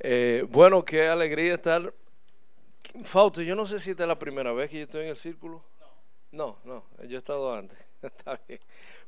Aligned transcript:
Eh, 0.00 0.46
bueno, 0.48 0.84
qué 0.84 1.08
alegría 1.08 1.54
estar. 1.54 1.92
Fausto, 3.04 3.42
yo 3.42 3.54
no 3.54 3.66
sé 3.66 3.80
si 3.80 3.90
esta 3.90 4.04
es 4.04 4.08
la 4.08 4.18
primera 4.18 4.52
vez 4.52 4.70
que 4.70 4.78
yo 4.78 4.82
estoy 4.84 5.02
en 5.02 5.08
el 5.08 5.16
círculo. 5.16 5.64
No, 6.30 6.58
no, 6.64 6.84
yo 7.06 7.16
he 7.16 7.18
estado 7.18 7.54
antes. 7.54 7.78
Está 8.02 8.40
bien. 8.46 8.60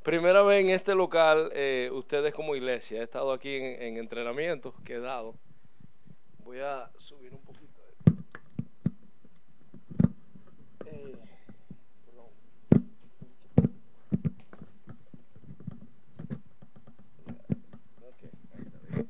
Primera 0.02 0.42
vez 0.42 0.64
en 0.64 0.70
este 0.70 0.94
local, 0.94 1.50
eh, 1.54 1.90
ustedes 1.92 2.32
como 2.32 2.56
iglesia. 2.56 3.00
He 3.00 3.04
estado 3.04 3.32
aquí 3.32 3.54
en, 3.54 3.82
en 3.82 3.96
entrenamiento, 3.98 4.74
que 4.84 4.98
he. 4.98 5.36
Voy 6.44 6.60
a 6.60 6.90
subir 6.96 7.32
un 7.32 7.42
poquito. 7.42 7.70
Eh, 10.86 11.14
perdón. 12.06 12.26
Ok, 18.02 18.22
ahí 18.54 18.62
está 18.62 18.78
bien. 18.96 19.08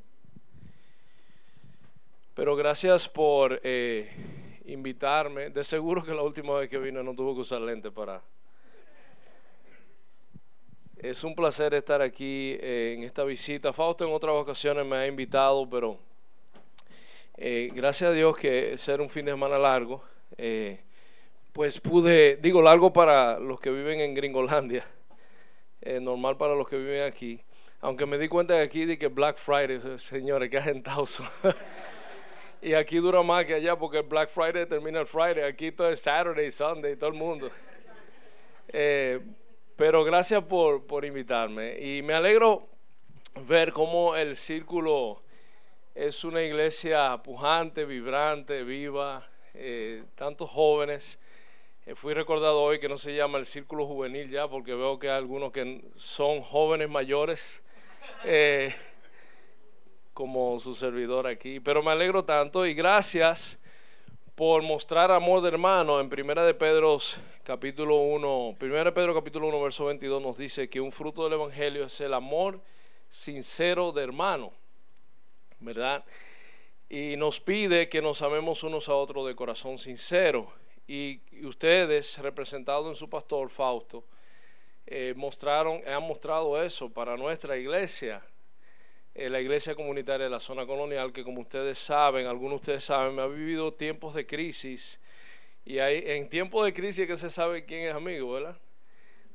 Pero 2.41 2.57
gracias 2.57 3.07
por 3.07 3.61
eh, 3.63 4.09
invitarme. 4.65 5.51
De 5.51 5.63
seguro 5.63 6.03
que 6.03 6.15
la 6.15 6.23
última 6.23 6.59
vez 6.59 6.71
que 6.71 6.79
vine 6.79 7.03
no 7.03 7.15
tuvo 7.15 7.35
que 7.35 7.43
usar 7.43 7.61
lente 7.61 7.91
para... 7.91 8.23
Es 10.97 11.23
un 11.23 11.35
placer 11.35 11.75
estar 11.75 12.01
aquí 12.01 12.57
eh, 12.59 12.95
en 12.97 13.03
esta 13.03 13.25
visita. 13.25 13.75
Fausto 13.75 14.07
en 14.07 14.15
otras 14.15 14.33
ocasiones 14.33 14.87
me 14.87 14.97
ha 14.97 15.07
invitado, 15.07 15.69
pero 15.69 15.99
eh, 17.37 17.71
gracias 17.75 18.09
a 18.09 18.15
Dios 18.15 18.35
que 18.39 18.79
ser 18.79 19.03
un 19.03 19.11
fin 19.11 19.27
de 19.27 19.33
semana 19.33 19.59
largo, 19.59 20.03
pues 21.53 21.79
pude, 21.79 22.37
digo 22.37 22.63
largo 22.63 22.91
para 22.91 23.39
los 23.39 23.61
que 23.61 23.71
viven 23.71 24.01
en 24.01 24.15
Gringolandia, 24.15 24.87
normal 26.01 26.39
para 26.39 26.55
los 26.55 26.67
que 26.67 26.79
viven 26.79 27.03
aquí. 27.03 27.39
Aunque 27.83 28.07
me 28.07 28.17
di 28.17 28.29
cuenta 28.29 28.55
de 28.55 28.63
aquí 28.63 28.87
de 28.87 28.99
que 28.99 29.09
Black 29.09 29.37
Friday, 29.37 29.79
señores, 29.99 30.49
que 30.49 30.57
agentados. 30.57 31.23
y 32.63 32.75
aquí 32.75 32.97
dura 32.99 33.23
más 33.23 33.45
que 33.45 33.55
allá 33.55 33.77
porque 33.77 33.99
el 33.99 34.05
Black 34.05 34.29
Friday 34.29 34.67
termina 34.67 35.01
el 35.01 35.07
Friday. 35.07 35.45
Aquí 35.45 35.73
todo 35.73 35.89
es 35.89 36.01
Saturday, 36.01 36.51
Sunday, 36.51 36.97
todo 36.97 37.11
el 37.11 37.17
mundo. 37.17 37.51
Eh, 38.69 39.21
pero 39.77 40.05
gracias 40.05 40.45
por, 40.45 40.87
por 40.87 41.05
invitarme. 41.05 41.79
Y 41.81 42.03
me 42.03 42.15
alegro 42.15 42.69
ver 43.47 43.73
cómo 43.73 44.15
el 44.15 44.37
círculo 44.37 45.23
es 45.95 46.25
una 46.25 46.43
iglesia 46.43 47.21
pujante, 47.23 47.85
vibrante, 47.85 48.63
viva, 48.63 49.27
eh, 49.55 50.05
tantos 50.15 50.51
jóvenes. 50.51 51.19
Eh, 51.87 51.95
fui 51.95 52.15
recordado 52.15 52.61
hoy 52.61 52.79
que 52.79 52.89
no 52.89 52.97
se 52.97 53.15
llama 53.15 53.39
el 53.39 53.47
círculo 53.47 53.87
juvenil 53.87 54.31
ya, 54.31 54.49
porque 54.49 54.75
veo 54.75 54.99
que 54.99 55.11
hay 55.11 55.17
algunos 55.17 55.51
que 55.51 55.83
son 55.97 56.43
jóvenes 56.43 56.89
mayores, 56.89 57.63
eh, 58.25 58.75
como 60.21 60.61
su 60.61 60.75
servidor 60.75 61.27
aquí. 61.27 61.61
Pero 61.61 61.83
me 61.83 61.93
alegro 61.93 62.23
tanto 62.23 62.67
y 62.67 62.75
gracias 62.75 63.59
por 64.35 64.63
mostrar 64.63 65.11
amor 65.11 65.41
de 65.41 65.49
hermano. 65.49 65.99
En 65.99 66.11
Primera 66.11 66.45
de 66.45 66.53
Pedro 66.53 66.99
capítulo 67.43 67.97
1, 68.03 68.57
Primera 68.59 68.93
Pedro 68.93 69.15
capítulo 69.15 69.49
1 69.49 69.63
verso 69.63 69.87
22 69.87 70.21
nos 70.21 70.37
dice 70.37 70.69
que 70.69 70.79
un 70.79 70.93
fruto 70.93 71.25
del 71.25 71.33
evangelio 71.33 71.87
es 71.87 71.99
el 72.03 72.13
amor 72.13 72.61
sincero 73.09 73.93
de 73.93 74.03
hermano. 74.03 74.53
¿verdad? 75.59 76.05
Y 76.91 77.17
nos 77.17 77.41
pide 77.41 77.89
que 77.89 78.03
nos 78.03 78.21
amemos 78.21 78.63
unos 78.63 78.91
a 78.91 78.95
otros 78.97 79.27
de 79.27 79.35
corazón 79.35 79.79
sincero. 79.79 80.53
Y 80.87 81.23
ustedes, 81.47 82.19
representados 82.19 82.87
en 82.91 82.95
su 82.95 83.09
pastor 83.09 83.49
Fausto, 83.49 84.05
eh, 84.87 85.15
mostraron, 85.17 85.81
han 85.89 86.03
mostrado 86.03 86.63
eso 86.63 86.91
para 86.91 87.17
nuestra 87.17 87.57
iglesia, 87.57 88.23
eh, 89.15 89.29
la 89.29 89.41
iglesia 89.41 89.75
comunitaria 89.75 90.25
de 90.25 90.31
la 90.31 90.41
zona 90.41 90.67
colonial, 90.67 91.13
que 91.13 91.25
como 91.25 91.41
ustedes 91.41 91.79
saben, 91.79 92.27
algunos 92.27 92.53
de 92.53 92.57
ustedes 92.57 92.85
saben, 92.85 93.19
ha 93.19 93.27
vivido 93.27 93.73
tiempos 93.73 94.15
de 94.15 94.27
crisis. 94.27 95.01
Y 95.65 95.79
hay, 95.79 96.03
en 96.07 96.29
tiempos 96.29 96.65
de 96.65 96.73
crisis 96.73 97.07
que 97.07 97.17
se 97.17 97.31
sabe 97.31 97.65
quién 97.65 97.89
es 97.89 97.95
amigo, 97.95 98.33
¿verdad? 98.33 98.57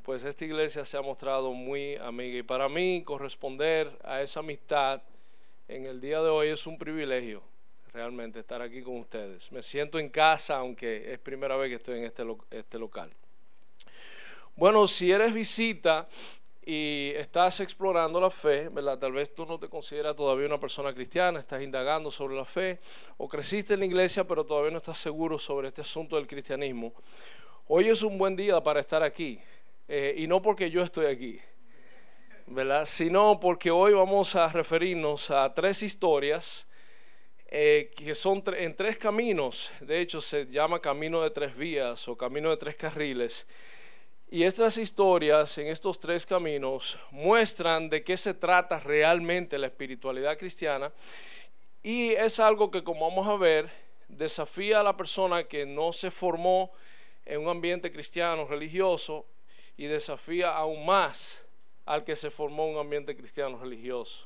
Pues 0.03 0.23
esta 0.23 0.45
iglesia 0.45 0.85
se 0.85 0.97
ha 0.97 1.01
mostrado 1.01 1.51
muy 1.53 1.95
amiga. 1.95 2.37
Y 2.37 2.43
para 2.43 2.69
mí 2.69 3.03
corresponder 3.03 3.91
a 4.03 4.21
esa 4.21 4.39
amistad 4.39 5.01
en 5.67 5.85
el 5.85 5.99
día 5.99 6.21
de 6.21 6.29
hoy 6.29 6.49
es 6.49 6.67
un 6.67 6.77
privilegio 6.77 7.41
realmente 7.95 8.39
estar 8.39 8.61
aquí 8.61 8.81
con 8.81 8.97
ustedes. 8.97 9.51
Me 9.51 9.63
siento 9.63 9.97
en 9.99 10.09
casa, 10.09 10.57
aunque 10.57 11.13
es 11.13 11.17
primera 11.19 11.55
vez 11.55 11.69
que 11.69 11.75
estoy 11.75 11.99
en 11.99 12.03
este, 12.03 12.23
este 12.51 12.77
local. 12.77 13.09
Bueno, 14.55 14.85
si 14.85 15.11
eres 15.11 15.33
visita 15.33 16.07
y 16.65 17.11
estás 17.15 17.59
explorando 17.59 18.19
la 18.19 18.31
fe, 18.31 18.69
¿verdad? 18.69 18.97
Tal 18.97 19.11
vez 19.11 19.33
tú 19.35 19.45
no 19.45 19.59
te 19.59 19.69
consideras 19.69 20.15
todavía 20.15 20.47
una 20.47 20.59
persona 20.59 20.91
cristiana, 20.93 21.39
estás 21.39 21.61
indagando 21.61 22.09
sobre 22.09 22.35
la 22.35 22.45
fe, 22.45 22.79
o 23.17 23.29
creciste 23.29 23.75
en 23.75 23.81
la 23.81 23.85
iglesia, 23.85 24.25
pero 24.25 24.43
todavía 24.43 24.71
no 24.71 24.79
estás 24.79 24.97
seguro 24.97 25.37
sobre 25.37 25.67
este 25.67 25.81
asunto 25.81 26.15
del 26.15 26.25
cristianismo. 26.25 26.91
Hoy 27.67 27.89
es 27.89 28.01
un 28.01 28.17
buen 28.17 28.35
día 28.35 28.61
para 28.61 28.79
estar 28.79 29.03
aquí, 29.03 29.39
eh, 29.87 30.15
y 30.17 30.25
no 30.25 30.41
porque 30.41 30.71
yo 30.71 30.81
estoy 30.81 31.05
aquí, 31.05 31.39
¿verdad? 32.47 32.85
Sino 32.85 33.39
porque 33.39 33.69
hoy 33.69 33.93
vamos 33.93 34.35
a 34.35 34.47
referirnos 34.47 35.29
a 35.29 35.53
tres 35.53 35.83
historias 35.83 36.65
eh, 37.47 37.91
que 37.95 38.15
son 38.15 38.43
en 38.57 38.75
tres 38.75 38.97
caminos. 38.97 39.71
De 39.81 40.01
hecho, 40.01 40.19
se 40.19 40.47
llama 40.47 40.79
camino 40.79 41.21
de 41.21 41.29
tres 41.29 41.55
vías 41.55 42.07
o 42.07 42.17
camino 42.17 42.49
de 42.49 42.57
tres 42.57 42.75
carriles. 42.75 43.45
Y 44.29 44.43
estas 44.43 44.77
historias 44.77 45.57
en 45.59 45.67
estos 45.67 45.99
tres 45.99 46.25
caminos 46.25 46.97
muestran 47.11 47.89
de 47.89 48.03
qué 48.03 48.17
se 48.17 48.33
trata 48.33 48.79
realmente 48.79 49.57
la 49.59 49.67
espiritualidad 49.67 50.37
cristiana. 50.37 50.91
Y 51.83 52.09
es 52.11 52.39
algo 52.39 52.71
que, 52.71 52.83
como 52.83 53.07
vamos 53.07 53.27
a 53.27 53.37
ver, 53.37 53.69
desafía 54.07 54.79
a 54.79 54.83
la 54.83 54.97
persona 54.97 55.43
que 55.43 55.65
no 55.65 55.93
se 55.93 56.09
formó 56.09 56.71
en 57.23 57.41
un 57.41 57.49
ambiente 57.49 57.91
cristiano, 57.91 58.47
religioso, 58.47 59.25
y 59.77 59.85
desafía 59.85 60.55
aún 60.55 60.85
más 60.85 61.43
al 61.85 62.03
que 62.03 62.15
se 62.15 62.31
formó 62.31 62.67
un 62.67 62.77
ambiente 62.77 63.15
cristiano 63.15 63.59
religioso. 63.59 64.25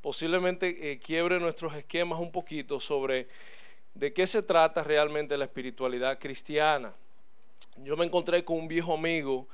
Posiblemente 0.00 0.92
eh, 0.92 0.98
quiebre 0.98 1.38
nuestros 1.38 1.74
esquemas 1.74 2.18
un 2.18 2.32
poquito 2.32 2.80
sobre 2.80 3.28
de 3.94 4.12
qué 4.12 4.26
se 4.26 4.42
trata 4.42 4.82
realmente 4.82 5.36
la 5.36 5.44
espiritualidad 5.44 6.18
cristiana. 6.18 6.94
Yo 7.78 7.96
me 7.96 8.04
encontré 8.04 8.44
con 8.44 8.58
un 8.58 8.68
viejo 8.68 8.94
amigo 8.94 9.48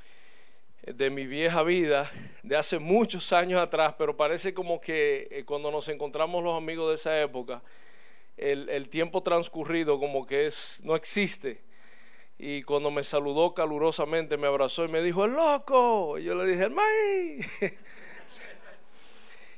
eh, 0.83 0.93
de 0.93 1.11
mi 1.11 1.27
vieja 1.27 1.63
vida, 1.63 2.11
de 2.43 2.57
hace 2.57 2.79
muchos 2.79 3.33
años 3.33 3.61
atrás, 3.61 3.95
pero 3.99 4.17
parece 4.17 4.55
como 4.55 4.81
que 4.81 5.29
eh, 5.31 5.45
cuando 5.45 5.71
nos 5.71 5.89
encontramos 5.89 6.43
los 6.43 6.57
amigos 6.57 6.89
de 6.91 6.95
esa 6.97 7.21
época, 7.21 7.63
el, 8.37 8.69
el 8.69 8.89
tiempo 8.89 9.23
transcurrido 9.23 9.99
como 9.99 10.27
que 10.27 10.47
es, 10.47 10.81
no 10.85 10.95
existe 10.95 11.69
y 12.41 12.63
cuando 12.63 12.93
me 12.93 13.03
saludó 13.03 13.53
calurosamente, 13.53 14.37
me 14.37 14.47
abrazó 14.47 14.85
y 14.85 14.89
me 14.89 15.03
dijo, 15.03 15.25
el 15.25 15.33
loco. 15.33 16.19
Y 16.19 16.25
yo 16.25 16.37
le 16.37 16.47
dije, 16.47 16.67
el 16.67 16.75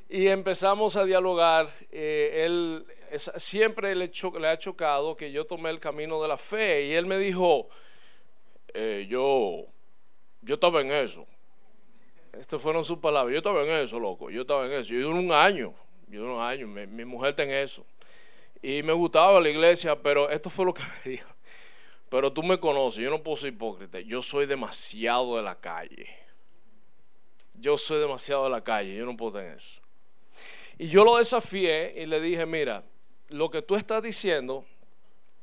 y 0.09 0.28
empezamos 0.28 0.97
a 0.97 1.05
dialogar. 1.05 1.69
Eh, 1.93 2.44
él 2.47 2.87
siempre 3.37 3.94
le, 3.94 4.10
le, 4.41 4.49
ha 4.49 4.59
chocado 4.59 5.15
que 5.15 5.31
yo 5.31 5.44
tomé 5.44 5.69
el 5.69 5.78
camino 5.78 6.22
de 6.22 6.28
la 6.28 6.39
fe. 6.39 6.87
Y 6.87 6.94
él 6.94 7.05
me 7.05 7.19
dijo, 7.19 7.69
eh, 8.75 9.07
yo, 9.09 9.67
yo 10.43 10.55
estaba 10.55 10.81
en 10.81 10.93
eso. 10.93 11.27
Estas 12.33 12.61
fueron 12.61 12.85
sus 12.85 12.99
palabras. 12.99 13.33
Yo 13.33 13.39
estaba 13.39 13.63
en 13.63 13.71
eso, 13.71 13.99
loco. 13.99 14.31
Yo 14.31 14.43
estaba 14.43 14.67
en 14.67 14.73
eso. 14.73 14.95
Yo 14.95 15.09
duré 15.09 15.19
un 15.19 15.33
año. 15.33 15.75
Yo 16.09 16.21
duré 16.21 16.33
un 16.35 16.41
año. 16.41 16.67
Mi, 16.67 16.87
mi 16.87 17.05
mujer 17.05 17.31
está 17.31 17.43
en 17.43 17.51
eso. 17.51 17.85
Y 18.63 18.83
me 18.83 18.93
gustaba 18.93 19.41
la 19.41 19.49
iglesia, 19.49 20.01
pero 20.01 20.31
esto 20.31 20.51
fue 20.51 20.65
lo 20.65 20.75
que 20.75 20.83
me 20.83 21.11
dijo. 21.11 21.29
Pero 22.09 22.33
tú 22.33 22.43
me 22.43 22.59
conoces, 22.59 23.03
yo 23.05 23.11
no 23.11 23.23
puedo 23.23 23.37
ser 23.37 23.53
hipócrita. 23.53 24.01
Yo 24.01 24.21
soy 24.21 24.47
demasiado 24.47 25.37
de 25.37 25.43
la 25.43 25.55
calle. 25.55 26.09
Yo 27.55 27.77
soy 27.77 28.01
demasiado 28.01 28.45
de 28.45 28.51
la 28.51 28.65
calle, 28.65 28.97
yo 28.97 29.07
no 29.07 29.17
puedo 29.17 29.35
tener 29.35 29.57
eso. 29.57 29.81
Y 30.79 30.89
yo 30.89 31.05
lo 31.05 31.19
desafié 31.19 31.95
y 31.97 32.07
le 32.07 32.21
dije, 32.21 32.47
mira, 32.47 32.83
lo 33.29 33.51
que 33.51 33.63
tú 33.63 33.77
estás 33.77 34.03
diciendo, 34.03 34.65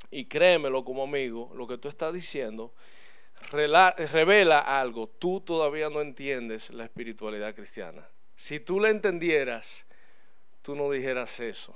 y 0.10 0.26
créemelo 0.26 0.84
como 0.84 1.04
amigo, 1.04 1.52
lo 1.56 1.68
que 1.68 1.78
tú 1.78 1.88
estás 1.88 2.12
diciendo 2.12 2.74
revela 3.52 4.60
algo. 4.60 5.08
Tú 5.08 5.42
todavía 5.42 5.90
no 5.90 6.02
entiendes 6.02 6.70
la 6.72 6.84
espiritualidad 6.84 7.56
cristiana. 7.56 8.08
Si 8.36 8.60
tú 8.60 8.80
la 8.80 8.90
entendieras, 8.90 9.86
tú 10.62 10.76
no 10.76 10.92
dijeras 10.92 11.40
eso. 11.40 11.76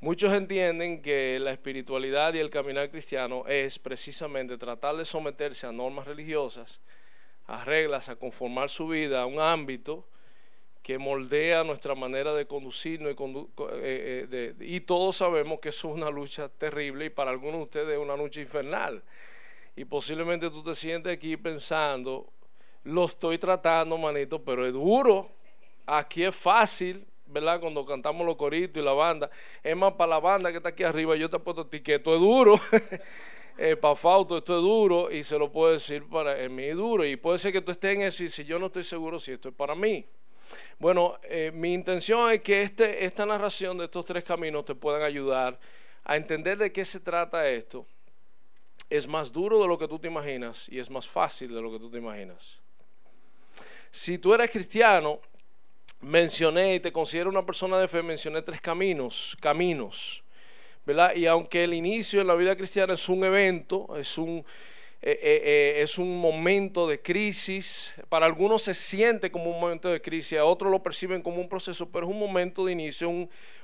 Muchos 0.00 0.32
entienden 0.32 1.02
que 1.02 1.40
la 1.40 1.50
espiritualidad 1.50 2.32
y 2.34 2.38
el 2.38 2.50
caminar 2.50 2.88
cristiano 2.90 3.44
es 3.48 3.80
precisamente 3.80 4.56
tratar 4.56 4.94
de 4.94 5.04
someterse 5.04 5.66
a 5.66 5.72
normas 5.72 6.06
religiosas, 6.06 6.80
a 7.46 7.64
reglas, 7.64 8.08
a 8.08 8.14
conformar 8.14 8.70
su 8.70 8.86
vida 8.86 9.22
a 9.22 9.26
un 9.26 9.40
ámbito 9.40 10.06
que 10.84 10.98
moldea 10.98 11.64
nuestra 11.64 11.96
manera 11.96 12.32
de 12.32 12.46
conducirnos 12.46 13.10
y, 13.10 13.14
condu 13.16 13.50
eh, 13.82 14.28
eh, 14.30 14.54
y 14.60 14.80
todos 14.80 15.16
sabemos 15.16 15.58
que 15.58 15.70
eso 15.70 15.88
es 15.88 15.94
una 15.94 16.10
lucha 16.10 16.48
terrible 16.48 17.06
y 17.06 17.10
para 17.10 17.32
algunos 17.32 17.58
de 17.58 17.64
ustedes 17.64 17.88
es 17.94 17.98
una 17.98 18.16
lucha 18.16 18.40
infernal. 18.40 19.02
Y 19.78 19.84
posiblemente 19.84 20.50
tú 20.50 20.60
te 20.60 20.74
sientes 20.74 21.12
aquí 21.12 21.36
pensando, 21.36 22.32
lo 22.82 23.04
estoy 23.04 23.38
tratando, 23.38 23.96
manito, 23.96 24.42
pero 24.42 24.66
es 24.66 24.72
duro. 24.72 25.30
Aquí 25.86 26.24
es 26.24 26.34
fácil, 26.34 27.06
¿verdad? 27.26 27.60
Cuando 27.60 27.86
cantamos 27.86 28.26
los 28.26 28.34
coritos 28.34 28.82
y 28.82 28.84
la 28.84 28.92
banda. 28.92 29.30
Es 29.62 29.76
más, 29.76 29.92
para 29.92 30.10
la 30.10 30.18
banda 30.18 30.50
que 30.50 30.56
está 30.56 30.70
aquí 30.70 30.82
arriba, 30.82 31.14
yo 31.14 31.30
te 31.30 31.36
apuesto 31.36 31.62
a 31.62 31.70
ti 31.70 31.78
que 31.78 31.94
esto 31.94 32.12
es 32.12 32.20
duro. 32.20 32.60
eh, 33.56 33.76
para 33.76 33.94
Fausto 33.94 34.38
esto 34.38 34.56
es 34.56 34.62
duro 34.62 35.12
y 35.12 35.22
se 35.22 35.38
lo 35.38 35.52
puedo 35.52 35.72
decir 35.72 36.08
para 36.08 36.36
mí 36.48 36.66
duro. 36.70 37.04
Y 37.04 37.14
puede 37.14 37.38
ser 37.38 37.52
que 37.52 37.60
tú 37.60 37.70
estés 37.70 37.94
en 37.94 38.02
eso 38.02 38.24
y 38.24 38.28
si 38.28 38.44
yo 38.44 38.58
no 38.58 38.66
estoy 38.66 38.82
seguro 38.82 39.20
si 39.20 39.30
esto 39.30 39.50
es 39.50 39.54
para 39.54 39.76
mí. 39.76 40.04
Bueno, 40.80 41.20
eh, 41.22 41.52
mi 41.54 41.72
intención 41.72 42.32
es 42.32 42.40
que 42.40 42.62
este, 42.62 43.04
esta 43.04 43.24
narración 43.24 43.78
de 43.78 43.84
estos 43.84 44.04
tres 44.04 44.24
caminos 44.24 44.64
te 44.64 44.74
puedan 44.74 45.02
ayudar 45.02 45.56
a 46.02 46.16
entender 46.16 46.58
de 46.58 46.72
qué 46.72 46.84
se 46.84 46.98
trata 46.98 47.48
esto. 47.48 47.86
Es 48.90 49.06
más 49.06 49.32
duro 49.32 49.60
de 49.60 49.68
lo 49.68 49.78
que 49.78 49.88
tú 49.88 49.98
te 49.98 50.08
imaginas 50.08 50.68
y 50.68 50.78
es 50.78 50.90
más 50.90 51.06
fácil 51.06 51.54
de 51.54 51.60
lo 51.60 51.70
que 51.70 51.78
tú 51.78 51.90
te 51.90 51.98
imaginas. 51.98 52.58
Si 53.90 54.18
tú 54.18 54.34
eres 54.34 54.50
cristiano, 54.50 55.20
mencioné 56.00 56.76
y 56.76 56.80
te 56.80 56.92
considero 56.92 57.30
una 57.30 57.44
persona 57.44 57.78
de 57.78 57.88
fe, 57.88 58.02
mencioné 58.02 58.42
tres 58.42 58.60
caminos, 58.60 59.36
caminos, 59.40 60.22
¿verdad? 60.86 61.14
Y 61.14 61.26
aunque 61.26 61.64
el 61.64 61.74
inicio 61.74 62.20
en 62.20 62.26
la 62.26 62.34
vida 62.34 62.56
cristiana 62.56 62.94
es 62.94 63.08
un 63.08 63.24
evento, 63.24 63.96
es 63.96 64.16
un, 64.18 64.44
eh, 65.00 65.18
eh, 65.22 65.42
eh, 65.44 65.82
es 65.82 65.98
un 65.98 66.18
momento 66.18 66.86
de 66.86 67.00
crisis, 67.00 67.94
para 68.08 68.26
algunos 68.26 68.62
se 68.62 68.74
siente 68.74 69.30
como 69.30 69.50
un 69.50 69.60
momento 69.60 69.88
de 69.88 70.00
crisis, 70.00 70.38
a 70.38 70.44
otros 70.44 70.70
lo 70.70 70.82
perciben 70.82 71.22
como 71.22 71.40
un 71.40 71.48
proceso, 71.48 71.90
pero 71.90 72.06
es 72.06 72.12
un 72.12 72.18
momento 72.18 72.64
de 72.64 72.72
inicio, 72.72 73.10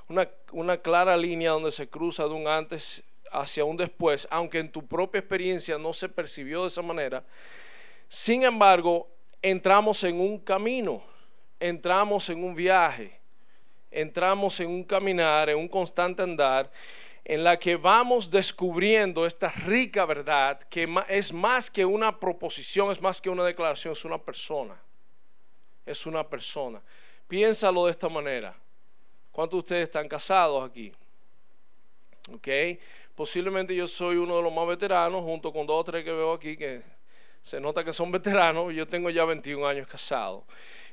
una, 0.07 0.29
una 0.51 0.77
clara 0.77 1.15
línea 1.17 1.51
donde 1.51 1.71
se 1.71 1.87
cruza 1.87 2.23
de 2.23 2.33
un 2.33 2.47
antes 2.47 3.03
hacia 3.31 3.65
un 3.65 3.77
después, 3.77 4.27
aunque 4.31 4.59
en 4.59 4.71
tu 4.71 4.85
propia 4.85 5.19
experiencia 5.19 5.77
no 5.77 5.93
se 5.93 6.09
percibió 6.09 6.61
de 6.61 6.67
esa 6.67 6.81
manera. 6.81 7.23
Sin 8.07 8.43
embargo, 8.43 9.07
entramos 9.41 10.03
en 10.03 10.19
un 10.19 10.39
camino 10.39 11.03
entramos 11.59 12.29
en 12.29 12.43
un 12.43 12.55
viaje, 12.55 13.19
entramos 13.91 14.59
en 14.59 14.69
un 14.69 14.83
caminar, 14.83 15.49
en 15.49 15.57
un 15.57 15.67
constante 15.67 16.21
andar, 16.21 16.71
en 17.23 17.43
la 17.43 17.57
que 17.57 17.75
vamos 17.75 18.29
descubriendo 18.29 19.25
esta 19.25 19.49
rica 19.49 20.05
verdad 20.05 20.59
que 20.69 20.87
es 21.09 21.33
más 21.33 21.71
que 21.71 21.83
una 21.83 22.19
proposición, 22.19 22.91
es 22.91 23.01
más 23.01 23.19
que 23.19 23.29
una 23.29 23.43
declaración, 23.43 23.93
es 23.93 24.05
una 24.05 24.19
persona. 24.19 24.79
Es 25.85 26.05
una 26.05 26.27
persona. 26.27 26.81
Piénsalo 27.27 27.85
de 27.85 27.91
esta 27.91 28.09
manera. 28.09 28.55
¿Cuántos 29.31 29.57
de 29.57 29.59
ustedes 29.59 29.83
están 29.83 30.07
casados 30.07 30.67
aquí? 30.67 30.91
¿Ok? 32.31 32.47
Posiblemente 33.15 33.73
yo 33.73 33.87
soy 33.87 34.17
uno 34.17 34.35
de 34.35 34.43
los 34.43 34.51
más 34.51 34.67
veteranos, 34.67 35.23
junto 35.23 35.53
con 35.53 35.65
dos 35.65 35.79
o 35.79 35.83
tres 35.85 36.03
que 36.03 36.11
veo 36.11 36.33
aquí, 36.33 36.57
que 36.57 36.81
se 37.41 37.61
nota 37.61 37.83
que 37.83 37.93
son 37.93 38.11
veteranos. 38.11 38.73
Yo 38.73 38.85
tengo 38.85 39.09
ya 39.09 39.23
21 39.23 39.65
años 39.65 39.87
casado. 39.87 40.45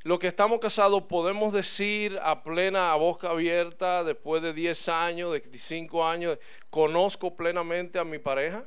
Lo 0.04 0.18
que 0.18 0.28
estamos 0.28 0.60
casados 0.60 1.02
podemos 1.04 1.52
decir 1.52 2.18
a 2.22 2.42
plena, 2.42 2.92
a 2.92 2.96
boca 2.96 3.30
abierta, 3.30 4.04
después 4.04 4.40
de 4.42 4.52
10 4.52 4.88
años, 4.88 5.32
de 5.32 5.58
5 5.58 6.04
años, 6.04 6.38
¿conozco 6.70 7.34
plenamente 7.34 7.98
a 7.98 8.04
mi 8.04 8.18
pareja? 8.18 8.64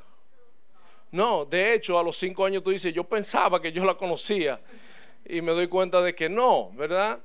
No, 1.10 1.46
de 1.46 1.74
hecho, 1.74 1.98
a 1.98 2.02
los 2.02 2.16
5 2.18 2.44
años 2.44 2.62
tú 2.62 2.70
dices, 2.70 2.92
yo 2.92 3.04
pensaba 3.04 3.60
que 3.60 3.72
yo 3.72 3.84
la 3.84 3.94
conocía 3.94 4.60
y 5.24 5.40
me 5.40 5.52
doy 5.52 5.66
cuenta 5.66 6.02
de 6.02 6.14
que 6.14 6.28
no, 6.28 6.72
¿verdad? 6.72 7.22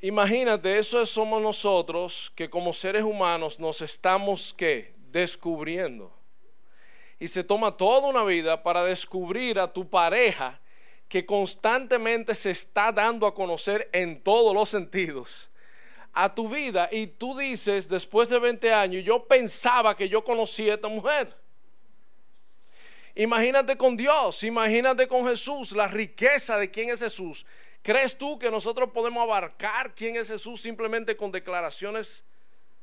Imagínate, 0.00 0.78
eso 0.78 1.04
somos 1.06 1.42
nosotros 1.42 2.32
que 2.34 2.48
como 2.48 2.72
seres 2.72 3.02
humanos 3.02 3.58
nos 3.58 3.80
estamos, 3.80 4.52
¿qué? 4.52 4.99
Descubriendo. 5.10 6.12
Y 7.18 7.28
se 7.28 7.44
toma 7.44 7.76
toda 7.76 8.08
una 8.08 8.24
vida 8.24 8.62
para 8.62 8.84
descubrir 8.84 9.58
a 9.58 9.72
tu 9.72 9.88
pareja 9.88 10.60
que 11.08 11.26
constantemente 11.26 12.34
se 12.34 12.50
está 12.52 12.92
dando 12.92 13.26
a 13.26 13.34
conocer 13.34 13.90
en 13.92 14.22
todos 14.22 14.54
los 14.54 14.68
sentidos 14.68 15.50
a 16.12 16.34
tu 16.34 16.48
vida 16.48 16.88
y 16.90 17.06
tú 17.06 17.36
dices 17.38 17.88
después 17.88 18.28
de 18.28 18.38
20 18.38 18.72
años, 18.72 19.04
yo 19.04 19.24
pensaba 19.26 19.96
que 19.96 20.08
yo 20.08 20.24
conocía 20.24 20.72
a 20.72 20.74
esta 20.76 20.88
mujer. 20.88 21.34
Imagínate 23.14 23.76
con 23.76 23.96
Dios, 23.96 24.42
imagínate 24.44 25.06
con 25.06 25.26
Jesús, 25.26 25.72
la 25.72 25.88
riqueza 25.88 26.58
de 26.58 26.70
quién 26.70 26.90
es 26.90 27.00
Jesús. 27.00 27.44
¿Crees 27.82 28.16
tú 28.16 28.38
que 28.38 28.50
nosotros 28.50 28.90
podemos 28.92 29.22
abarcar 29.22 29.94
quién 29.94 30.16
es 30.16 30.28
Jesús 30.28 30.60
simplemente 30.60 31.16
con 31.16 31.32
declaraciones 31.32 32.22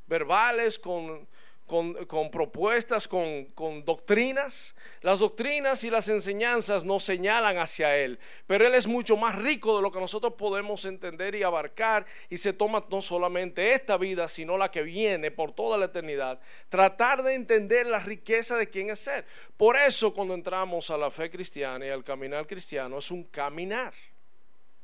verbales, 0.06 0.80
con 0.80 1.28
con, 1.68 2.32
propuestas, 2.32 3.08
con, 3.08 3.84
doctrinas. 3.86 4.74
Las 5.02 5.20
doctrinas 5.20 5.84
y 5.84 5.90
las 5.90 6.08
enseñanzas 6.08 6.86
nos 6.86 7.04
señalan 7.04 7.58
hacia 7.58 7.96
Él, 7.98 8.18
pero 8.48 8.66
Él 8.66 8.74
es 8.74 8.88
mucho 8.88 9.18
más 9.18 9.36
rico 9.36 9.76
de 9.76 9.82
lo 9.82 9.92
que 9.92 10.00
nosotros 10.00 10.34
podemos 10.38 10.86
entender 10.86 11.36
y 11.36 11.44
abarcar 11.44 12.06
y 12.30 12.38
se 12.38 12.54
toma 12.54 12.86
no 12.90 13.02
solamente 13.02 13.74
esta 13.74 13.98
vida, 13.98 14.30
sino 14.30 14.58
la 14.58 14.72
que 14.72 14.82
viene 14.82 15.30
por 15.30 15.52
toda 15.52 15.78
la 15.78 15.86
eternidad. 15.86 16.40
Tratar 16.70 17.22
de 17.22 17.36
entender 17.36 17.86
la 17.86 18.00
riqueza 18.00 18.56
de 18.56 18.70
quién 18.70 18.90
es 18.90 19.06
Él. 19.08 19.26
Por 19.58 19.76
eso 19.76 20.14
cuando 20.14 20.34
entramos 20.34 20.90
a 20.90 20.98
la 20.98 21.12
fe 21.12 21.30
cristiana 21.30 21.86
y 21.86 21.90
al 21.90 22.04
caminar 22.04 22.48
cristiano 22.48 23.00
es 23.00 23.12
un 23.12 23.26
caminar, 23.26 23.94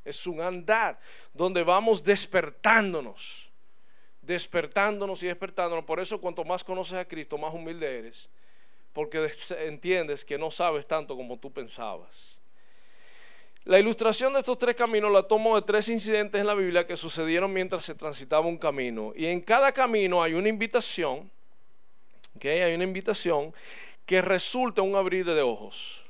es 0.04 0.28
un 0.28 0.42
andar, 0.42 1.00
donde 1.34 1.64
vamos 1.64 2.04
despertándonos 2.04 3.53
despertándonos 4.25 5.22
y 5.24 5.28
despertándonos. 5.28 5.86
Por 5.86 6.00
eso 6.00 6.20
cuanto 6.20 6.44
más 6.44 6.64
conoces 6.64 6.98
a 6.98 7.06
Cristo, 7.06 7.38
más 7.38 7.54
humilde 7.54 8.00
eres, 8.00 8.30
porque 8.94 9.30
entiendes 9.66 10.25
que 10.25 10.38
no 10.38 10.50
sabes 10.50 10.88
tanto 10.88 11.16
como 11.16 11.38
tú 11.38 11.52
pensabas. 11.52 12.40
La 13.66 13.80
ilustración 13.80 14.34
de 14.34 14.40
estos 14.40 14.58
tres 14.58 14.75
caminos 14.75 15.10
la 15.10 15.24
tomo 15.24 15.56
de 15.56 15.62
tres 15.62 15.88
incidentes 15.88 16.42
en 16.42 16.48
la 16.48 16.54
Biblia 16.54 16.86
que 16.86 16.98
sucedieron 16.98 17.54
mientras 17.54 17.86
se 17.86 17.96
transitaba 17.96 18.46
un 18.46 18.58
camino. 18.58 19.14
Y 19.16 19.25
en 19.25 19.40
cada 19.40 19.72
camino 19.72 20.22
hay 20.22 20.34
una 20.34 20.50
invitación, 20.50 21.31
¿okay? 22.36 22.60
hay 22.60 22.75
una 22.75 22.84
invitación 22.84 23.54
que 24.06 24.22
resulta 24.22 24.81
un 24.81 24.96
abrir 24.96 25.25
de 25.25 25.42
ojos. 25.42 26.04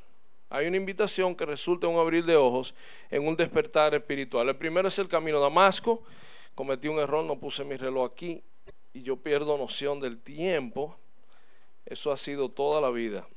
Hay 0.50 0.68
una 0.68 0.78
invitación 0.78 1.36
que 1.36 1.46
resulta 1.46 1.88
un 1.88 2.00
abrir 2.00 2.26
de 2.26 2.36
ojos, 2.36 2.74
en 3.10 3.28
un 3.28 3.36
despertar 3.36 3.94
espiritual. 3.94 4.50
El 4.50 4.56
primero 4.56 4.88
es 4.88 4.98
el 4.98 5.08
camino 5.08 5.40
Damasco, 5.40 6.04
cometí 6.56 6.88
un 6.88 7.00
error, 7.00 7.24
no 7.24 7.40
puse 7.40 7.64
mi 7.64 7.76
reloj 7.76 8.12
aquí 8.12 8.44
y 8.94 9.02
yo 9.02 9.18
pierdo 9.18 9.58
noción 9.58 10.00
del 10.00 10.20
tiempo. 10.20 10.96
Eso 11.86 12.12
ha 12.12 12.18
sido 12.18 12.50
toda 12.50 12.80
la 12.80 12.90
vida. 12.90 13.28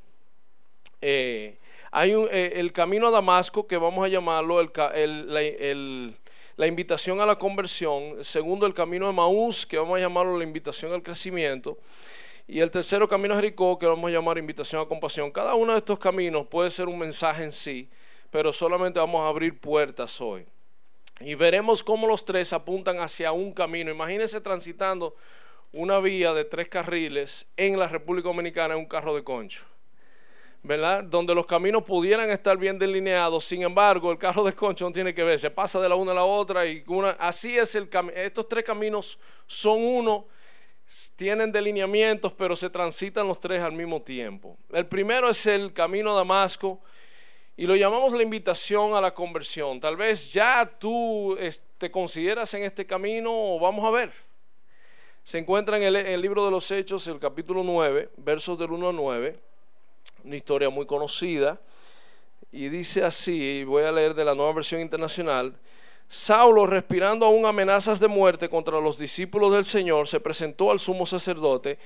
Eh, 1.01 1.59
hay 1.91 2.15
un, 2.15 2.29
eh, 2.31 2.53
el 2.57 2.73
camino 2.73 3.09
a 3.09 3.11
Damasco, 3.11 3.67
que 3.67 3.77
vamos 3.77 4.05
a 4.05 4.09
llamarlo 4.09 4.61
el, 4.61 6.15
la, 6.57 6.67
invitación 6.67 7.21
a 7.21 7.27
la 7.27 7.37
conversión. 7.37 8.25
segundo, 8.25 8.67
el 8.67 8.75
camino 8.75 9.07
de 9.07 9.13
Maús, 9.13 9.67
que 9.67 9.79
vamos 9.79 9.97
a 9.97 10.01
llamarlo 10.01 10.37
la 10.37 10.45
invitación 10.45 10.93
al 10.93 11.03
crecimiento. 11.03 11.79
Y 12.49 12.61
el 12.61 12.71
tercero, 12.71 13.09
camino 13.09 13.35
a 13.35 13.37
Jericó, 13.39 13.79
que 13.79 13.87
vamos 13.87 14.09
a 14.09 14.13
llamar 14.13 14.39
invitación 14.39 14.81
a 14.81 14.87
compasión. 14.87 15.31
Cada 15.33 15.55
uno 15.55 15.73
de 15.73 15.79
estos 15.79 15.99
caminos 15.99 16.47
puede 16.47 16.71
ser 16.71 16.87
un 16.87 16.99
mensaje 16.99 17.43
en 17.43 17.53
sí, 17.53 17.89
pero 18.31 18.53
solamente 18.53 19.01
vamos 19.01 19.23
a 19.23 19.29
abrir 19.29 19.59
puertas 19.59 20.21
hoy. 20.21 20.47
Y 21.21 21.35
veremos 21.35 21.83
cómo 21.83 22.07
los 22.07 22.25
tres 22.25 22.53
apuntan 22.53 22.99
hacia 22.99 23.33
un 23.33 23.53
camino. 23.53 23.91
Imagínense 23.91 24.41
transitando 24.41 25.17
una 25.73 25.99
vía 25.99 26.33
de 26.35 26.45
tres 26.45 26.69
carriles 26.69 27.47
en 27.57 27.79
la 27.79 27.89
República 27.89 28.29
Dominicana 28.29 28.75
en 28.75 28.81
un 28.81 28.87
carro 28.87 29.15
de 29.15 29.25
concho. 29.25 29.65
¿verdad? 30.67 31.05
Donde 31.05 31.35
los 31.35 31.47
caminos 31.47 31.85
pudieran 31.85 32.29
estar 32.31 32.57
bien 32.57 32.79
delineados, 32.79 33.45
sin 33.45 33.63
embargo, 33.63 34.11
el 34.11 34.19
carro 34.19 34.43
de 34.43 34.53
concho 34.53 34.85
no 34.85 34.93
tiene 34.93 35.15
que 35.15 35.23
ver, 35.23 35.39
se 35.39 35.51
pasa 35.51 35.81
de 35.81 35.89
la 35.89 35.95
una 35.95 36.11
a 36.11 36.15
la 36.15 36.25
otra 36.25 36.67
y 36.67 36.83
una, 36.89 37.11
así 37.11 37.57
es 37.57 37.75
el 37.77 37.89
camino. 37.89 38.17
Estos 38.17 38.49
tres 38.49 38.65
caminos 38.65 39.19
son 39.47 39.83
uno, 39.83 40.27
tienen 41.15 41.53
delineamientos, 41.53 42.33
pero 42.33 42.57
se 42.57 42.69
transitan 42.69 43.29
los 43.29 43.39
tres 43.39 43.63
al 43.63 43.73
mismo 43.73 44.03
tiempo. 44.03 44.59
El 44.73 44.87
primero 44.87 45.31
es 45.31 45.47
el 45.47 45.73
camino 45.73 46.13
a 46.13 46.17
Damasco, 46.17 46.81
y 47.57 47.67
lo 47.67 47.75
llamamos 47.75 48.13
la 48.13 48.23
invitación 48.23 48.95
a 48.95 49.01
la 49.01 49.15
conversión. 49.15 49.81
Tal 49.81 49.97
vez 49.97 50.33
ya 50.33 50.71
tú 50.79 51.37
te 51.79 51.91
consideras 51.91 52.53
en 52.55 52.65
este 52.65 52.85
camino 52.85 53.31
o 53.33 53.59
vamos 53.59 53.85
a 53.85 53.91
ver. 53.91 54.13
Se 55.25 55.39
encuentra 55.39 55.79
en 55.79 55.83
el, 55.83 56.21
libro 56.21 56.45
de 56.45 56.51
los 56.51 56.71
Hechos, 56.71 57.07
el 57.09 57.19
capítulo 57.19 57.65
9, 57.65 58.11
versos 58.19 58.59
del 58.59 58.71
1 58.71 58.91
al 58.91 58.97
9, 58.97 59.41
una 60.25 60.37
historia 60.37 60.69
muy 60.69 60.87
conocida. 60.87 61.59
Y 62.53 62.69
dice 62.69 63.03
así, 63.03 63.65
voy 63.65 63.85
a 63.85 63.91
leer 63.91 64.15
de 64.15 64.25
la 64.25 64.35
nueva 64.35 64.53
versión 64.53 64.81
internacional. 64.81 65.57
Saulo, 66.09 66.67
respirando 66.67 67.27
aún 67.27 67.45
amenazas 67.47 67.99
de 67.99 68.07
muerte 68.07 68.49
contra 68.49 68.81
los 68.81 68.99
discípulos 68.99 69.53
del 69.53 69.65
Señor, 69.65 70.07
se 70.07 70.21
presentó 70.21 70.71
al 70.71 70.79
sumo 70.79 71.07
sacerdote 71.07 71.79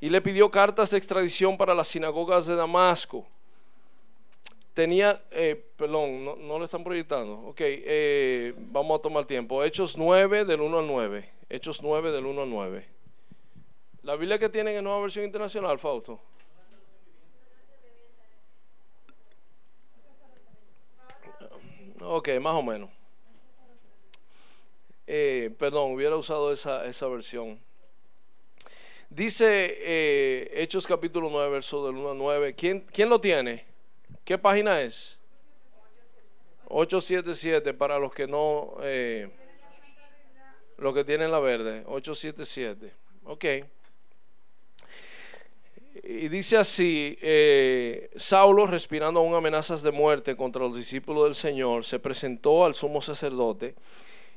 y 0.00 0.10
le 0.10 0.20
pidió 0.20 0.50
cartas 0.50 0.90
de 0.90 0.98
extradición 0.98 1.56
para 1.56 1.74
las 1.74 1.88
sinagogas 1.88 2.46
de 2.46 2.54
Damasco 2.54 3.26
tenía, 4.74 5.22
eh, 5.30 5.64
perdón, 5.76 6.24
no, 6.24 6.36
no, 6.36 6.58
lo 6.58 6.64
están 6.64 6.84
proyectando. 6.84 7.34
Ok, 7.46 7.60
eh, 7.60 8.52
vamos 8.56 8.98
a 8.98 9.02
tomar 9.02 9.24
tiempo. 9.24 9.62
Hechos 9.64 9.96
9 9.96 10.44
del 10.44 10.60
1 10.60 10.78
al 10.80 10.86
9. 10.86 11.30
Hechos 11.48 11.82
9 11.82 12.10
del 12.10 12.26
1 12.26 12.42
al 12.42 12.50
9. 12.50 12.88
La 14.02 14.16
Biblia 14.16 14.38
que 14.38 14.48
tienen 14.48 14.76
en 14.76 14.84
nueva 14.84 15.00
versión 15.00 15.24
internacional, 15.24 15.78
Fausto. 15.78 16.20
Ok, 22.00 22.28
más 22.40 22.54
o 22.54 22.62
menos. 22.62 22.90
eh, 25.06 25.54
perdón, 25.58 25.92
hubiera 25.92 26.16
usado 26.16 26.52
esa, 26.52 26.84
esa 26.86 27.08
versión. 27.08 27.60
Dice 29.08 29.78
eh, 29.80 30.50
Hechos 30.54 30.86
capítulo 30.86 31.28
9, 31.30 31.50
verso 31.50 31.86
del 31.86 31.96
1 31.96 32.10
al 32.10 32.18
9. 32.18 32.54
¿Quién, 32.54 32.80
¿Quién 32.92 33.08
lo 33.08 33.20
tiene? 33.20 33.73
¿Qué 34.24 34.38
página 34.38 34.80
es? 34.80 35.18
877 36.68 37.74
para 37.74 37.98
los 37.98 38.12
que 38.12 38.26
no, 38.26 38.76
eh, 38.80 39.28
los 40.78 40.94
que 40.94 41.04
tienen 41.04 41.30
la 41.30 41.40
verde. 41.40 41.82
877. 41.86 42.92
Ok. 43.24 43.44
Y 46.04 46.28
dice 46.28 46.56
así, 46.56 47.18
eh, 47.20 48.10
Saulo, 48.16 48.66
respirando 48.66 49.20
aún 49.20 49.34
amenazas 49.34 49.82
de 49.82 49.90
muerte 49.90 50.36
contra 50.36 50.62
los 50.62 50.76
discípulos 50.76 51.24
del 51.24 51.34
Señor, 51.34 51.84
se 51.84 51.98
presentó 51.98 52.64
al 52.64 52.74
sumo 52.74 53.00
sacerdote 53.00 53.74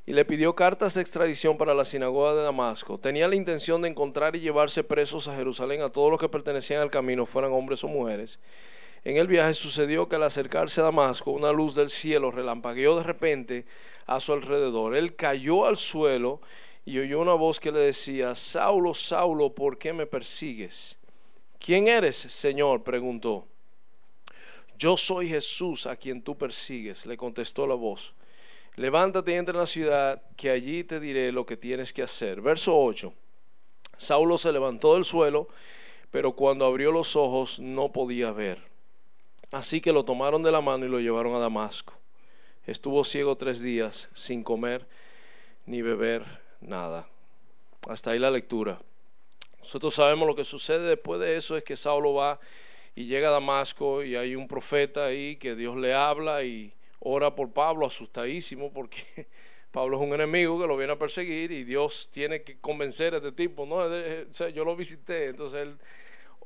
y 0.05 0.13
le 0.13 0.23
pidió 0.25 0.55
cartas 0.55 0.93
de 0.93 1.01
extradición 1.01 1.57
para 1.57 1.73
la 1.73 1.83
sinagoga 1.83 2.35
de 2.35 2.43
Damasco. 2.43 2.97
Tenía 2.97 3.27
la 3.27 3.35
intención 3.35 3.81
de 3.81 3.89
encontrar 3.89 4.35
y 4.35 4.41
llevarse 4.41 4.83
presos 4.83 5.27
a 5.27 5.35
Jerusalén 5.35 5.81
a 5.81 5.89
todos 5.89 6.11
los 6.11 6.19
que 6.19 6.29
pertenecían 6.29 6.81
al 6.81 6.91
camino, 6.91 7.25
fueran 7.25 7.51
hombres 7.53 7.83
o 7.83 7.87
mujeres. 7.87 8.39
En 9.07 9.15
el 9.15 9.27
viaje 9.27 9.53
sucedió 9.53 10.09
que 10.09 10.17
al 10.17 10.23
acercarse 10.23 10.81
a 10.81 10.83
Damasco, 10.83 11.31
una 11.31 11.53
luz 11.53 11.75
del 11.75 11.89
cielo 11.89 12.29
relampagueó 12.29 12.97
de 12.97 13.03
repente 13.03 13.65
a 14.05 14.19
su 14.19 14.33
alrededor. 14.33 14.97
Él 14.97 15.15
cayó 15.15 15.65
al 15.65 15.77
suelo 15.77 16.41
y 16.83 16.99
oyó 16.99 17.21
una 17.21 17.31
voz 17.31 17.61
que 17.61 17.71
le 17.71 17.79
decía, 17.79 18.35
Saulo, 18.35 18.93
Saulo, 18.93 19.55
¿por 19.55 19.77
qué 19.77 19.93
me 19.93 20.07
persigues? 20.07 20.97
¿Quién 21.57 21.87
eres, 21.87 22.17
Señor? 22.17 22.83
preguntó. 22.83 23.47
Yo 24.77 24.97
soy 24.97 25.29
Jesús 25.29 25.85
a 25.85 25.95
quien 25.95 26.21
tú 26.21 26.37
persigues, 26.37 27.05
le 27.05 27.15
contestó 27.15 27.65
la 27.65 27.75
voz. 27.75 28.13
Levántate 28.75 29.31
y 29.31 29.35
entra 29.35 29.53
en 29.53 29.59
la 29.61 29.67
ciudad, 29.67 30.21
que 30.35 30.49
allí 30.49 30.83
te 30.83 30.99
diré 30.99 31.31
lo 31.31 31.45
que 31.45 31.55
tienes 31.55 31.93
que 31.93 32.03
hacer. 32.03 32.41
Verso 32.41 32.77
8. 32.77 33.13
Saulo 33.95 34.37
se 34.37 34.51
levantó 34.51 34.95
del 34.95 35.05
suelo, 35.05 35.47
pero 36.11 36.33
cuando 36.33 36.65
abrió 36.65 36.91
los 36.91 37.15
ojos 37.15 37.61
no 37.61 37.93
podía 37.93 38.31
ver. 38.31 38.67
Así 39.51 39.79
que 39.79 39.93
lo 39.93 40.03
tomaron 40.03 40.43
de 40.43 40.51
la 40.51 40.61
mano 40.61 40.85
y 40.85 40.89
lo 40.89 40.99
llevaron 40.99 41.35
a 41.35 41.39
Damasco. 41.39 41.93
Estuvo 42.65 43.03
ciego 43.05 43.37
tres 43.37 43.61
días, 43.61 44.09
sin 44.13 44.43
comer 44.43 44.85
ni 45.65 45.81
beber 45.81 46.25
nada. 46.59 47.07
Hasta 47.87 48.11
ahí 48.11 48.19
la 48.19 48.31
lectura. 48.31 48.79
Nosotros 49.61 49.93
sabemos 49.95 50.27
lo 50.27 50.35
que 50.35 50.43
sucede 50.43 50.87
después 50.87 51.19
de 51.19 51.37
eso 51.37 51.55
es 51.55 51.63
que 51.63 51.77
Saulo 51.77 52.13
va 52.13 52.39
y 52.95 53.05
llega 53.05 53.29
a 53.29 53.31
Damasco 53.31 54.03
y 54.03 54.15
hay 54.15 54.35
un 54.35 54.47
profeta 54.47 55.05
ahí 55.05 55.35
que 55.35 55.55
Dios 55.55 55.77
le 55.77 55.93
habla 55.93 56.43
y 56.43 56.73
ora 56.99 57.35
por 57.35 57.51
Pablo 57.51 57.85
asustadísimo 57.85 58.71
porque 58.73 59.27
Pablo 59.71 59.97
es 59.97 60.03
un 60.03 60.13
enemigo 60.13 60.59
que 60.59 60.67
lo 60.67 60.75
viene 60.75 60.93
a 60.93 60.99
perseguir 60.99 61.51
y 61.51 61.63
Dios 61.63 62.09
tiene 62.11 62.41
que 62.41 62.59
convencer 62.59 63.13
a 63.13 63.17
este 63.17 63.31
tipo, 63.31 63.65
¿no? 63.65 63.87
yo 64.49 64.65
lo 64.65 64.75
visité, 64.75 65.25
entonces 65.25 65.61
él 65.61 65.77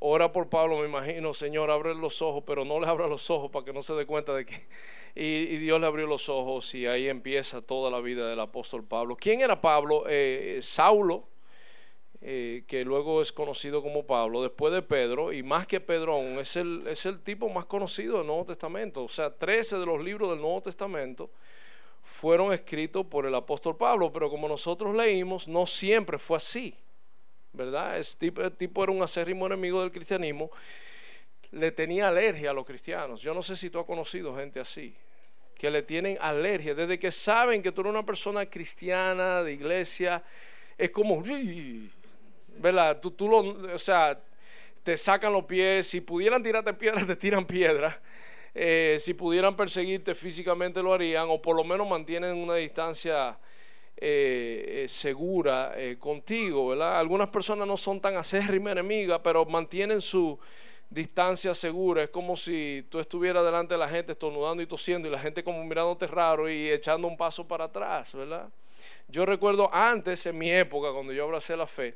ora 0.04 0.32
por 0.32 0.48
Pablo, 0.48 0.78
me 0.78 0.86
imagino, 0.86 1.32
Señor, 1.32 1.70
abre 1.70 1.94
los 1.94 2.20
ojos, 2.22 2.42
pero 2.44 2.64
no 2.64 2.80
le 2.80 2.86
abra 2.86 3.06
los 3.06 3.30
ojos 3.30 3.50
para 3.50 3.64
que 3.64 3.72
no 3.72 3.82
se 3.82 3.94
dé 3.94 4.06
cuenta 4.06 4.34
de 4.34 4.44
que... 4.44 4.54
Y, 5.14 5.58
Dios 5.58 5.78
le 5.78 5.86
abrió 5.86 6.06
los 6.06 6.30
ojos 6.30 6.74
y 6.74 6.86
ahí 6.86 7.06
empieza 7.06 7.60
toda 7.60 7.90
la 7.90 8.00
vida 8.00 8.26
del 8.30 8.40
apóstol 8.40 8.82
Pablo. 8.82 9.14
¿Quién 9.14 9.42
era 9.42 9.60
Pablo? 9.60 10.04
Eh, 10.08 10.60
Saulo, 10.62 11.28
eh, 12.22 12.64
que 12.66 12.82
luego 12.82 13.20
es 13.20 13.30
conocido 13.30 13.82
como 13.82 14.06
Pablo, 14.06 14.40
después 14.42 14.72
de 14.72 14.80
Pedro, 14.80 15.30
y 15.30 15.42
más 15.42 15.66
que 15.66 15.80
Pedro 15.80 16.18
es 16.40 16.56
el, 16.56 16.84
es 16.86 17.04
el 17.04 17.22
tipo 17.22 17.50
más 17.50 17.66
conocido 17.66 18.16
del 18.16 18.26
Nuevo 18.26 18.46
Testamento. 18.46 19.04
O 19.04 19.08
sea, 19.08 19.36
13 19.36 19.80
de 19.80 19.84
los 19.84 20.02
libros 20.02 20.30
del 20.30 20.40
Nuevo 20.40 20.62
Testamento 20.62 21.28
fueron 22.00 22.50
escritos 22.54 23.04
por 23.04 23.26
el 23.26 23.34
apóstol 23.34 23.76
Pablo, 23.76 24.10
pero 24.10 24.30
como 24.30 24.48
nosotros 24.48 24.96
leímos, 24.96 25.46
no 25.46 25.66
siempre 25.66 26.18
fue 26.18 26.38
así, 26.38 26.74
¿verdad? 27.52 27.98
Este 27.98 28.30
tipo, 28.50 28.82
era 28.82 28.92
un 28.92 29.02
acérrimo 29.02 29.46
enemigo 29.46 29.80
del 29.80 29.92
cristianismo, 29.92 30.50
le 31.50 31.70
tenía 31.70 32.08
alergia 32.08 32.50
a 32.50 32.54
los 32.54 32.64
cristianos. 32.64 33.20
Yo 33.20 33.34
no 33.34 33.42
sé 33.42 33.56
si 33.56 33.70
tú 33.70 33.78
has 33.78 33.84
conocido 33.84 34.34
gente 34.36 34.60
así, 34.60 34.94
que 35.54 35.70
le 35.70 35.82
tienen 35.82 36.16
alergia, 36.20 36.74
desde 36.74 36.98
que 36.98 37.12
saben 37.12 37.62
que 37.62 37.72
tú 37.72 37.82
eres 37.82 37.90
una 37.90 38.06
persona 38.06 38.46
cristiana, 38.46 39.42
de 39.42 39.52
iglesia, 39.52 40.22
es 40.78 40.90
como, 40.90 41.22
¿verdad? 42.58 43.00
Tú, 43.00 43.10
tú 43.10 43.28
lo, 43.28 43.38
o 43.74 43.78
sea, 43.78 44.18
te 44.82 44.96
sacan 44.96 45.32
los 45.32 45.44
pies, 45.44 45.86
si 45.86 46.00
pudieran 46.00 46.42
tirarte 46.42 46.72
piedras, 46.74 47.06
te 47.06 47.16
tiran 47.16 47.46
piedras. 47.46 47.98
Eh, 48.54 48.96
si 48.98 49.14
pudieran 49.14 49.56
perseguirte 49.56 50.14
físicamente 50.14 50.82
lo 50.82 50.92
harían, 50.92 51.26
o 51.28 51.40
por 51.40 51.56
lo 51.56 51.64
menos 51.64 51.88
mantienen 51.88 52.36
una 52.36 52.56
distancia 52.56 53.38
eh, 54.04 54.82
eh, 54.84 54.88
segura 54.88 55.72
contigo, 56.00 56.68
¿verdad? 56.68 56.98
Algunas 56.98 57.28
personas 57.28 57.68
no 57.68 57.76
son 57.76 58.00
tan 58.00 58.16
acérrimas 58.16 58.72
enemigas, 58.72 59.20
pero 59.22 59.44
mantienen 59.44 60.00
su 60.00 60.38
distancia 60.90 61.54
segura. 61.54 62.02
Es 62.02 62.10
como 62.10 62.36
si 62.36 62.86
tú 62.90 62.98
estuvieras 62.98 63.44
delante 63.44 63.74
de 63.74 63.78
la 63.78 63.88
gente 63.88 64.12
estornudando 64.12 64.62
y 64.62 64.66
tosiendo 64.66 65.08
y 65.08 65.10
la 65.10 65.18
gente 65.18 65.42
como 65.42 65.64
mirándote 65.64 66.06
raro 66.06 66.48
y 66.50 66.68
echando 66.68 67.08
un 67.08 67.16
paso 67.16 67.46
para 67.46 67.64
atrás, 67.64 68.14
¿verdad? 68.14 68.48
Yo 69.08 69.26
recuerdo 69.26 69.72
antes, 69.72 70.26
en 70.26 70.38
mi 70.38 70.50
época, 70.50 70.92
cuando 70.92 71.12
yo 71.12 71.24
abracé 71.24 71.56
la 71.56 71.66
fe, 71.66 71.94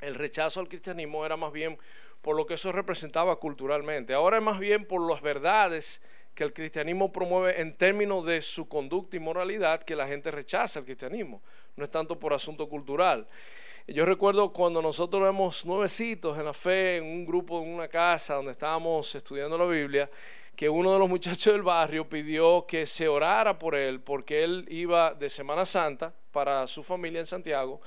el 0.00 0.14
rechazo 0.14 0.60
al 0.60 0.68
cristianismo 0.68 1.24
era 1.24 1.36
más 1.36 1.52
bien 1.52 1.78
por 2.20 2.36
lo 2.36 2.46
que 2.46 2.54
eso 2.54 2.72
representaba 2.72 3.36
culturalmente. 3.36 4.14
Ahora 4.14 4.38
es 4.38 4.42
más 4.42 4.58
bien 4.58 4.84
por 4.84 5.08
las 5.08 5.20
verdades 5.22 6.00
que 6.36 6.44
el 6.44 6.52
cristianismo 6.52 7.10
promueve 7.10 7.62
en 7.62 7.74
términos 7.78 8.26
de 8.26 8.42
su 8.42 8.68
conducta 8.68 9.16
y 9.16 9.20
moralidad 9.20 9.82
que 9.82 9.96
la 9.96 10.06
gente 10.06 10.30
rechaza 10.30 10.78
el 10.78 10.84
cristianismo. 10.84 11.40
No 11.76 11.84
es 11.84 11.90
tanto 11.90 12.18
por 12.18 12.34
asunto 12.34 12.68
cultural. 12.68 13.26
Yo 13.86 14.04
recuerdo 14.04 14.52
cuando 14.52 14.82
nosotros 14.82 15.22
éramos 15.22 15.64
nuevecitos 15.64 16.38
en 16.38 16.44
la 16.44 16.52
fe, 16.52 16.98
en 16.98 17.04
un 17.04 17.24
grupo, 17.24 17.62
en 17.62 17.68
una 17.68 17.88
casa 17.88 18.34
donde 18.34 18.52
estábamos 18.52 19.14
estudiando 19.14 19.56
la 19.56 19.64
Biblia, 19.64 20.10
que 20.54 20.68
uno 20.68 20.92
de 20.92 20.98
los 20.98 21.08
muchachos 21.08 21.54
del 21.54 21.62
barrio 21.62 22.06
pidió 22.06 22.66
que 22.66 22.86
se 22.86 23.08
orara 23.08 23.58
por 23.58 23.74
él, 23.74 24.00
porque 24.00 24.44
él 24.44 24.66
iba 24.68 25.14
de 25.14 25.30
Semana 25.30 25.64
Santa 25.64 26.12
para 26.32 26.66
su 26.66 26.82
familia 26.82 27.20
en 27.20 27.26
Santiago 27.26 27.80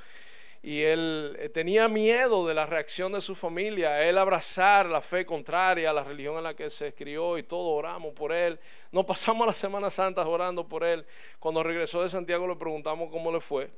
y 0.62 0.82
él 0.82 1.38
eh, 1.40 1.48
tenía 1.48 1.88
miedo 1.88 2.46
de 2.46 2.54
la 2.54 2.66
reacción 2.66 3.14
de 3.14 3.22
su 3.22 3.34
familia, 3.34 4.06
él 4.08 4.18
abrazar 4.18 4.88
la 4.88 5.02
fe 5.02 5.26
contraria 5.26 5.90
a 5.90 5.94
la 5.94 6.04
religión 6.04 6.36
en 6.36 6.44
la 6.44 6.54
que 6.54 6.70
se 6.70 6.94
crió 6.94 7.38
y 7.38 7.44
todo 7.44 7.70
oramos 7.70 8.14
por 8.14 8.34
él. 8.34 8.60
Nos 8.92 9.06
pasamos 9.06 9.48
las 9.48 9.56
Semanas 9.56 9.94
Santas 9.94 10.26
orando 10.26 10.68
por 10.68 10.84
él. 10.84 11.06
Cuando 11.40 11.64
regresó 11.64 12.02
de 12.04 12.10
Santiago 12.10 12.46
le 12.46 12.58
preguntamos 12.58 13.10
cómo 13.10 13.32
le 13.32 13.40
fue. 13.40 13.72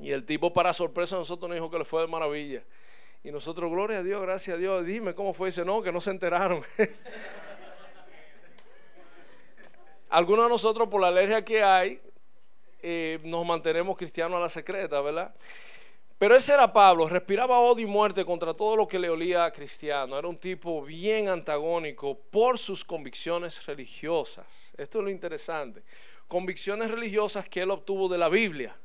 Y 0.00 0.10
el 0.10 0.24
tipo, 0.24 0.52
para 0.52 0.72
sorpresa, 0.72 1.14
nosotros 1.16 1.48
nos 1.48 1.54
dijo 1.56 1.70
que 1.70 1.78
le 1.78 1.84
fue 1.84 2.00
de 2.02 2.08
maravilla. 2.08 2.64
Y 3.22 3.30
nosotros, 3.30 3.70
gloria 3.70 3.98
a 3.98 4.02
Dios, 4.02 4.20
gracias 4.22 4.56
a 4.56 4.58
Dios, 4.58 4.84
dime 4.84 5.14
cómo 5.14 5.32
fue. 5.32 5.48
dice, 5.48 5.64
no, 5.64 5.82
que 5.82 5.92
no 5.92 6.00
se 6.00 6.10
enteraron. 6.10 6.64
Algunos 10.08 10.46
de 10.46 10.48
nosotros, 10.48 10.88
por 10.88 11.00
la 11.02 11.08
alergia 11.08 11.44
que 11.44 11.62
hay, 11.62 12.00
eh, 12.82 13.20
nos 13.22 13.46
mantenemos 13.46 13.96
cristianos 13.96 14.38
a 14.38 14.40
la 14.40 14.48
secreta, 14.48 15.00
¿verdad? 15.02 15.34
Pero 16.20 16.36
ese 16.36 16.52
era 16.52 16.70
Pablo, 16.70 17.08
respiraba 17.08 17.60
odio 17.60 17.86
y 17.86 17.90
muerte 17.90 18.26
contra 18.26 18.52
todo 18.52 18.76
lo 18.76 18.86
que 18.86 18.98
le 18.98 19.08
olía 19.08 19.46
a 19.46 19.50
cristiano. 19.50 20.18
Era 20.18 20.28
un 20.28 20.36
tipo 20.36 20.82
bien 20.82 21.28
antagónico 21.28 22.14
por 22.14 22.58
sus 22.58 22.84
convicciones 22.84 23.64
religiosas. 23.64 24.74
Esto 24.76 24.98
es 24.98 25.04
lo 25.04 25.10
interesante. 25.10 25.82
Convicciones 26.28 26.90
religiosas 26.90 27.48
que 27.48 27.62
él 27.62 27.70
obtuvo 27.70 28.06
de 28.06 28.18
la 28.18 28.28
Biblia. 28.28 28.76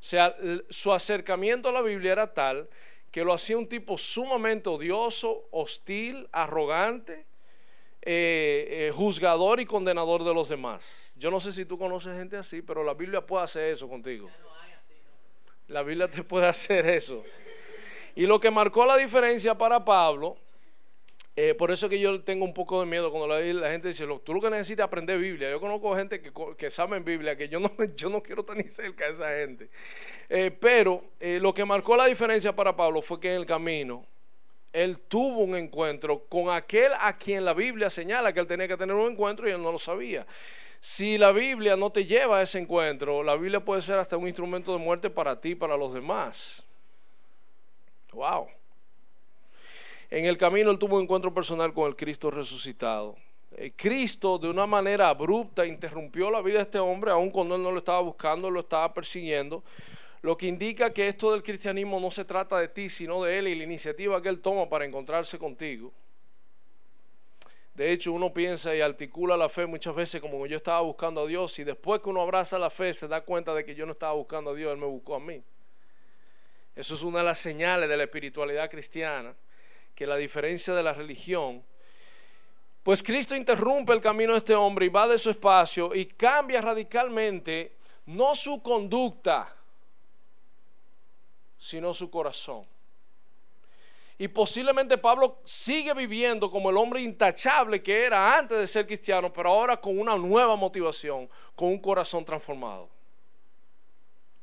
O 0.00 0.02
sea, 0.02 0.34
su 0.68 0.92
acercamiento 0.92 1.68
a 1.68 1.72
la 1.72 1.82
Biblia 1.82 2.10
era 2.10 2.34
tal 2.34 2.68
que 3.12 3.22
lo 3.22 3.32
hacía 3.32 3.56
un 3.56 3.68
tipo 3.68 3.96
sumamente 3.96 4.68
odioso, 4.68 5.46
hostil, 5.52 6.28
arrogante, 6.32 7.24
eh, 8.02 8.66
eh, 8.68 8.92
juzgador 8.92 9.60
y 9.60 9.64
condenador 9.64 10.24
de 10.24 10.34
los 10.34 10.48
demás. 10.48 11.14
Yo 11.16 11.30
no 11.30 11.38
sé 11.38 11.52
si 11.52 11.64
tú 11.64 11.78
conoces 11.78 12.16
gente 12.16 12.36
así, 12.36 12.62
pero 12.62 12.82
la 12.82 12.94
Biblia 12.94 13.24
puede 13.24 13.44
hacer 13.44 13.72
eso 13.72 13.88
contigo. 13.88 14.28
La 15.68 15.82
Biblia 15.82 16.08
te 16.08 16.24
puede 16.24 16.46
hacer 16.46 16.86
eso. 16.86 17.22
Y 18.14 18.26
lo 18.26 18.40
que 18.40 18.50
marcó 18.50 18.84
la 18.84 18.96
diferencia 18.96 19.56
para 19.56 19.84
Pablo, 19.84 20.36
eh, 21.36 21.54
por 21.54 21.70
eso 21.70 21.88
que 21.88 22.00
yo 22.00 22.20
tengo 22.22 22.44
un 22.44 22.52
poco 22.52 22.80
de 22.80 22.86
miedo 22.86 23.12
cuando 23.12 23.28
la, 23.28 23.70
gente 23.70 23.86
dice, 23.86 24.06
tú 24.24 24.34
lo 24.34 24.40
que 24.40 24.50
necesitas 24.50 24.84
es 24.84 24.86
aprender 24.86 25.18
Biblia. 25.18 25.50
Yo 25.50 25.60
conozco 25.60 25.94
gente 25.94 26.20
que, 26.20 26.32
que 26.56 26.70
sabe 26.70 26.98
Biblia, 26.98 27.36
que 27.36 27.48
yo 27.48 27.60
no, 27.60 27.70
yo 27.94 28.22
quiero 28.22 28.40
estar 28.40 28.56
ni 28.56 28.68
cerca 28.68 29.04
de 29.04 29.12
esa 29.12 29.28
gente. 29.36 29.68
Eh, 30.28 30.50
pero 30.58 31.04
eh, 31.20 31.38
lo 31.40 31.54
que 31.54 31.64
marcó 31.64 31.96
la 31.96 32.06
diferencia 32.06 32.56
para 32.56 32.74
Pablo 32.74 33.02
fue 33.02 33.20
que 33.20 33.30
en 33.30 33.36
el 33.40 33.46
camino 33.46 34.04
él 34.72 34.98
tuvo 35.06 35.40
un 35.40 35.54
encuentro 35.54 36.24
con 36.28 36.50
aquel 36.50 36.92
a 36.98 37.16
quien 37.16 37.44
la 37.44 37.54
Biblia 37.54 37.88
señala 37.88 38.32
que 38.32 38.40
él 38.40 38.46
tenía 38.46 38.66
que 38.66 38.76
tener 38.76 38.96
un 38.96 39.12
encuentro 39.12 39.48
y 39.48 39.52
él 39.52 39.62
no 39.62 39.70
lo 39.70 39.78
sabía. 39.78 40.26
Si 40.80 41.18
la 41.18 41.32
Biblia 41.32 41.76
no 41.76 41.90
te 41.90 42.04
lleva 42.04 42.38
a 42.38 42.42
ese 42.42 42.58
encuentro, 42.58 43.22
la 43.22 43.34
Biblia 43.34 43.64
puede 43.64 43.82
ser 43.82 43.98
hasta 43.98 44.16
un 44.16 44.26
instrumento 44.26 44.72
de 44.72 44.78
muerte 44.78 45.10
para 45.10 45.40
ti 45.40 45.50
y 45.50 45.54
para 45.54 45.76
los 45.76 45.92
demás. 45.92 46.62
Wow. 48.12 48.46
En 50.10 50.24
el 50.24 50.38
camino 50.38 50.70
él 50.70 50.78
tuvo 50.78 50.96
un 50.96 51.02
encuentro 51.02 51.34
personal 51.34 51.72
con 51.74 51.86
el 51.86 51.96
Cristo 51.96 52.30
resucitado. 52.30 53.16
eh, 53.56 53.72
Cristo 53.76 54.38
de 54.38 54.48
una 54.48 54.66
manera 54.66 55.08
abrupta 55.08 55.66
interrumpió 55.66 56.30
la 56.30 56.42
vida 56.42 56.58
de 56.58 56.62
este 56.62 56.78
hombre, 56.78 57.10
aun 57.10 57.30
cuando 57.30 57.56
él 57.56 57.62
no 57.62 57.72
lo 57.72 57.78
estaba 57.78 58.00
buscando, 58.00 58.50
lo 58.50 58.60
estaba 58.60 58.94
persiguiendo. 58.94 59.62
Lo 60.22 60.36
que 60.36 60.46
indica 60.46 60.92
que 60.92 61.08
esto 61.08 61.32
del 61.32 61.42
cristianismo 61.42 62.00
no 62.00 62.10
se 62.10 62.24
trata 62.24 62.58
de 62.58 62.68
ti, 62.68 62.88
sino 62.88 63.22
de 63.22 63.38
él 63.38 63.48
y 63.48 63.54
la 63.54 63.64
iniciativa 63.64 64.22
que 64.22 64.28
él 64.28 64.40
toma 64.40 64.68
para 64.68 64.84
encontrarse 64.84 65.38
contigo. 65.38 65.92
De 67.78 67.92
hecho, 67.92 68.10
uno 68.10 68.34
piensa 68.34 68.74
y 68.74 68.80
articula 68.80 69.36
la 69.36 69.48
fe 69.48 69.64
muchas 69.64 69.94
veces 69.94 70.20
como 70.20 70.44
yo 70.46 70.56
estaba 70.56 70.80
buscando 70.80 71.20
a 71.20 71.26
Dios 71.28 71.56
y 71.60 71.62
después 71.62 72.02
que 72.02 72.08
uno 72.08 72.20
abraza 72.20 72.58
la 72.58 72.70
fe 72.70 72.92
se 72.92 73.06
da 73.06 73.20
cuenta 73.20 73.54
de 73.54 73.64
que 73.64 73.72
yo 73.72 73.86
no 73.86 73.92
estaba 73.92 74.14
buscando 74.14 74.50
a 74.50 74.54
Dios, 74.54 74.72
Él 74.72 74.78
me 74.78 74.86
buscó 74.86 75.14
a 75.14 75.20
mí. 75.20 75.40
Eso 76.74 76.94
es 76.96 77.02
una 77.02 77.20
de 77.20 77.26
las 77.26 77.38
señales 77.38 77.88
de 77.88 77.96
la 77.96 78.02
espiritualidad 78.02 78.68
cristiana, 78.68 79.32
que 79.94 80.08
la 80.08 80.16
diferencia 80.16 80.74
de 80.74 80.82
la 80.82 80.92
religión, 80.92 81.62
pues 82.82 83.00
Cristo 83.00 83.36
interrumpe 83.36 83.92
el 83.92 84.00
camino 84.00 84.32
de 84.32 84.38
este 84.38 84.56
hombre 84.56 84.86
y 84.86 84.88
va 84.88 85.06
de 85.06 85.16
su 85.16 85.30
espacio 85.30 85.94
y 85.94 86.06
cambia 86.06 86.60
radicalmente 86.60 87.76
no 88.06 88.34
su 88.34 88.60
conducta, 88.60 89.54
sino 91.56 91.94
su 91.94 92.10
corazón. 92.10 92.66
Y 94.20 94.26
posiblemente 94.26 94.98
Pablo 94.98 95.38
sigue 95.44 95.94
viviendo 95.94 96.50
como 96.50 96.70
el 96.70 96.76
hombre 96.76 97.00
intachable 97.00 97.80
que 97.80 98.04
era 98.04 98.36
antes 98.36 98.58
de 98.58 98.66
ser 98.66 98.84
cristiano, 98.84 99.32
pero 99.32 99.50
ahora 99.50 99.80
con 99.80 99.96
una 99.96 100.16
nueva 100.16 100.56
motivación, 100.56 101.28
con 101.54 101.68
un 101.68 101.78
corazón 101.78 102.24
transformado, 102.24 102.88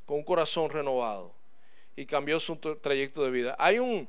con 0.05 0.17
un 0.17 0.23
corazón 0.23 0.69
renovado. 0.69 1.33
Y 1.97 2.05
cambió 2.05 2.39
su 2.39 2.57
trayecto 2.57 3.23
de 3.23 3.31
vida. 3.31 3.55
Hay 3.57 3.79
un 3.79 4.07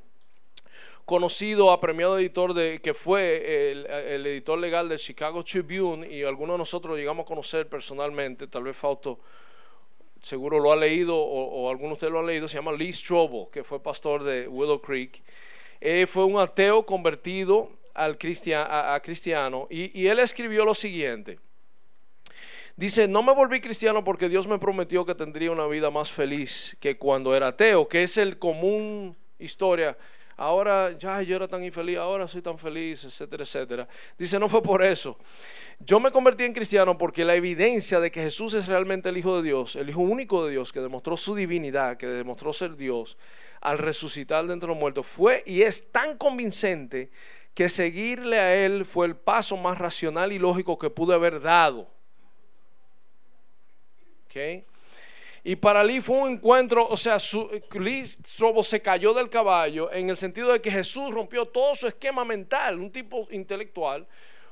conocido, 1.04 1.70
apremiado 1.70 2.18
editor 2.18 2.52
de, 2.52 2.80
que 2.80 2.94
fue 2.94 3.70
el, 3.70 4.26
editor 4.26 4.58
legal 4.58 4.88
del 4.88 4.98
Chicago 4.98 5.44
Tribune 5.44 6.08
y 6.08 6.24
algunos 6.24 6.54
de 6.54 6.58
nosotros 6.58 6.98
llegamos 6.98 7.24
a 7.24 7.26
conocer 7.26 7.68
personalmente, 7.68 8.48
tal 8.48 8.64
vez 8.64 8.76
Fausto 8.76 9.20
seguro 10.20 10.58
lo 10.58 10.72
ha 10.72 10.76
leído 10.76 11.16
o, 11.16 11.70
algunos 11.70 11.90
de 11.90 11.94
ustedes 11.94 12.12
lo 12.12 12.18
han 12.18 12.26
leído, 12.26 12.48
se 12.48 12.56
llama 12.56 12.72
Lee 12.72 12.92
Strobel, 12.92 13.46
que 13.52 13.62
fue 13.62 13.80
pastor 13.80 14.24
de 14.24 14.48
Willow 14.48 14.80
Creek. 14.80 15.22
Eh, 15.80 16.06
fue 16.06 16.24
un 16.24 16.38
ateo 16.38 16.84
convertido 16.84 17.70
al 17.94 18.18
a, 18.54 19.00
cristiano 19.02 19.66
y, 19.70 20.00
y 20.00 20.06
él 20.06 20.18
escribió 20.18 20.64
lo 20.64 20.74
siguiente. 20.74 21.38
Dice, 22.76 23.08
no 23.08 23.22
me 23.22 23.32
volví 23.32 23.60
cristiano 23.60 24.04
porque 24.04 24.28
Dios 24.28 24.46
me 24.46 24.58
prometió 24.58 25.06
que 25.06 25.14
tendría 25.14 25.50
una 25.50 25.66
vida 25.66 25.90
más 25.90 26.12
feliz 26.12 26.76
que 26.78 26.98
cuando 26.98 27.34
era 27.34 27.48
ateo, 27.48 27.88
que 27.88 28.02
es 28.02 28.18
el 28.18 28.38
común 28.38 29.16
historia. 29.38 29.96
Ahora 30.36 30.92
ya 30.98 31.22
yo 31.22 31.36
era 31.36 31.48
tan 31.48 31.64
infeliz, 31.64 31.96
ahora 31.96 32.28
soy 32.28 32.42
tan 32.42 32.58
feliz, 32.58 33.04
etcétera, 33.04 33.42
etcétera. 33.44 33.88
Dice, 34.18 34.38
no 34.38 34.48
fue 34.48 34.62
por 34.62 34.84
eso. 34.84 35.18
Yo 35.78 35.98
me 35.98 36.10
convertí 36.10 36.44
en 36.44 36.52
cristiano 36.52 36.98
porque 36.98 37.24
la 37.24 37.34
evidencia 37.34 38.00
de 38.00 38.10
que 38.10 38.22
Jesús 38.22 38.52
es 38.52 38.66
realmente 38.66 39.08
el 39.08 39.16
Hijo 39.16 39.36
de 39.36 39.42
Dios, 39.42 39.76
el 39.76 39.88
Hijo 39.88 40.00
único 40.00 40.44
de 40.44 40.52
Dios, 40.52 40.72
que 40.72 40.80
demostró 40.80 41.16
su 41.16 41.34
divinidad, 41.34 41.96
que 41.96 42.06
demostró 42.06 42.52
ser 42.52 42.76
Dios, 42.76 43.16
al 43.62 43.78
resucitar 43.78 44.46
de 44.46 44.52
entre 44.52 44.68
los 44.68 44.76
muertos, 44.76 45.06
fue 45.06 45.42
y 45.46 45.62
es 45.62 45.90
tan 45.90 46.18
convincente 46.18 47.10
que 47.54 47.70
seguirle 47.70 48.38
a 48.38 48.54
Él 48.54 48.84
fue 48.84 49.06
el 49.06 49.16
paso 49.16 49.56
más 49.56 49.78
racional 49.78 50.32
y 50.32 50.38
lógico 50.38 50.78
que 50.78 50.90
pude 50.90 51.14
haber 51.14 51.40
dado. 51.40 51.90
Y 55.48 55.54
para 55.54 55.84
Lee 55.84 56.00
fue 56.00 56.18
un 56.18 56.32
encuentro, 56.32 56.88
o 56.88 56.96
sea, 56.96 57.20
su, 57.20 57.48
Lee 57.78 58.04
Strobo 58.04 58.64
se 58.64 58.82
cayó 58.82 59.14
del 59.14 59.30
caballo 59.30 59.92
en 59.92 60.10
el 60.10 60.16
sentido 60.16 60.52
de 60.52 60.60
que 60.60 60.72
Jesús 60.72 61.14
rompió 61.14 61.46
todo 61.46 61.76
su 61.76 61.86
esquema 61.86 62.24
mental, 62.24 62.80
un 62.80 62.90
tipo 62.90 63.28
intelectual, 63.30 64.08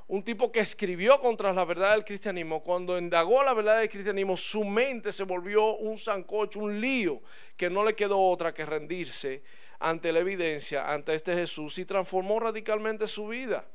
un 0.07 0.23
tipo 0.23 0.53
que 0.53 0.61
escribió 0.61 1.19
contra 1.19 1.53
la 1.53 1.65
verdad 1.65 1.95
del 1.95 2.05
cristianismo, 2.05 2.63
cuando 2.63 2.97
indagó 2.97 3.43
la 3.43 3.55
verdad 3.55 3.81
del 3.81 3.89
cristianismo, 3.89 4.37
su 4.37 4.63
mente 4.63 5.11
se 5.11 5.25
volvió 5.25 5.79
un 5.79 5.99
zancocho, 5.99 6.61
un 6.61 6.81
lío, 6.81 7.23
que 7.57 7.69
no 7.69 7.85
le 7.85 7.97
quedó 7.97 8.21
otra 8.21 8.55
que 8.55 8.65
rendirse 8.65 9.43
ante 9.81 10.13
la 10.13 10.21
evidencia, 10.21 10.93
ante 10.93 11.13
este 11.13 11.35
Jesús, 11.35 11.77
y 11.79 11.85
transformó 11.85 12.39
radicalmente 12.39 13.09
su 13.09 13.27
vida. 13.27 13.67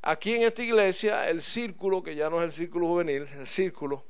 Aquí 0.00 0.32
en 0.32 0.44
esta 0.44 0.62
iglesia, 0.62 1.28
el 1.28 1.42
círculo, 1.42 2.02
que 2.02 2.14
ya 2.14 2.30
no 2.30 2.42
es 2.42 2.46
el 2.46 2.52
círculo 2.52 2.86
juvenil, 2.86 3.26
el 3.38 3.46
círculo, 3.46 4.06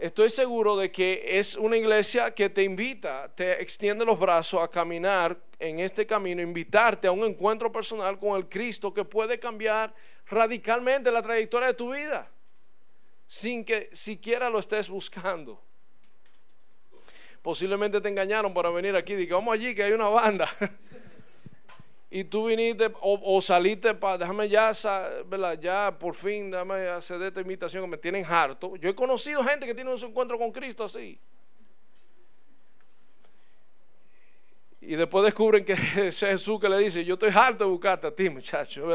estoy 0.00 0.30
seguro 0.30 0.76
de 0.76 0.90
que 0.90 1.38
es 1.38 1.56
una 1.56 1.76
iglesia 1.76 2.34
que 2.34 2.48
te 2.48 2.62
invita, 2.62 3.30
te 3.34 3.60
extiende 3.62 4.04
los 4.04 4.18
brazos 4.18 4.62
a 4.62 4.68
caminar 4.68 5.38
en 5.58 5.78
este 5.78 6.06
camino, 6.06 6.40
invitarte 6.40 7.06
a 7.06 7.12
un 7.12 7.22
encuentro 7.22 7.70
personal 7.70 8.18
con 8.18 8.36
el 8.36 8.48
Cristo 8.48 8.94
que 8.94 9.04
puede 9.04 9.38
cambiar 9.38 9.94
radicalmente 10.26 11.12
la 11.12 11.20
trayectoria 11.20 11.68
de 11.68 11.74
tu 11.74 11.92
vida, 11.92 12.30
sin 13.26 13.64
que 13.64 13.90
siquiera 13.92 14.48
lo 14.48 14.58
estés 14.58 14.88
buscando. 14.88 15.62
Posiblemente 17.42 18.00
te 18.00 18.08
engañaron 18.08 18.54
para 18.54 18.70
venir 18.70 18.96
aquí, 18.96 19.14
digamos 19.14 19.52
allí 19.52 19.74
que 19.74 19.82
hay 19.82 19.92
una 19.92 20.08
banda. 20.08 20.48
y 22.12 22.24
tú 22.24 22.46
viniste 22.46 22.92
o, 23.00 23.40
saliste 23.40 23.94
para, 23.94 24.18
déjame 24.18 24.48
ya, 24.48 24.72
ya 25.60 25.96
por 25.96 26.16
fin, 26.16 26.50
déjame 26.50 26.88
hacer 26.88 27.22
esta 27.22 27.40
invitación 27.40 27.84
que 27.84 27.90
me 27.90 27.96
tienen 27.96 28.24
harto. 28.24 28.74
Yo 28.76 28.90
he 28.90 28.94
conocido 28.94 29.44
gente 29.44 29.64
que 29.64 29.74
tiene 29.74 29.94
un 29.94 30.04
encuentro 30.04 30.36
con 30.36 30.50
Cristo 30.50 30.84
así. 30.84 31.16
Y 34.80 34.96
después 34.96 35.24
descubren 35.24 35.64
que 35.64 35.72
es 36.08 36.18
Jesús 36.18 36.58
que 36.58 36.68
le 36.68 36.78
dice, 36.78 37.04
yo 37.04 37.14
estoy 37.14 37.30
harto 37.32 37.62
de 37.62 37.70
buscarte 37.70 38.08
a 38.08 38.10
ti, 38.14 38.28
muchacho. 38.28 38.92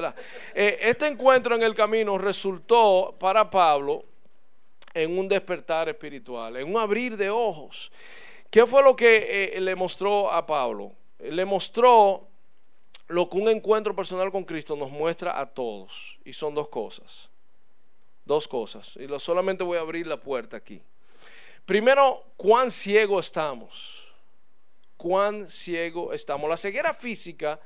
Eh, 0.53 0.79
este 0.81 1.07
encuentro 1.07 1.55
en 1.55 1.63
el 1.63 1.73
camino 1.73 2.17
resultó 2.17 3.15
para 3.17 3.49
Pablo 3.49 4.03
en 4.93 5.17
un 5.17 5.29
despertar 5.29 5.87
espiritual, 5.87 6.57
en 6.57 6.67
un 6.67 6.77
abrir 6.77 7.15
de 7.15 7.29
ojos. 7.29 7.93
¿Qué 8.49 8.65
fue 8.65 8.83
lo 8.83 8.93
que 8.93 9.53
eh, 9.53 9.61
le 9.61 9.73
mostró 9.75 10.29
a 10.29 10.45
Pablo? 10.45 10.91
Le 11.19 11.45
mostró 11.45 12.27
lo 13.07 13.29
que 13.29 13.37
un 13.37 13.47
encuentro 13.47 13.95
personal 13.95 14.31
con 14.31 14.43
Cristo 14.43 14.75
nos 14.75 14.89
muestra 14.89 15.39
a 15.39 15.45
todos. 15.45 16.19
Y 16.25 16.33
son 16.33 16.55
dos 16.55 16.69
cosas. 16.69 17.29
Dos 18.25 18.47
cosas. 18.47 18.95
Y 18.97 19.07
lo, 19.07 19.19
solamente 19.19 19.63
voy 19.63 19.77
a 19.77 19.81
abrir 19.81 20.07
la 20.07 20.19
puerta 20.19 20.57
aquí. 20.57 20.81
Primero, 21.65 22.23
cuán 22.37 22.71
ciego 22.71 23.19
estamos. 23.19 24.13
Cuán 24.97 25.49
ciego 25.49 26.13
estamos. 26.13 26.49
La 26.49 26.57
ceguera 26.57 26.93
física, 26.93 27.59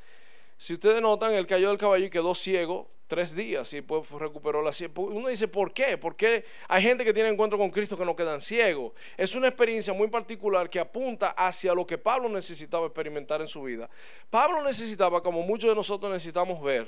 si 0.57 0.73
ustedes 0.73 1.01
notan, 1.01 1.33
él 1.33 1.47
cayó 1.47 1.69
del 1.69 1.77
caballo 1.77 2.05
y 2.05 2.09
quedó 2.09 2.35
ciego 2.35 2.89
tres 3.09 3.35
días 3.35 3.73
y 3.73 3.77
después 3.77 4.07
recuperó 4.11 4.61
la 4.61 4.71
Uno 4.95 5.27
dice, 5.27 5.47
¿por 5.47 5.73
qué? 5.73 5.97
Porque 5.97 6.45
hay 6.67 6.83
gente 6.83 7.03
que 7.03 7.11
tiene 7.11 7.29
encuentro 7.29 7.57
con 7.57 7.71
Cristo 7.71 7.97
que 7.97 8.05
no 8.05 8.15
quedan 8.15 8.39
ciegos. 8.39 8.93
Es 9.17 9.33
una 9.33 9.47
experiencia 9.47 9.93
muy 9.93 10.07
particular 10.09 10.69
que 10.69 10.79
apunta 10.79 11.31
hacia 11.31 11.73
lo 11.73 11.87
que 11.87 11.97
Pablo 11.97 12.29
necesitaba 12.29 12.85
experimentar 12.85 13.41
en 13.41 13.47
su 13.47 13.63
vida. 13.63 13.89
Pablo 14.29 14.63
necesitaba, 14.63 15.23
como 15.23 15.41
muchos 15.41 15.71
de 15.71 15.75
nosotros 15.75 16.11
necesitamos 16.11 16.61
ver, 16.61 16.87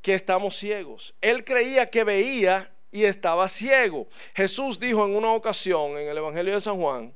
que 0.00 0.14
estamos 0.14 0.56
ciegos. 0.56 1.14
Él 1.20 1.44
creía 1.44 1.90
que 1.90 2.04
veía 2.04 2.72
y 2.90 3.04
estaba 3.04 3.46
ciego. 3.48 4.08
Jesús 4.34 4.80
dijo 4.80 5.04
en 5.04 5.14
una 5.14 5.32
ocasión 5.32 5.98
en 5.98 6.08
el 6.08 6.16
Evangelio 6.16 6.54
de 6.54 6.60
San 6.62 6.80
Juan, 6.80 7.14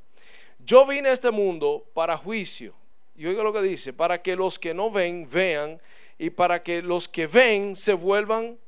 yo 0.58 0.86
vine 0.86 1.08
a 1.08 1.12
este 1.12 1.30
mundo 1.30 1.86
para 1.94 2.14
juicio. 2.18 2.74
Y 3.14 3.24
oiga 3.24 3.42
lo 3.42 3.54
que 3.54 3.62
dice, 3.62 3.94
para 3.94 4.20
que 4.20 4.36
los 4.36 4.58
que 4.58 4.74
no 4.74 4.90
ven, 4.90 5.26
vean 5.30 5.80
y 6.18 6.30
para 6.30 6.62
que 6.62 6.82
los 6.82 7.08
que 7.08 7.26
ven 7.26 7.76
se 7.76 7.92
vuelvan 7.92 8.58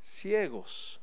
ciegos. 0.00 1.00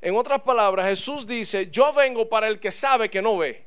En 0.00 0.16
otras 0.16 0.40
palabras, 0.42 0.86
Jesús 0.88 1.26
dice, 1.26 1.70
yo 1.70 1.92
vengo 1.92 2.28
para 2.28 2.48
el 2.48 2.58
que 2.58 2.72
sabe 2.72 3.10
que 3.10 3.20
no 3.20 3.36
ve. 3.36 3.66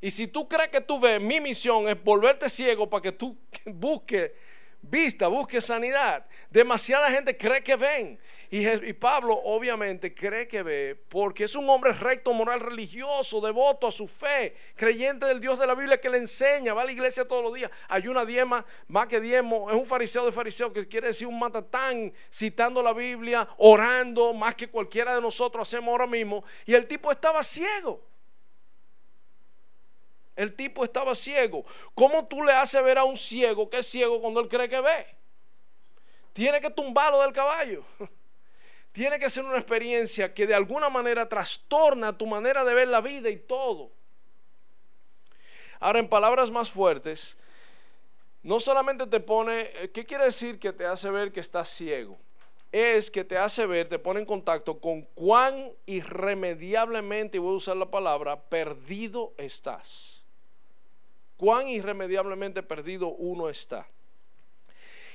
Y 0.00 0.10
si 0.10 0.26
tú 0.26 0.48
crees 0.48 0.68
que 0.68 0.80
tú 0.80 0.98
ves, 0.98 1.20
mi 1.20 1.40
misión 1.40 1.88
es 1.88 2.02
volverte 2.02 2.48
ciego 2.48 2.88
para 2.88 3.02
que 3.02 3.12
tú 3.12 3.36
busques 3.66 4.32
vista, 4.82 5.28
busque 5.28 5.60
sanidad. 5.60 6.24
Demasiada 6.50 7.10
gente 7.10 7.36
cree 7.36 7.62
que 7.62 7.76
ven. 7.76 8.18
Y, 8.50 8.92
Pablo 8.94 9.38
obviamente 9.44 10.14
cree 10.14 10.48
que 10.48 10.62
ve 10.62 10.98
porque 11.08 11.44
es 11.44 11.54
un 11.54 11.68
hombre 11.68 11.92
recto, 11.92 12.32
moral, 12.32 12.60
religioso, 12.60 13.42
devoto 13.42 13.86
a 13.86 13.92
su 13.92 14.08
fe, 14.08 14.56
creyente 14.74 15.26
del 15.26 15.38
Dios 15.38 15.58
de 15.58 15.66
la 15.66 15.74
Biblia 15.74 16.00
que 16.00 16.08
le 16.08 16.16
enseña, 16.16 16.72
va 16.72 16.82
a 16.82 16.84
la 16.86 16.92
iglesia 16.92 17.28
todos 17.28 17.42
los 17.42 17.52
días, 17.52 17.70
ayuna 17.88 18.24
diema, 18.24 18.64
más 18.86 19.06
que 19.06 19.20
diezmo, 19.20 19.70
es 19.70 19.76
un 19.76 19.84
fariseo 19.84 20.24
de 20.24 20.32
fariseo 20.32 20.72
que 20.72 20.88
quiere 20.88 21.08
decir 21.08 21.26
un 21.26 21.38
matatán, 21.38 22.12
citando 22.32 22.82
la 22.82 22.94
Biblia, 22.94 23.46
orando, 23.58 24.32
más 24.32 24.54
que 24.54 24.68
cualquiera 24.68 25.14
de 25.14 25.20
nosotros 25.20 25.68
hacemos 25.68 25.92
ahora 25.92 26.06
mismo. 26.06 26.42
Y 26.64 26.72
el 26.72 26.86
tipo 26.86 27.12
estaba 27.12 27.42
ciego. 27.42 28.08
El 30.38 30.54
tipo 30.54 30.84
estaba 30.84 31.16
ciego. 31.16 31.64
¿Cómo 31.96 32.28
tú 32.28 32.44
le 32.44 32.52
haces 32.52 32.80
ver 32.84 32.96
a 32.96 33.02
un 33.02 33.16
ciego 33.16 33.68
que 33.68 33.78
es 33.78 33.86
ciego 33.88 34.20
cuando 34.20 34.38
él 34.38 34.46
cree 34.46 34.68
que 34.68 34.80
ve? 34.80 35.04
Tiene 36.32 36.60
que 36.60 36.70
tumbarlo 36.70 37.20
del 37.22 37.32
caballo. 37.32 37.82
Tiene 38.92 39.18
que 39.18 39.28
ser 39.28 39.44
una 39.44 39.56
experiencia 39.56 40.32
que 40.32 40.46
de 40.46 40.54
alguna 40.54 40.88
manera 40.90 41.28
trastorna 41.28 42.16
tu 42.16 42.24
manera 42.24 42.62
de 42.62 42.72
ver 42.72 42.86
la 42.86 43.00
vida 43.00 43.28
y 43.28 43.36
todo. 43.36 43.90
Ahora, 45.80 45.98
en 45.98 46.08
palabras 46.08 46.52
más 46.52 46.70
fuertes, 46.70 47.36
no 48.44 48.60
solamente 48.60 49.08
te 49.08 49.18
pone, 49.18 49.68
¿qué 49.92 50.06
quiere 50.06 50.26
decir 50.26 50.60
que 50.60 50.72
te 50.72 50.86
hace 50.86 51.10
ver 51.10 51.32
que 51.32 51.40
estás 51.40 51.68
ciego? 51.68 52.16
Es 52.70 53.10
que 53.10 53.24
te 53.24 53.36
hace 53.36 53.66
ver, 53.66 53.88
te 53.88 53.98
pone 53.98 54.20
en 54.20 54.26
contacto 54.26 54.78
con 54.78 55.02
cuán 55.16 55.72
irremediablemente, 55.86 57.38
y 57.38 57.40
voy 57.40 57.54
a 57.54 57.56
usar 57.56 57.76
la 57.76 57.90
palabra, 57.90 58.40
perdido 58.40 59.34
estás. 59.36 60.17
Cuán 61.38 61.68
irremediablemente 61.68 62.64
perdido 62.64 63.10
uno 63.10 63.48
está. 63.48 63.86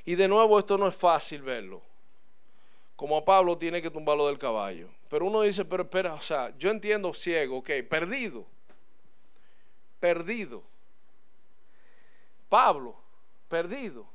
Y 0.06 0.16
de 0.16 0.30
nuevo, 0.30 0.58
esto 0.58 0.78
no 0.78 0.88
es 0.88 0.96
fácil 0.96 1.42
verlo. 1.42 1.82
Como 2.96 3.18
a 3.18 3.26
Pablo 3.26 3.58
tiene 3.58 3.82
que 3.82 3.92
tumbarlo 3.92 4.28
del 4.28 4.38
caballo. 4.38 4.90
Pero 5.10 5.26
uno 5.26 5.42
dice, 5.42 5.66
pero 5.66 5.84
espera, 5.84 6.14
o 6.14 6.22
sea, 6.22 6.58
yo 6.58 6.70
entiendo 6.70 7.14
ciego, 7.14 7.58
ok, 7.58 7.70
perdido. 7.90 8.46
Perdido. 10.00 10.64
Pablo, 12.48 12.96
perdido. 13.50 14.08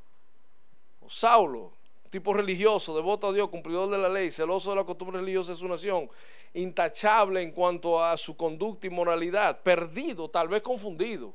O 1.03 1.11
Saulo, 1.11 1.73
tipo 2.09 2.33
religioso, 2.33 2.97
devoto 2.97 3.27
a 3.27 3.33
Dios, 3.35 3.51
cumplidor 3.51 3.91
de 3.91 3.99
la 3.99 4.09
ley, 4.09 4.31
celoso 4.31 4.71
de 4.71 4.77
la 4.77 4.85
costumbre 4.85 5.21
religiosa 5.21 5.53
de 5.53 5.59
su 5.59 5.69
nación, 5.69 6.09
intachable 6.55 7.43
en 7.43 7.51
cuanto 7.51 8.03
a 8.03 8.17
su 8.17 8.35
conducta 8.35 8.87
y 8.87 8.91
moralidad, 8.91 9.61
perdido, 9.61 10.31
tal 10.31 10.49
vez 10.49 10.63
confundido 10.63 11.35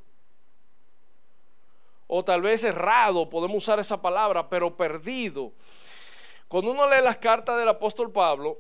o 2.16 2.24
tal 2.24 2.44
vez 2.44 2.64
errado, 2.64 3.28
podemos 3.28 3.58
usar 3.58 3.80
esa 3.80 4.00
palabra, 4.00 4.48
pero 4.48 4.78
perdido. 4.78 5.52
Cuando 6.48 6.70
uno 6.70 6.88
lee 6.88 7.02
las 7.02 7.18
cartas 7.18 7.58
del 7.58 7.68
apóstol 7.68 8.12
Pablo, 8.12 8.60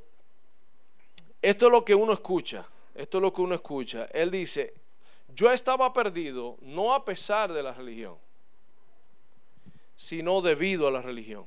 esto 1.39 1.67
es 1.67 1.71
lo 1.71 1.85
que 1.85 1.93
uno 1.93 2.13
escucha, 2.13 2.67
esto 2.95 3.19
es 3.19 3.21
lo 3.21 3.31
que 3.31 3.41
uno 3.41 3.53
escucha. 3.53 4.05
Él 4.05 4.31
dice, 4.31 4.73
yo 5.35 5.51
estaba 5.51 5.93
perdido 5.93 6.57
no 6.61 6.95
a 6.95 7.05
pesar 7.05 7.53
de 7.53 7.61
la 7.61 7.73
religión, 7.73 8.17
sino 9.95 10.41
debido 10.41 10.87
a 10.87 10.91
la 10.91 11.03
religión. 11.03 11.45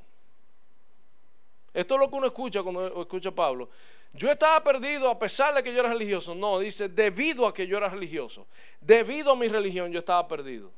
Esto 1.73 1.95
es 1.95 1.99
lo 1.99 2.09
que 2.09 2.15
uno 2.15 2.27
escucha 2.27 2.63
cuando 2.63 3.01
escucha 3.01 3.29
a 3.29 3.35
Pablo. 3.35 3.69
Yo 4.13 4.31
estaba 4.31 4.63
perdido 4.63 5.09
a 5.09 5.19
pesar 5.19 5.53
de 5.53 5.61
que 5.61 5.73
yo 5.73 5.81
era 5.81 5.89
religioso. 5.89 6.33
No, 6.33 6.59
dice, 6.59 6.87
debido 6.87 7.45
a 7.45 7.53
que 7.53 7.67
yo 7.67 7.75
era 7.75 7.89
religioso. 7.89 8.47
Debido 8.79 9.33
a 9.33 9.35
mi 9.35 9.49
religión 9.49 9.91
yo 9.91 9.99
estaba 9.99 10.25
perdido. 10.25 10.71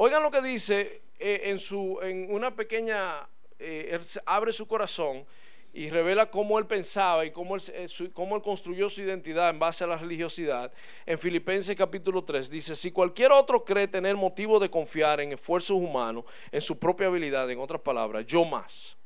Oigan 0.00 0.22
lo 0.22 0.30
que 0.30 0.40
dice 0.40 1.02
eh, 1.18 1.40
en, 1.46 1.58
su, 1.58 1.98
en 2.02 2.32
una 2.32 2.54
pequeña, 2.54 3.28
eh, 3.58 3.88
él 3.90 4.00
abre 4.26 4.52
su 4.52 4.68
corazón 4.68 5.26
y 5.72 5.90
revela 5.90 6.30
cómo 6.30 6.56
él 6.60 6.66
pensaba 6.66 7.26
y 7.26 7.32
cómo 7.32 7.56
él, 7.56 7.62
eh, 7.74 7.88
cómo 8.14 8.36
él 8.36 8.42
construyó 8.42 8.88
su 8.88 9.02
identidad 9.02 9.50
en 9.50 9.58
base 9.58 9.82
a 9.82 9.88
la 9.88 9.96
religiosidad. 9.96 10.72
En 11.04 11.18
Filipenses 11.18 11.74
capítulo 11.74 12.22
3 12.22 12.48
dice, 12.48 12.76
si 12.76 12.92
cualquier 12.92 13.32
otro 13.32 13.64
cree 13.64 13.88
tener 13.88 14.14
motivo 14.14 14.60
de 14.60 14.70
confiar 14.70 15.20
en 15.20 15.32
esfuerzos 15.32 15.76
humanos, 15.76 16.24
en 16.52 16.60
su 16.60 16.78
propia 16.78 17.08
habilidad, 17.08 17.50
en 17.50 17.58
otras 17.58 17.80
palabras, 17.80 18.24
yo 18.24 18.44
más. 18.44 18.96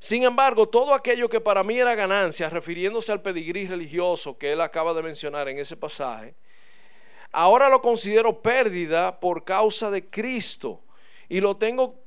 Sin 0.00 0.24
embargo, 0.24 0.68
todo 0.68 0.92
aquello 0.92 1.28
que 1.28 1.40
para 1.40 1.62
mí 1.62 1.78
era 1.78 1.94
ganancia, 1.94 2.50
refiriéndose 2.50 3.12
al 3.12 3.22
pedigrí 3.22 3.68
religioso 3.68 4.36
que 4.36 4.50
él 4.50 4.60
acaba 4.60 4.92
de 4.92 5.04
mencionar 5.04 5.48
en 5.48 5.58
ese 5.60 5.76
pasaje, 5.76 6.34
Ahora 7.32 7.70
lo 7.70 7.80
considero 7.80 8.42
pérdida 8.42 9.18
por 9.18 9.44
causa 9.44 9.90
de 9.90 10.08
Cristo. 10.08 10.82
Y 11.30 11.40
lo 11.40 11.56
tengo, 11.56 11.98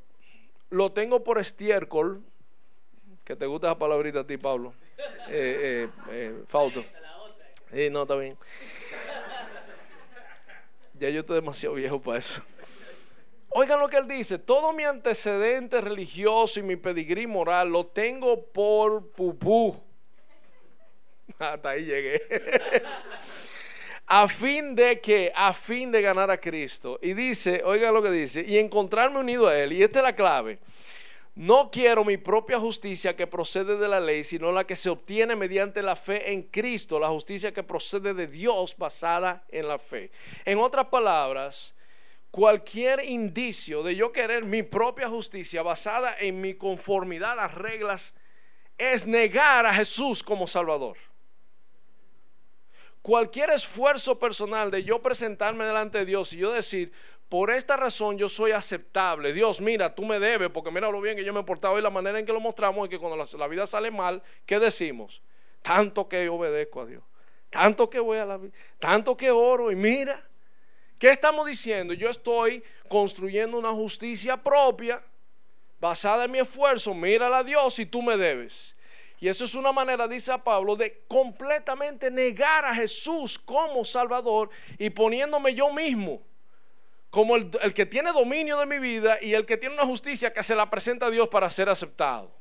lo 0.69 0.91
tengo 0.91 1.23
por 1.23 1.39
estiércol. 1.39 2.23
Que 3.23 3.35
te 3.35 3.47
gusta 3.47 3.67
esa 3.67 3.79
palabrita 3.79 4.19
a 4.19 4.27
ti, 4.27 4.37
Pablo. 4.37 4.75
Eh, 5.27 5.89
eh, 5.89 5.89
eh, 6.11 6.43
Fauto. 6.47 6.85
Sí, 7.73 7.89
no, 7.89 8.03
está 8.03 8.15
bien. 8.15 8.37
Ya 10.93 11.09
yo 11.09 11.21
estoy 11.21 11.37
demasiado 11.37 11.75
viejo 11.75 11.99
para 11.99 12.19
eso. 12.19 12.43
Oigan 13.49 13.79
lo 13.79 13.89
que 13.89 13.97
él 13.97 14.07
dice, 14.07 14.37
todo 14.37 14.73
mi 14.73 14.83
antecedente 14.83 15.81
religioso 15.81 16.59
y 16.59 16.63
mi 16.63 16.75
pedigrí 16.75 17.25
moral 17.25 17.69
lo 17.69 17.87
tengo 17.87 18.45
por 18.47 19.11
pupú. 19.11 19.81
Hasta 21.39 21.69
ahí 21.69 21.85
llegué 21.85 22.21
a 24.07 24.27
fin 24.27 24.75
de 24.75 25.01
que, 25.01 25.31
a 25.35 25.53
fin 25.53 25.91
de 25.91 26.01
ganar 26.01 26.29
a 26.29 26.39
Cristo. 26.39 26.99
Y 27.01 27.13
dice, 27.13 27.63
oiga 27.63 27.91
lo 27.91 28.01
que 28.01 28.11
dice, 28.11 28.45
y 28.47 28.57
encontrarme 28.57 29.19
unido 29.19 29.47
a 29.47 29.57
Él. 29.57 29.73
Y 29.73 29.83
esta 29.83 29.99
es 29.99 30.03
la 30.03 30.15
clave. 30.15 30.59
No 31.33 31.69
quiero 31.69 32.05
mi 32.05 32.15
propia 32.15 32.59
justicia 32.59 33.15
que 33.15 33.27
procede 33.27 33.77
de 33.77 33.87
la 33.89 33.99
ley, 33.99 34.23
sino 34.23 34.53
la 34.53 34.65
que 34.65 34.77
se 34.77 34.89
obtiene 34.89 35.35
mediante 35.35 35.81
la 35.81 35.97
fe 35.97 36.31
en 36.31 36.43
Cristo, 36.43 36.97
la 36.97 37.09
justicia 37.09 37.53
que 37.53 37.63
procede 37.63 38.13
de 38.13 38.27
Dios 38.27 38.77
basada 38.77 39.43
en 39.49 39.67
la 39.67 39.77
fe. 39.77 40.11
En 40.45 40.59
otras 40.59 40.85
palabras, 40.85 41.75
cualquier 42.31 43.03
indicio 43.03 43.83
de 43.83 43.97
yo 43.97 44.13
querer 44.13 44.45
mi 44.45 44.63
propia 44.63 45.09
justicia 45.09 45.61
basada 45.61 46.15
en 46.19 46.39
mi 46.39 46.53
conformidad 46.53 47.37
a 47.37 47.49
reglas 47.49 48.13
es 48.77 49.05
negar 49.05 49.65
a 49.65 49.73
Jesús 49.73 50.23
como 50.23 50.47
Salvador 50.47 50.95
cualquier 53.05 53.51
esfuerzo 53.51 54.17
personal 54.17 54.71
de 54.71 54.83
yo 54.83 54.99
presentarme 54.99 55.63
delante 55.63 55.99
de 55.99 56.05
Dios 56.05 56.33
y 56.33 56.37
yo 56.37 56.51
decir, 56.51 56.91
por 57.29 57.51
esta 57.51 57.77
razón 57.77 58.17
yo 58.17 58.27
soy 58.27 58.49
aceptable. 58.49 59.31
Dios, 59.31 59.61
mira, 59.61 59.93
tú 59.93 60.03
me 60.03 60.17
debes, 60.17 60.49
porque 60.49 60.71
mira 60.71 60.89
lo 60.89 60.99
bien 60.99 61.15
que 61.15 61.23
yo 61.23 61.31
me 61.31 61.41
he 61.41 61.43
portado 61.43 61.77
y 61.77 61.83
la 61.83 61.91
manera 61.91 62.17
en 62.17 62.25
que 62.25 62.33
lo 62.33 62.39
mostramos 62.39 62.83
es 62.85 62.89
que 62.89 62.97
cuando 62.97 63.23
la, 63.37 63.47
vida 63.47 63.67
sale 63.67 63.91
mal, 63.91 64.23
¿qué 64.47 64.59
decimos? 64.59 65.21
Tanto 65.61 66.09
que 66.09 66.27
obedezco 66.29 66.81
a 66.81 66.87
Dios, 66.87 67.03
tanto 67.51 67.91
que 67.91 67.99
voy 67.99 68.17
a 68.17 68.25
la 68.25 68.37
vida, 68.37 68.53
tanto 68.79 69.15
que 69.15 69.29
oro 69.29 69.71
y 69.71 69.75
mira, 69.75 70.27
¿qué 70.97 71.11
estamos 71.11 71.45
diciendo? 71.45 71.93
Yo 71.93 72.09
estoy 72.09 72.63
construyendo 72.89 73.59
una 73.59 73.71
justicia 73.71 74.35
propia 74.35 74.99
basada 75.79 76.25
en 76.25 76.31
mi 76.31 76.39
esfuerzo, 76.39 76.95
mírala 76.95 77.37
a 77.37 77.43
Dios 77.43 77.77
y 77.77 77.85
tú 77.85 78.01
me 78.01 78.17
debes. 78.17 78.74
Y 79.25 79.27
eso 79.27 79.45
es 79.45 79.55
una 79.55 79.71
manera, 79.71 80.07
dice 80.07 80.31
a 80.31 80.37
Pablo, 80.37 80.75
de 80.75 81.03
completamente 81.07 82.11
negar 82.11 82.63
a 82.63 82.75
Jesús 82.75 83.39
como 83.39 83.83
Salvador 83.83 84.51
y 84.77 84.91
poniéndome 84.91 85.55
yo 85.55 85.73
mismo 85.73 86.21
como 87.09 87.35
el, 87.35 87.73
que 87.73 87.87
tiene 87.87 88.11
dominio 88.11 88.59
de 88.59 88.67
mi 88.67 88.77
vida 88.77 89.17
y 89.19 89.33
el 89.33 89.47
que 89.47 89.57
tiene 89.57 89.73
una 89.73 89.87
justicia 89.87 90.31
que 90.31 90.43
se 90.43 90.55
la 90.55 90.69
presenta 90.69 91.07
a 91.07 91.09
Dios 91.09 91.27
para 91.27 91.49
ser 91.49 91.69
aceptado. 91.69 92.31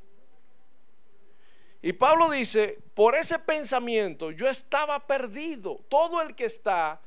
Y 1.80 1.94
Pablo 1.94 2.28
dice, 2.30 2.78
por 2.92 3.14
ese 3.14 3.38
pensamiento 3.38 4.30
yo 4.30 4.46
estaba 4.46 5.06
perdido. 5.06 5.80
Todo 5.88 6.20
el 6.20 6.34
que 6.34 6.44
está 6.44 7.00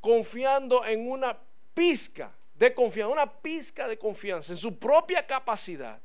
confiando 0.00 0.84
en 0.84 1.10
una 1.10 1.36
pizca 1.74 2.32
de 2.54 2.72
confianza, 2.72 3.12
una 3.12 3.40
pizca 3.42 3.88
de 3.88 3.98
confianza 3.98 4.52
en 4.52 4.56
su 4.56 4.78
propia 4.78 5.26
capacidad, 5.26 6.00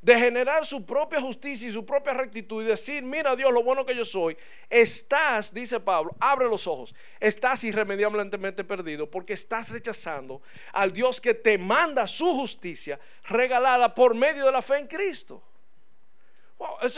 de 0.00 0.16
generar 0.16 0.64
su 0.64 0.86
propia 0.86 1.20
justicia 1.20 1.68
y 1.68 1.72
su 1.72 1.84
propia 1.84 2.12
rectitud 2.12 2.62
y 2.62 2.66
decir, 2.66 3.02
mira 3.02 3.34
Dios, 3.34 3.52
lo 3.52 3.62
bueno 3.62 3.84
que 3.84 3.96
yo 3.96 4.04
soy, 4.04 4.36
estás, 4.70 5.52
dice 5.52 5.80
Pablo, 5.80 6.14
abre 6.20 6.46
los 6.46 6.66
ojos, 6.66 6.94
estás 7.18 7.64
irremediablemente 7.64 8.62
perdido 8.62 9.10
porque 9.10 9.32
estás 9.32 9.70
rechazando 9.70 10.40
al 10.72 10.92
Dios 10.92 11.20
que 11.20 11.34
te 11.34 11.58
manda 11.58 12.06
su 12.06 12.32
justicia 12.34 12.98
regalada 13.24 13.92
por 13.94 14.14
medio 14.14 14.44
de 14.46 14.52
la 14.52 14.62
fe 14.62 14.78
en 14.78 14.86
Cristo. 14.86 15.42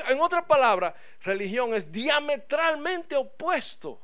en 0.09 0.21
otras 0.21 0.45
palabras, 0.45 0.95
religión 1.23 1.75
es 1.75 1.91
diametralmente 1.91 3.17
opuesto 3.17 3.99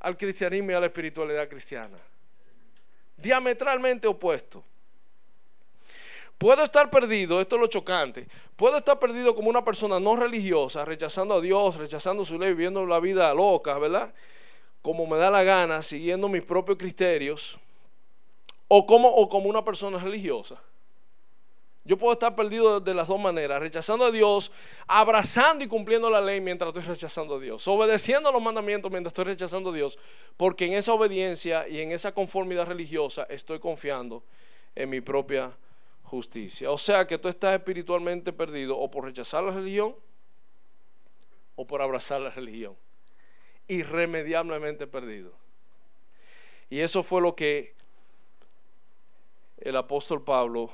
al 0.00 0.16
cristianismo 0.16 0.70
y 0.70 0.74
a 0.74 0.80
la 0.80 0.86
espiritualidad 0.86 1.48
cristiana. 1.48 1.98
Diametralmente 3.16 4.06
opuesto. 4.06 4.64
Puedo 6.38 6.62
estar 6.62 6.90
perdido, 6.90 7.40
esto 7.40 7.56
es 7.56 7.62
lo 7.62 7.66
chocante, 7.66 8.28
puedo 8.56 8.76
estar 8.76 8.98
perdido 8.98 9.34
como 9.34 9.48
una 9.48 9.64
persona 9.64 9.98
no 9.98 10.16
religiosa, 10.16 10.84
rechazando 10.84 11.34
a 11.34 11.40
Dios, 11.40 11.76
rechazando 11.76 12.26
su 12.26 12.38
ley, 12.38 12.50
viviendo 12.50 12.84
la 12.84 13.00
vida 13.00 13.32
loca, 13.32 13.78
¿verdad? 13.78 14.12
Como 14.82 15.06
me 15.06 15.16
da 15.16 15.30
la 15.30 15.42
gana, 15.42 15.82
siguiendo 15.82 16.28
mis 16.28 16.42
propios 16.42 16.76
criterios, 16.76 17.58
o 18.68 18.84
como, 18.84 19.08
o 19.08 19.28
como 19.28 19.48
una 19.48 19.64
persona 19.64 19.98
religiosa. 19.98 20.60
Yo 21.84 21.96
puedo 21.96 22.12
estar 22.12 22.34
perdido 22.34 22.80
de 22.80 22.92
las 22.92 23.08
dos 23.08 23.18
maneras, 23.18 23.60
rechazando 23.60 24.04
a 24.04 24.10
Dios, 24.10 24.50
abrazando 24.88 25.64
y 25.64 25.68
cumpliendo 25.68 26.10
la 26.10 26.20
ley 26.20 26.40
mientras 26.40 26.68
estoy 26.68 26.82
rechazando 26.82 27.36
a 27.36 27.38
Dios, 27.38 27.66
obedeciendo 27.66 28.30
los 28.30 28.42
mandamientos 28.42 28.90
mientras 28.90 29.12
estoy 29.12 29.24
rechazando 29.24 29.70
a 29.70 29.72
Dios, 29.72 29.96
porque 30.36 30.66
en 30.66 30.74
esa 30.74 30.92
obediencia 30.92 31.66
y 31.66 31.80
en 31.80 31.92
esa 31.92 32.12
conformidad 32.12 32.66
religiosa 32.66 33.26
estoy 33.30 33.58
confiando 33.58 34.22
en 34.74 34.90
mi 34.90 35.00
propia 35.00 35.56
justicia. 36.06 36.70
O 36.70 36.78
sea 36.78 37.06
que 37.06 37.18
tú 37.18 37.28
estás 37.28 37.54
espiritualmente 37.54 38.32
perdido 38.32 38.78
o 38.78 38.90
por 38.90 39.04
rechazar 39.04 39.42
la 39.42 39.50
religión 39.50 39.94
o 41.56 41.66
por 41.66 41.82
abrazar 41.82 42.20
la 42.20 42.30
religión. 42.30 42.76
Irremediablemente 43.68 44.86
perdido. 44.86 45.32
Y 46.70 46.78
eso 46.78 47.02
fue 47.02 47.20
lo 47.20 47.34
que 47.34 47.74
el 49.58 49.76
apóstol 49.76 50.22
Pablo 50.22 50.70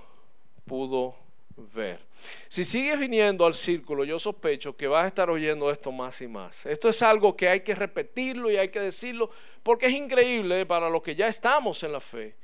pudo 0.66 1.14
ver. 1.56 2.00
Si 2.48 2.64
sigues 2.64 2.98
viniendo 2.98 3.46
al 3.46 3.54
círculo, 3.54 4.04
yo 4.04 4.18
sospecho 4.18 4.76
que 4.76 4.86
vas 4.86 5.04
a 5.04 5.08
estar 5.08 5.30
oyendo 5.30 5.70
esto 5.70 5.92
más 5.92 6.20
y 6.20 6.28
más. 6.28 6.66
Esto 6.66 6.88
es 6.88 7.02
algo 7.02 7.36
que 7.36 7.48
hay 7.48 7.60
que 7.60 7.74
repetirlo 7.74 8.50
y 8.50 8.56
hay 8.56 8.68
que 8.68 8.80
decirlo 8.80 9.30
porque 9.62 9.86
es 9.86 9.92
increíble 9.92 10.66
para 10.66 10.90
los 10.90 11.02
que 11.02 11.14
ya 11.14 11.28
estamos 11.28 11.82
en 11.82 11.92
la 11.92 12.00
fe 12.00 12.36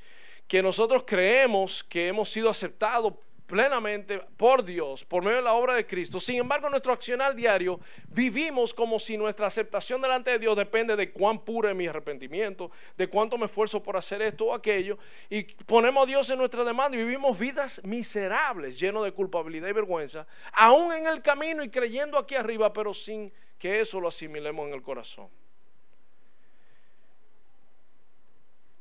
que 0.49 0.63
nosotros 0.63 1.05
creemos 1.07 1.85
que 1.85 2.09
hemos 2.09 2.31
sido 2.31 2.49
aceptados 2.51 3.13
plenamente 3.49 4.21
por 4.37 4.63
Dios, 4.63 5.07
por 5.07 5.23
medio 5.23 5.37
de 5.39 5.43
la 5.43 5.55
obra 5.55 5.75
de 5.75 5.87
Cristo. 5.87 6.21
Sin 6.21 6.37
embargo, 6.37 6.67
en 6.67 6.73
nuestro 6.73 6.93
accionar 6.93 7.35
diario 7.35 7.81
vivimos 8.09 8.75
como 8.75 8.99
si 8.99 9.17
nuestra 9.17 9.47
aceptación 9.47 10.03
delante 10.03 10.33
de 10.33 10.39
Dios 10.39 10.55
depende 10.55 10.95
de 10.97 11.11
cuán 11.11 11.39
puro 11.39 11.69
es 11.69 11.75
mi 11.75 11.87
arrepentimiento, 11.87 12.71
de 12.97 13.09
cuánto 13.09 13.39
me 13.39 13.47
esfuerzo 13.47 13.83
por 13.83 13.97
hacer 13.97 14.21
esto 14.21 14.47
o 14.47 14.55
aquello, 14.55 14.99
y 15.31 15.45
ponemos 15.65 16.03
a 16.05 16.07
Dios 16.07 16.29
en 16.29 16.39
nuestra 16.39 16.63
demanda 16.63 16.99
y 16.99 17.03
vivimos 17.03 17.39
vidas 17.39 17.83
miserables, 17.85 18.79
llenos 18.79 19.03
de 19.05 19.13
culpabilidad 19.13 19.69
y 19.69 19.73
vergüenza, 19.73 20.27
aún 20.53 20.93
en 20.93 21.07
el 21.07 21.23
camino 21.23 21.65
y 21.65 21.71
creyendo 21.71 22.19
aquí 22.19 22.35
arriba, 22.35 22.71
pero 22.75 22.93
sin 22.93 23.33
que 23.59 23.81
eso 23.81 23.99
lo 23.99 24.09
asimilemos 24.09 24.67
en 24.69 24.75
el 24.75 24.83
corazón. 24.83 25.29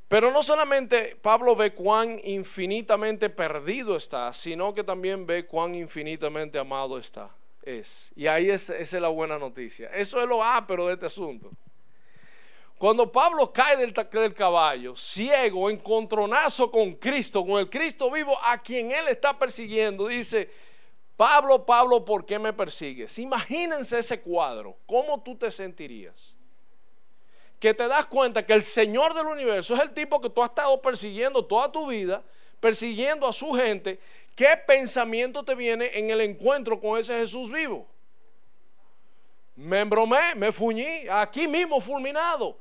Pero 0.08 0.32
no 0.32 0.42
solamente 0.42 1.18
Pablo 1.22 1.56
ve 1.56 1.74
cuán 1.74 2.20
infinitamente 2.24 3.30
perdido 3.30 3.98
está, 3.98 4.32
sino 4.32 4.74
que 4.74 4.84
también 4.84 5.26
ve 5.26 5.46
cuán 5.46 5.76
infinitamente 5.76 6.58
amado 6.58 6.98
está. 6.98 7.30
Es. 7.62 8.14
Y 8.16 8.28
ahí 8.28 8.50
es, 8.50 8.70
esa 8.70 8.98
es 8.98 9.02
la 9.02 9.10
buena 9.10 9.38
noticia. 9.38 9.90
Eso 9.90 10.22
es 10.22 10.28
lo 10.28 10.42
ápero 10.42 10.88
de 10.88 10.94
este 10.94 11.08
asunto. 11.08 11.52
Cuando 12.78 13.12
Pablo 13.12 13.52
cae 13.52 13.76
del, 13.76 13.92
del 13.92 14.34
caballo, 14.34 14.96
ciego, 14.96 15.70
encontronazo 15.70 16.72
con 16.72 16.94
Cristo, 16.94 17.44
con 17.46 17.60
el 17.60 17.70
Cristo 17.70 18.10
vivo 18.10 18.38
a 18.44 18.62
quien 18.62 18.92
él 18.92 19.08
está 19.10 19.38
persiguiendo, 19.38 20.08
dice, 20.08 20.50
Pablo, 21.18 21.66
Pablo, 21.66 22.06
¿por 22.06 22.24
qué 22.24 22.38
me 22.38 22.54
persigues? 22.54 23.18
Imagínense 23.18 23.98
ese 23.98 24.22
cuadro, 24.22 24.78
¿cómo 24.86 25.22
tú 25.22 25.36
te 25.36 25.50
sentirías? 25.50 26.37
Que 27.60 27.74
te 27.74 27.88
das 27.88 28.06
cuenta 28.06 28.46
que 28.46 28.54
el 28.54 28.62
Señor 28.62 29.14
del 29.14 29.28
universo 29.28 29.74
es 29.76 29.82
el 29.82 29.94
tipo 29.94 30.22
que 30.22 30.30
tú 30.30 30.44
has 30.44 30.50
estado 30.50 30.80
persiguiendo 30.82 31.44
toda 31.44 31.72
tu 31.72 31.88
vida, 31.88 32.24
persiguiendo 32.60 33.28
a 33.28 33.34
su 33.34 33.52
gente. 33.54 34.00
¿Qué 34.36 34.56
pensamiento 34.68 35.44
te 35.44 35.56
viene 35.56 35.90
en 35.94 36.12
el 36.12 36.22
encuentro 36.22 36.80
con 36.80 37.00
ese 37.00 37.18
Jesús 37.18 37.52
vivo? 37.52 37.88
Me 39.56 39.80
embromé, 39.80 40.36
me 40.36 40.52
fuñí, 40.52 41.08
aquí 41.10 41.48
mismo 41.48 41.82
fulminado. 41.82 42.58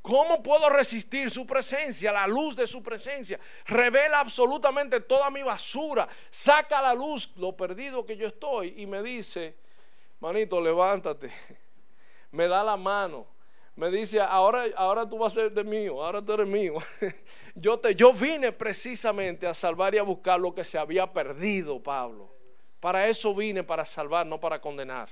¿Cómo 0.00 0.42
puedo 0.42 0.68
resistir 0.68 1.30
su 1.30 1.46
presencia, 1.46 2.12
la 2.12 2.26
luz 2.26 2.54
de 2.54 2.66
su 2.66 2.82
presencia? 2.82 3.40
Revela 3.64 4.20
absolutamente 4.20 5.00
toda 5.00 5.30
mi 5.30 5.42
basura, 5.42 6.06
saca 6.28 6.78
a 6.78 6.82
la 6.82 6.94
luz 6.94 7.34
lo 7.36 7.56
perdido 7.56 8.04
que 8.04 8.16
yo 8.16 8.28
estoy 8.28 8.74
y 8.76 8.86
me 8.86 9.02
dice, 9.02 9.56
manito, 10.20 10.60
levántate, 10.60 11.32
me 12.30 12.46
da 12.46 12.62
la 12.62 12.76
mano, 12.76 13.26
me 13.76 13.90
dice, 13.90 14.20
ahora, 14.20 14.64
ahora 14.76 15.08
tú 15.08 15.18
vas 15.18 15.32
a 15.32 15.40
ser 15.40 15.52
de 15.52 15.64
mío, 15.64 16.02
ahora 16.02 16.22
tú 16.22 16.32
eres 16.32 16.46
mío. 16.46 16.74
yo, 17.54 17.78
te, 17.78 17.94
yo 17.94 18.12
vine 18.12 18.52
precisamente 18.52 19.46
a 19.46 19.54
salvar 19.54 19.94
y 19.94 19.98
a 19.98 20.02
buscar 20.02 20.38
lo 20.38 20.54
que 20.54 20.64
se 20.64 20.78
había 20.78 21.12
perdido, 21.12 21.82
Pablo. 21.82 22.32
Para 22.78 23.08
eso 23.08 23.34
vine, 23.34 23.64
para 23.64 23.84
salvar, 23.84 24.26
no 24.26 24.38
para 24.38 24.60
condenar. 24.60 25.08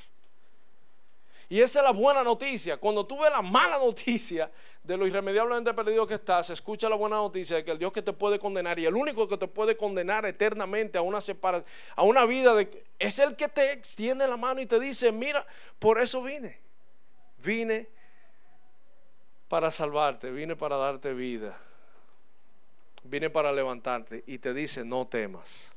Y 1.49 1.61
esa 1.61 1.81
es 1.81 1.85
la 1.85 1.93
buena 1.93 2.23
noticia. 2.23 2.77
Cuando 2.77 3.05
tú 3.05 3.19
ves 3.19 3.31
la 3.31 3.43
mala 3.43 3.79
noticia 3.79 4.51
de 4.83 4.97
lo 4.97 5.07
irremediablemente 5.07 5.75
perdido 5.75 6.07
que 6.07 6.15
estás, 6.15 6.49
escucha 6.51 6.89
la 6.89 6.97
buena 6.97 7.17
noticia 7.17 7.57
de 7.57 7.65
que 7.65 7.73
el 7.73 7.79
Dios 7.79 7.93
que 7.93 8.01
te 8.01 8.13
puede 8.13 8.39
condenar 8.39 8.79
y 8.79 8.87
el 8.87 8.95
único 8.95 9.27
que 9.27 9.37
te 9.37 9.49
puede 9.49 9.77
condenar 9.77 10.25
eternamente 10.25 10.99
a 10.99 11.03
una 11.03 11.21
separación, 11.21 11.69
a 11.97 12.05
una 12.05 12.25
vida 12.27 12.55
de 12.55 12.87
es 12.99 13.19
el 13.19 13.37
que 13.37 13.49
te 13.49 13.73
extiende 13.73 14.27
la 14.27 14.37
mano 14.37 14.61
y 14.61 14.67
te 14.67 14.81
dice, 14.81 15.13
"Mira, 15.13 15.45
por 15.79 16.01
eso 16.01 16.23
vine. 16.23 16.59
Vine 17.39 17.89
para 19.53 19.71
salvarte, 19.71 20.31
vine 20.31 20.57
para 20.57 20.79
darte 20.79 21.13
vida, 21.13 21.55
vine 23.05 23.29
para 23.29 23.53
levantarte 23.53 24.25
y 24.27 24.39
te 24.39 24.55
dice 24.55 24.83
no 24.83 25.05
temas. 25.05 25.71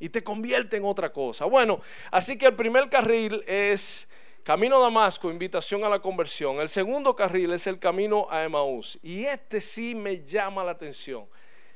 Y 0.00 0.08
te 0.08 0.24
convierte 0.24 0.76
en 0.76 0.84
otra 0.84 1.12
cosa. 1.12 1.44
Bueno, 1.44 1.80
así 2.10 2.36
que 2.36 2.46
el 2.46 2.56
primer 2.56 2.88
carril 2.88 3.44
es 3.46 4.08
camino 4.42 4.78
a 4.78 4.80
Damasco, 4.80 5.30
invitación 5.30 5.84
a 5.84 5.88
la 5.88 6.00
conversión. 6.00 6.60
El 6.60 6.68
segundo 6.68 7.14
carril 7.14 7.52
es 7.52 7.68
el 7.68 7.78
camino 7.78 8.26
a 8.30 8.42
Emaús. 8.42 8.98
Y 9.00 9.22
este 9.22 9.60
sí 9.60 9.94
me 9.94 10.22
llama 10.22 10.64
la 10.64 10.72
atención. 10.72 11.24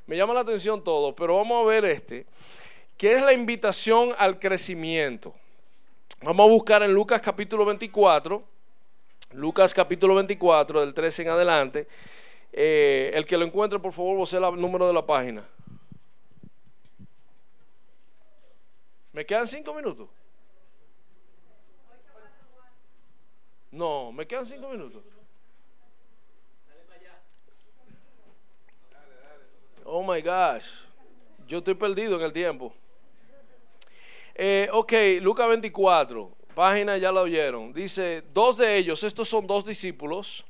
Me 0.08 0.16
llama 0.16 0.34
la 0.34 0.40
atención 0.40 0.82
todo, 0.82 1.14
pero 1.14 1.36
vamos 1.36 1.62
a 1.62 1.68
ver 1.68 1.84
este, 1.84 2.26
que 2.96 3.14
es 3.14 3.22
la 3.22 3.32
invitación 3.32 4.12
al 4.18 4.40
crecimiento. 4.40 5.36
Vamos 6.22 6.48
a 6.48 6.50
buscar 6.50 6.82
en 6.82 6.92
Lucas 6.92 7.22
capítulo 7.22 7.64
24 7.64 8.59
Lucas 9.32 9.72
capítulo 9.72 10.16
24, 10.16 10.80
del 10.80 10.92
13 10.92 11.22
en 11.22 11.28
adelante. 11.28 11.86
Eh, 12.52 13.12
el 13.14 13.24
que 13.24 13.38
lo 13.38 13.44
encuentre, 13.44 13.78
por 13.78 13.92
favor, 13.92 14.16
vos 14.16 14.32
el 14.32 14.42
número 14.60 14.88
de 14.88 14.92
la 14.92 15.06
página. 15.06 15.44
¿Me 19.12 19.24
quedan 19.24 19.46
cinco 19.46 19.72
minutos? 19.74 20.08
No, 23.70 24.10
me 24.10 24.26
quedan 24.26 24.46
cinco 24.46 24.68
minutos. 24.68 25.02
Oh 29.84 30.02
my 30.02 30.20
gosh, 30.20 30.86
yo 31.46 31.58
estoy 31.58 31.74
perdido 31.74 32.16
en 32.16 32.22
el 32.22 32.32
tiempo. 32.32 32.74
Eh, 34.34 34.68
ok, 34.72 34.92
Lucas 35.20 35.48
24 35.48 36.39
página 36.50 36.98
ya 36.98 37.10
la 37.10 37.22
oyeron. 37.22 37.72
Dice, 37.72 38.22
dos 38.32 38.58
de 38.58 38.76
ellos, 38.76 39.02
estos 39.04 39.28
son 39.28 39.46
dos 39.46 39.64
discípulos, 39.64 40.44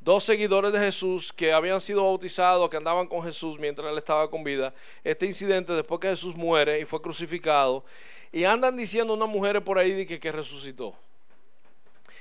dos 0.00 0.24
seguidores 0.24 0.72
de 0.72 0.78
Jesús 0.78 1.32
que 1.32 1.52
habían 1.52 1.80
sido 1.80 2.02
bautizados, 2.04 2.68
que 2.68 2.76
andaban 2.76 3.06
con 3.06 3.22
Jesús 3.22 3.58
mientras 3.58 3.90
él 3.90 3.98
estaba 3.98 4.30
con 4.30 4.44
vida. 4.44 4.74
Este 5.02 5.26
incidente 5.26 5.72
después 5.72 6.00
que 6.00 6.08
Jesús 6.08 6.34
muere 6.34 6.80
y 6.80 6.84
fue 6.84 7.00
crucificado. 7.00 7.84
Y 8.32 8.44
andan 8.44 8.76
diciendo 8.76 9.14
unas 9.14 9.28
mujeres 9.28 9.62
por 9.62 9.78
ahí 9.78 10.04
que, 10.04 10.20
que 10.20 10.32
resucitó. 10.32 10.94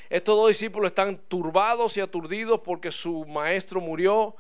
Estos 0.10 0.36
dos 0.38 0.48
discípulos 0.48 0.90
están 0.90 1.18
turbados 1.18 1.98
y 1.98 2.00
aturdidos 2.00 2.62
porque 2.64 2.92
su 2.92 3.26
maestro 3.26 3.82
murió 3.82 4.36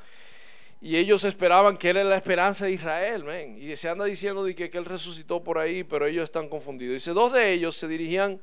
y 0.79 0.95
ellos 0.97 1.23
esperaban 1.23 1.77
que 1.77 1.89
Él 1.89 1.97
era 1.97 2.09
la 2.09 2.17
esperanza 2.17 2.65
de 2.65 2.71
Israel, 2.71 3.25
Y 3.59 3.75
se 3.75 3.89
anda 3.89 4.05
diciendo 4.05 4.43
de 4.43 4.55
que, 4.55 4.69
Él 4.77 4.85
resucitó 4.85 5.43
por 5.43 5.57
ahí, 5.57 5.83
pero 5.83 6.05
ellos 6.05 6.23
están 6.23 6.49
confundidos. 6.49 6.93
Dice, 6.93 7.11
dos 7.11 7.33
de 7.33 7.51
ellos 7.51 7.75
se 7.75 7.87
dirigían 7.87 8.39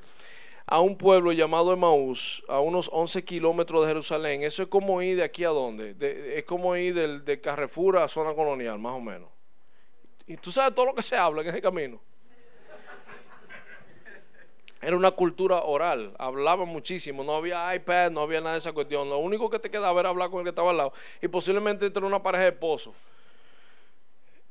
a 0.67 0.81
un 0.81 0.97
pueblo 0.97 1.31
llamado 1.33 1.73
Emaús, 1.73 2.43
a 2.49 2.61
unos 2.61 2.91
11 2.93 3.25
kilómetros 3.25 3.83
de 3.83 3.89
Jerusalén. 3.89 4.43
Eso 4.43 4.63
es 4.63 4.69
como 4.69 5.01
ir 5.03 5.17
de 5.17 5.23
aquí 5.23 5.45
a 5.45 5.51
dónde. 5.51 5.95
es 6.37 6.45
como 6.45 6.75
ir 6.77 6.95
del, 6.95 7.25
de 7.25 7.41
Carrefour 7.41 7.99
a 7.99 8.09
zona 8.09 8.35
colonial, 8.35 8.79
más 8.79 8.95
o 8.95 9.01
menos. 9.01 9.29
Y 10.27 10.37
tú 10.37 10.51
sabes 10.51 10.75
todo 10.75 10.87
lo 10.87 10.95
que 10.95 11.03
se 11.03 11.17
habla 11.17 11.43
en 11.43 11.49
ese 11.49 11.61
camino. 11.61 12.01
Era 14.85 14.97
una 14.97 15.13
cultura 15.13 15.63
oral, 15.63 16.15
hablaban 16.19 16.69
muchísimo, 16.69 17.25
no 17.25 17.35
había 17.37 17.75
iPad, 17.75 18.11
no 18.11 18.21
había 18.21 18.41
nada 18.41 18.53
de 18.53 18.59
esa 18.59 18.73
cuestión. 18.73 19.09
Lo 19.09 19.19
único 19.19 19.49
que 19.49 19.59
te 19.59 19.71
quedaba 19.71 19.99
era 20.01 20.11
hablar 20.11 20.31
con 20.31 20.41
el 20.41 20.45
que 20.45 20.51
estaba 20.51 20.71
al 20.71 20.77
lado 20.77 20.93
y 21.23 21.29
posiblemente 21.29 21.87
entre 21.87 22.05
una 22.05 22.23
pareja 22.23 22.45
de 22.45 22.51
esposos. 22.51 22.95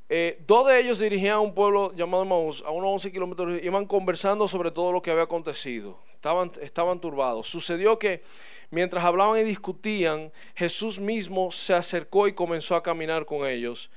Eh, 0.09 0.43
dos 0.45 0.67
de 0.67 0.79
ellos 0.79 0.99
dirigían 0.99 1.35
a 1.35 1.39
un 1.39 1.53
pueblo 1.53 1.93
llamado 1.93 2.25
Maús, 2.25 2.63
a 2.65 2.71
unos 2.71 2.89
11 2.93 3.11
kilómetros, 3.11 3.63
iban 3.63 3.85
conversando 3.85 4.47
sobre 4.47 4.71
todo 4.71 4.91
lo 4.91 5.01
que 5.01 5.11
había 5.11 5.23
acontecido. 5.23 5.97
Estaban, 6.13 6.51
estaban 6.61 6.99
turbados. 6.99 7.47
Sucedió 7.47 7.97
que 7.99 8.21
mientras 8.69 9.03
hablaban 9.03 9.39
y 9.39 9.43
discutían, 9.43 10.31
Jesús 10.55 10.99
mismo 10.99 11.51
se 11.51 11.73
acercó 11.73 12.27
y 12.27 12.33
comenzó 12.33 12.75
a 12.75 12.83
caminar 12.83 13.25
con 13.25 13.47
ellos 13.47 13.89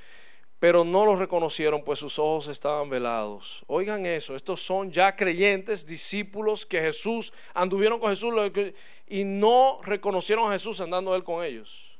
pero 0.58 0.84
no 0.84 1.04
los 1.04 1.18
reconocieron, 1.18 1.84
pues 1.84 1.98
sus 1.98 2.18
ojos 2.18 2.48
estaban 2.48 2.88
velados. 2.88 3.62
Oigan 3.66 4.06
eso, 4.06 4.34
estos 4.34 4.64
son 4.64 4.90
ya 4.90 5.14
creyentes, 5.14 5.86
discípulos 5.86 6.64
que 6.64 6.80
Jesús 6.80 7.32
anduvieron 7.52 8.00
con 8.00 8.10
Jesús 8.10 8.32
y 9.06 9.24
no 9.24 9.78
reconocieron 9.82 10.48
a 10.48 10.54
Jesús 10.54 10.80
andando 10.80 11.14
él 11.14 11.24
con 11.24 11.44
ellos. 11.44 11.92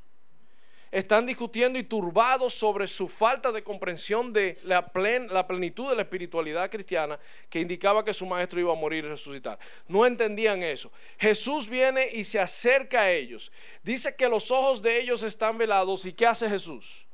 Están 0.89 1.25
discutiendo 1.25 1.77
y 1.77 1.83
turbados 1.83 2.53
sobre 2.53 2.87
su 2.87 3.09
falta 3.09 3.51
de 3.51 3.61
comprensión 3.61 4.31
de 4.31 4.57
la, 4.63 4.89
la 5.29 5.45
plenitud 5.45 5.89
de 5.89 5.95
la 5.97 6.03
espiritualidad 6.03 6.71
cristiana 6.71 7.19
que 7.49 7.59
indicaba 7.59 8.05
que 8.05 8.13
su 8.13 8.25
maestro 8.25 8.59
iba 8.59 8.71
a 8.71 8.75
morir 8.75 9.03
y 9.03 9.09
resucitar. 9.09 9.59
No 9.87 10.05
entendían 10.05 10.63
eso. 10.63 10.89
Jesús 11.17 11.69
viene 11.69 12.09
y 12.13 12.23
se 12.23 12.39
acerca 12.39 13.01
a 13.01 13.11
ellos. 13.11 13.51
Dice 13.83 14.15
que 14.15 14.29
los 14.29 14.49
ojos 14.49 14.81
de 14.81 15.01
ellos 15.01 15.23
están 15.23 15.57
velados. 15.57 16.05
¿Y 16.05 16.13
qué 16.13 16.25
hace 16.25 16.49
Jesús? 16.49 17.06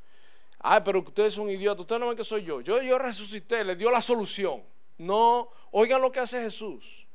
Ay, 0.65 0.79
pero 0.83 0.99
ustedes 0.99 1.33
son 1.33 1.49
idiotas. 1.49 1.81
Ustedes 1.81 1.99
no 1.99 2.07
ven 2.07 2.15
que 2.15 2.23
soy 2.23 2.45
yo. 2.45 2.61
Yo, 2.61 2.81
yo 2.81 2.97
resucité, 2.97 3.65
les 3.65 3.77
dio 3.77 3.91
la 3.91 4.01
solución. 4.01 4.63
No, 4.97 5.49
oigan 5.71 6.01
lo 6.01 6.09
que 6.09 6.21
hace 6.21 6.39
Jesús. 6.39 7.05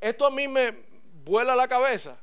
Esto 0.00 0.24
a 0.24 0.30
mí 0.30 0.48
me 0.48 0.74
vuela 1.22 1.54
la 1.54 1.68
cabeza. 1.68 2.18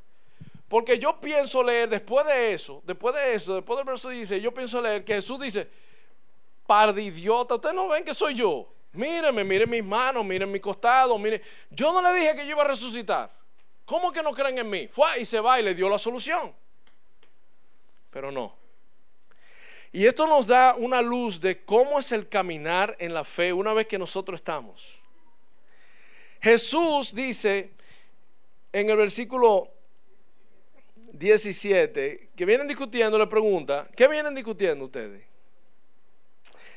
Porque 0.67 0.98
yo 0.98 1.19
pienso 1.19 1.62
leer 1.62 1.88
después 1.88 2.26
de 2.26 2.54
eso, 2.54 2.82
después 2.84 3.13
de 3.13 3.36
eso, 3.36 3.54
después 3.54 3.78
del 3.78 3.86
verso 3.86 4.10
dice, 4.10 4.41
yo 4.41 4.52
pienso 4.52 4.82
leer 4.82 5.06
que 5.06 5.13
Jesús 5.13 5.39
dice, 5.39 5.69
par 6.65 6.91
de 6.91 7.04
idiota, 7.04 7.54
ustedes 7.54 7.76
no 7.76 7.88
ven 7.88 8.04
que 8.04 8.15
soy 8.15 8.34
yo. 8.34 8.67
Mírenme, 8.91 9.43
miren 9.43 9.69
mis 9.69 9.84
manos, 9.84 10.26
miren 10.26 10.52
mi 10.52 10.60
costado, 10.60 11.19
miren. 11.19 11.39
Yo 11.69 11.93
no 11.93 12.02
le 12.02 12.19
dije 12.19 12.36
que 12.36 12.45
yo 12.45 12.52
iba 12.56 12.63
a 12.63 12.67
resucitar. 12.67 13.32
¿Cómo 13.86 14.12
que 14.12 14.24
no 14.24 14.32
creen 14.32 14.58
en 14.58 14.67
mí? 14.67 14.88
Fue 14.88 15.19
y 15.19 15.26
se 15.26 15.39
va 15.39 15.60
y 15.60 15.63
le 15.63 15.76
dio 15.76 15.88
la 15.88 16.00
solución. 16.00 16.56
Pero 18.10 18.32
no. 18.32 18.64
Y 19.96 20.06
esto 20.06 20.28
nos 20.28 20.46
da 20.46 20.76
una 20.76 21.02
luz 21.02 21.40
de 21.40 21.64
cómo 21.64 21.98
es 21.98 22.12
el 22.12 22.28
caminar 22.28 22.98
en 23.00 23.14
la 23.14 23.24
fe 23.24 23.54
una 23.54 23.72
vez 23.72 23.88
que 23.88 23.98
nosotros 23.98 24.42
estamos. 24.42 24.86
Jesús 26.42 27.16
dice 27.16 27.72
en 28.74 28.90
el 28.90 28.98
versículo 28.98 29.70
17, 31.14 32.32
que 32.36 32.46
vienen 32.46 32.68
discutiendo, 32.68 33.18
le 33.18 33.26
pregunta, 33.28 33.88
¿qué 33.96 34.10
vienen 34.10 34.36
discutiendo 34.36 34.84
ustedes? 34.84 35.24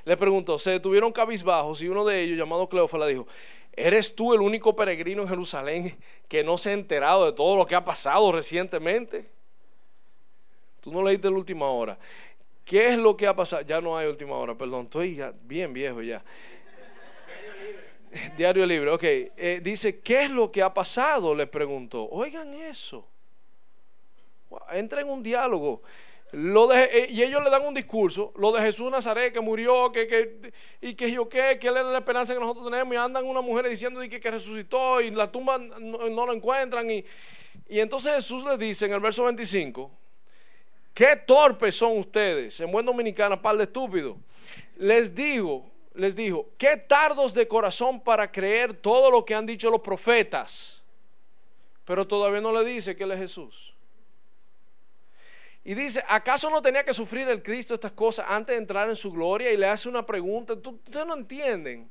Le 0.04 0.16
preguntó, 0.16 0.56
se 0.56 0.70
detuvieron 0.70 1.10
cabizbajos 1.10 1.82
y 1.82 1.88
uno 1.88 2.04
de 2.04 2.22
ellos, 2.22 2.38
llamado 2.38 2.68
Cleófala, 2.68 3.08
dijo, 3.08 3.26
¿eres 3.72 4.14
tú 4.14 4.32
el 4.32 4.40
único 4.40 4.76
peregrino 4.76 5.22
en 5.22 5.28
Jerusalén 5.28 5.98
que 6.28 6.44
no 6.44 6.56
se 6.56 6.70
ha 6.70 6.74
enterado 6.74 7.26
de 7.26 7.32
todo 7.32 7.56
lo 7.56 7.66
que 7.66 7.74
ha 7.74 7.84
pasado 7.84 8.30
recientemente? 8.30 9.28
Tú 10.80 10.92
no 10.92 11.02
leíste 11.02 11.28
la 11.28 11.36
última 11.36 11.66
hora. 11.66 11.98
¿Qué 12.68 12.88
es 12.88 12.98
lo 12.98 13.16
que 13.16 13.26
ha 13.26 13.34
pasado? 13.34 13.62
Ya 13.62 13.80
no 13.80 13.96
hay 13.96 14.06
última 14.06 14.36
hora, 14.36 14.54
perdón, 14.54 14.84
estoy 14.84 15.18
bien 15.40 15.72
viejo 15.72 16.02
ya. 16.02 16.22
Diario 18.36 18.66
libre, 18.66 18.90
ok. 18.90 19.02
Eh, 19.02 19.60
dice, 19.62 20.00
¿qué 20.00 20.24
es 20.24 20.30
lo 20.30 20.52
que 20.52 20.60
ha 20.60 20.74
pasado? 20.74 21.34
Le 21.34 21.46
preguntó. 21.46 22.06
Oigan 22.10 22.52
eso. 22.52 23.08
Entra 24.70 25.00
en 25.00 25.08
un 25.08 25.22
diálogo. 25.22 25.80
Eh, 26.30 27.06
y 27.08 27.22
ellos 27.22 27.42
le 27.42 27.48
dan 27.48 27.64
un 27.64 27.72
discurso, 27.72 28.34
lo 28.36 28.52
de 28.52 28.60
Jesús 28.60 28.90
Nazaret 28.90 29.32
que 29.32 29.40
murió, 29.40 29.90
que, 29.90 30.06
que, 30.06 30.52
y 30.82 30.92
que 30.92 31.10
yo 31.10 31.26
qué, 31.26 31.58
que 31.58 31.68
es 31.68 31.72
la 31.72 31.96
esperanza 31.96 32.34
que 32.34 32.40
nosotros 32.40 32.70
tenemos, 32.70 32.92
y 32.92 32.98
andan 32.98 33.24
unas 33.24 33.42
mujeres 33.42 33.70
diciendo 33.70 33.98
que, 34.00 34.20
que 34.20 34.30
resucitó 34.30 35.00
y 35.00 35.10
la 35.10 35.32
tumba 35.32 35.56
no, 35.56 36.26
lo 36.26 36.34
encuentran. 36.34 36.90
Y, 36.90 37.02
y 37.66 37.80
entonces 37.80 38.14
Jesús 38.16 38.44
les 38.44 38.58
dice 38.58 38.84
en 38.84 38.92
el 38.92 39.00
verso 39.00 39.24
25, 39.24 39.97
qué 40.98 41.14
torpes 41.14 41.76
son 41.76 41.96
ustedes, 41.96 42.58
en 42.58 42.72
buen 42.72 42.84
dominicano, 42.84 43.40
par 43.40 43.56
de 43.56 43.62
estúpidos. 43.62 44.16
Les 44.78 45.14
digo, 45.14 45.70
les 45.94 46.16
dijo, 46.16 46.48
qué 46.58 46.76
tardos 46.76 47.34
de 47.34 47.46
corazón 47.46 48.00
para 48.00 48.32
creer 48.32 48.74
todo 48.74 49.08
lo 49.08 49.24
que 49.24 49.32
han 49.32 49.46
dicho 49.46 49.70
los 49.70 49.80
profetas. 49.80 50.82
Pero 51.84 52.04
todavía 52.04 52.40
no 52.40 52.52
le 52.52 52.64
dice 52.64 52.96
que 52.96 53.04
él 53.04 53.12
es 53.12 53.18
Jesús. 53.20 53.72
Y 55.62 55.74
dice, 55.74 56.02
¿acaso 56.08 56.50
no 56.50 56.60
tenía 56.60 56.84
que 56.84 56.92
sufrir 56.92 57.28
el 57.28 57.44
Cristo 57.44 57.74
estas 57.74 57.92
cosas 57.92 58.26
antes 58.28 58.56
de 58.56 58.60
entrar 58.60 58.88
en 58.88 58.96
su 58.96 59.12
gloria? 59.12 59.52
Y 59.52 59.56
le 59.56 59.68
hace 59.68 59.88
una 59.88 60.04
pregunta, 60.04 60.54
ustedes 60.54 61.06
no 61.06 61.14
entienden. 61.14 61.88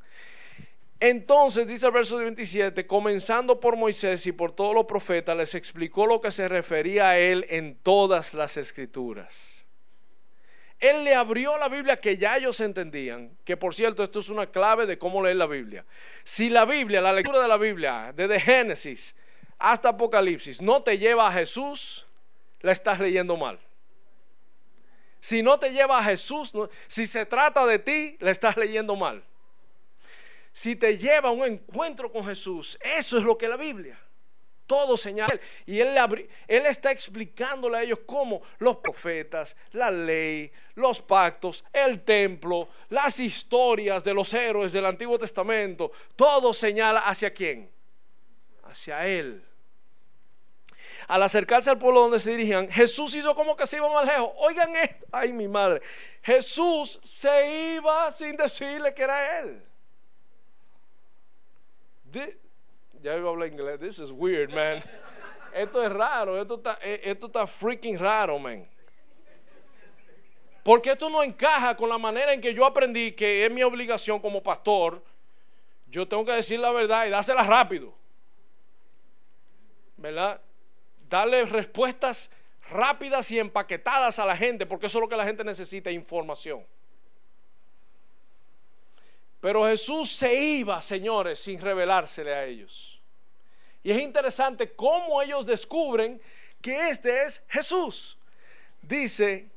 Entonces 0.99 1.67
dice 1.67 1.85
el 1.85 1.91
verso 1.91 2.17
27, 2.17 2.87
comenzando 2.87 3.59
por 3.59 3.75
Moisés 3.75 4.25
y 4.25 4.31
por 4.31 4.51
todos 4.51 4.73
los 4.73 4.85
profetas, 4.85 5.37
les 5.37 5.53
explicó 5.53 6.07
lo 6.07 6.19
que 6.19 6.31
se 6.31 6.47
refería 6.47 7.09
a 7.09 7.19
él 7.19 7.45
en 7.49 7.75
todas 7.75 8.33
las 8.33 8.57
escrituras. 8.57 9.65
Él 10.79 11.03
le 11.03 11.15
abrió 11.15 11.57
la 11.57 11.69
Biblia 11.69 11.99
que 11.99 12.17
ya 12.17 12.37
ellos 12.37 12.59
entendían, 12.61 13.35
que 13.43 13.57
por 13.57 13.73
cierto 13.75 14.03
esto 14.03 14.19
es 14.19 14.29
una 14.29 14.47
clave 14.47 14.85
de 14.85 14.97
cómo 14.97 15.23
leer 15.23 15.37
la 15.37 15.47
Biblia. 15.47 15.85
Si 16.23 16.49
la 16.49 16.65
Biblia, 16.65 17.01
la 17.01 17.13
lectura 17.13 17.41
de 17.41 17.47
la 17.47 17.57
Biblia, 17.57 18.13
desde 18.15 18.39
Génesis 18.39 19.15
hasta 19.59 19.89
Apocalipsis, 19.89 20.61
no 20.61 20.81
te 20.83 20.97
lleva 20.97 21.27
a 21.27 21.31
Jesús, 21.31 22.05
la 22.61 22.71
estás 22.71 22.99
leyendo 22.99 23.37
mal. 23.37 23.59
Si 25.19 25.41
no 25.41 25.59
te 25.59 25.71
lleva 25.71 25.97
a 25.99 26.03
Jesús, 26.03 26.53
si 26.87 27.07
se 27.07 27.25
trata 27.25 27.65
de 27.65 27.79
ti, 27.79 28.17
la 28.19 28.29
estás 28.29 28.55
leyendo 28.55 28.95
mal. 28.95 29.23
Si 30.57 30.75
te 30.75 30.97
lleva 30.97 31.29
a 31.29 31.31
un 31.31 31.45
encuentro 31.45 32.11
con 32.11 32.25
Jesús, 32.25 32.79
eso 32.81 33.19
es 33.19 33.23
lo 33.23 33.37
que 33.37 33.47
la 33.47 33.57
Biblia 33.57 33.95
todo 34.65 34.97
señala. 34.97 35.39
Y 35.67 35.79
él, 35.79 35.95
él 36.47 36.65
está 36.65 36.91
explicándole 36.91 37.77
a 37.77 37.83
ellos 37.83 37.99
cómo 38.07 38.41
los 38.57 38.77
profetas, 38.77 39.55
la 39.73 39.91
ley, 39.91 40.51
los 40.73 40.99
pactos, 40.99 41.63
el 41.71 42.03
templo, 42.03 42.69
las 42.89 43.19
historias 43.19 44.03
de 44.03 44.15
los 44.15 44.33
héroes 44.33 44.73
del 44.73 44.87
Antiguo 44.87 45.19
Testamento, 45.19 45.91
todo 46.15 46.55
señala 46.55 47.01
hacia 47.01 47.31
quién? 47.31 47.71
Hacia 48.63 49.05
él. 49.05 49.45
Al 51.07 51.21
acercarse 51.21 51.69
al 51.69 51.77
pueblo 51.77 52.01
donde 52.01 52.19
se 52.19 52.31
dirigían, 52.31 52.67
Jesús 52.67 53.13
hizo 53.13 53.35
como 53.35 53.55
que 53.55 53.67
se 53.67 53.77
iba 53.77 53.93
más 53.93 54.05
lejos. 54.05 54.31
Oigan 54.37 54.75
esto, 54.75 55.05
ay 55.11 55.33
mi 55.33 55.47
madre. 55.47 55.83
Jesús 56.23 56.99
se 57.03 57.75
iba 57.75 58.11
sin 58.11 58.35
decirle 58.35 58.91
que 58.95 59.03
era 59.03 59.39
él. 59.41 59.66
Ya 63.01 63.17
iba 63.17 63.27
a 63.27 63.31
hablar 63.31 63.47
inglés. 63.47 63.79
This 63.79 63.99
is 63.99 64.11
weird, 64.11 64.51
man. 64.53 64.81
Esto 65.53 65.83
es 65.83 65.91
raro. 65.91 66.39
Esto 66.39 66.55
está, 66.55 66.77
eh, 66.81 67.01
esto 67.03 67.27
está 67.27 67.47
freaking 67.47 67.97
raro, 67.97 68.39
man. 68.39 68.67
Porque 70.63 70.91
esto 70.91 71.09
no 71.09 71.23
encaja 71.23 71.77
con 71.77 71.87
la 71.87 71.97
manera 71.97 72.33
en 72.33 72.41
que 72.41 72.53
yo 72.53 72.65
aprendí 72.65 73.13
que 73.13 73.45
es 73.45 73.51
mi 73.51 73.63
obligación 73.63 74.19
como 74.19 74.43
pastor. 74.43 75.01
Yo 75.87 76.07
tengo 76.07 76.25
que 76.25 76.33
decir 76.33 76.59
la 76.59 76.71
verdad 76.71 77.07
y 77.07 77.09
dársela 77.09 77.43
rápido. 77.43 77.93
¿Verdad? 79.95 80.41
Darle 81.07 81.45
respuestas 81.45 82.29
rápidas 82.69 83.31
y 83.31 83.39
empaquetadas 83.39 84.19
a 84.19 84.25
la 84.25 84.35
gente, 84.35 84.65
porque 84.65 84.87
eso 84.87 84.97
es 84.97 85.01
lo 85.01 85.07
que 85.07 85.15
la 85.15 85.25
gente 85.25 85.43
necesita, 85.43 85.89
información. 85.89 86.65
Pero 89.39 89.65
Jesús 89.67 90.09
se 90.09 90.33
iba, 90.33 90.81
señores, 90.81 91.39
sin 91.39 91.61
revelársele 91.61 92.33
a 92.33 92.45
ellos. 92.45 92.99
Y 93.83 93.91
es 93.91 93.99
interesante 93.99 94.71
cómo 94.71 95.21
ellos 95.21 95.45
descubren 95.45 96.19
que 96.61 96.89
este 96.89 97.23
es 97.23 97.43
Jesús. 97.47 98.17
Dice 98.81 99.47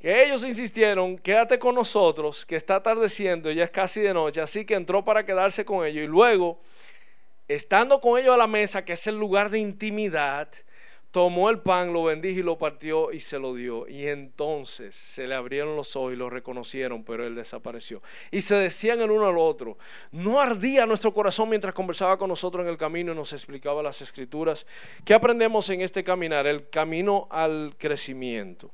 que 0.00 0.24
ellos 0.24 0.44
insistieron, 0.44 1.18
quédate 1.18 1.58
con 1.58 1.74
nosotros, 1.74 2.44
que 2.44 2.56
está 2.56 2.76
atardeciendo, 2.76 3.50
ya 3.50 3.64
es 3.64 3.70
casi 3.70 4.00
de 4.00 4.14
noche, 4.14 4.40
así 4.40 4.64
que 4.64 4.74
entró 4.74 5.04
para 5.04 5.24
quedarse 5.24 5.64
con 5.64 5.86
ellos. 5.86 6.04
Y 6.04 6.08
luego, 6.08 6.60
estando 7.46 8.00
con 8.00 8.18
ellos 8.18 8.34
a 8.34 8.38
la 8.38 8.46
mesa, 8.46 8.84
que 8.84 8.94
es 8.94 9.06
el 9.06 9.18
lugar 9.18 9.50
de 9.50 9.58
intimidad, 9.58 10.48
tomó 11.10 11.50
el 11.50 11.60
pan, 11.60 11.92
lo 11.92 12.04
bendijo 12.04 12.40
y 12.40 12.42
lo 12.42 12.58
partió 12.58 13.12
y 13.12 13.20
se 13.20 13.38
lo 13.38 13.54
dio. 13.54 13.88
Y 13.88 14.06
entonces 14.06 14.94
se 14.94 15.26
le 15.26 15.34
abrieron 15.34 15.76
los 15.76 15.96
ojos 15.96 16.12
y 16.12 16.16
lo 16.16 16.30
reconocieron, 16.30 17.04
pero 17.04 17.26
él 17.26 17.34
desapareció. 17.34 18.02
Y 18.30 18.42
se 18.42 18.54
decían 18.54 19.00
el 19.00 19.10
uno 19.10 19.26
al 19.26 19.38
otro, 19.38 19.78
no 20.12 20.40
ardía 20.40 20.86
nuestro 20.86 21.12
corazón 21.12 21.48
mientras 21.48 21.74
conversaba 21.74 22.18
con 22.18 22.28
nosotros 22.28 22.64
en 22.64 22.70
el 22.70 22.76
camino 22.76 23.12
y 23.12 23.16
nos 23.16 23.32
explicaba 23.32 23.82
las 23.82 24.00
escrituras. 24.02 24.66
¿Qué 25.04 25.14
aprendemos 25.14 25.68
en 25.70 25.80
este 25.80 26.04
caminar? 26.04 26.46
El 26.46 26.68
camino 26.70 27.26
al 27.30 27.74
crecimiento. 27.78 28.70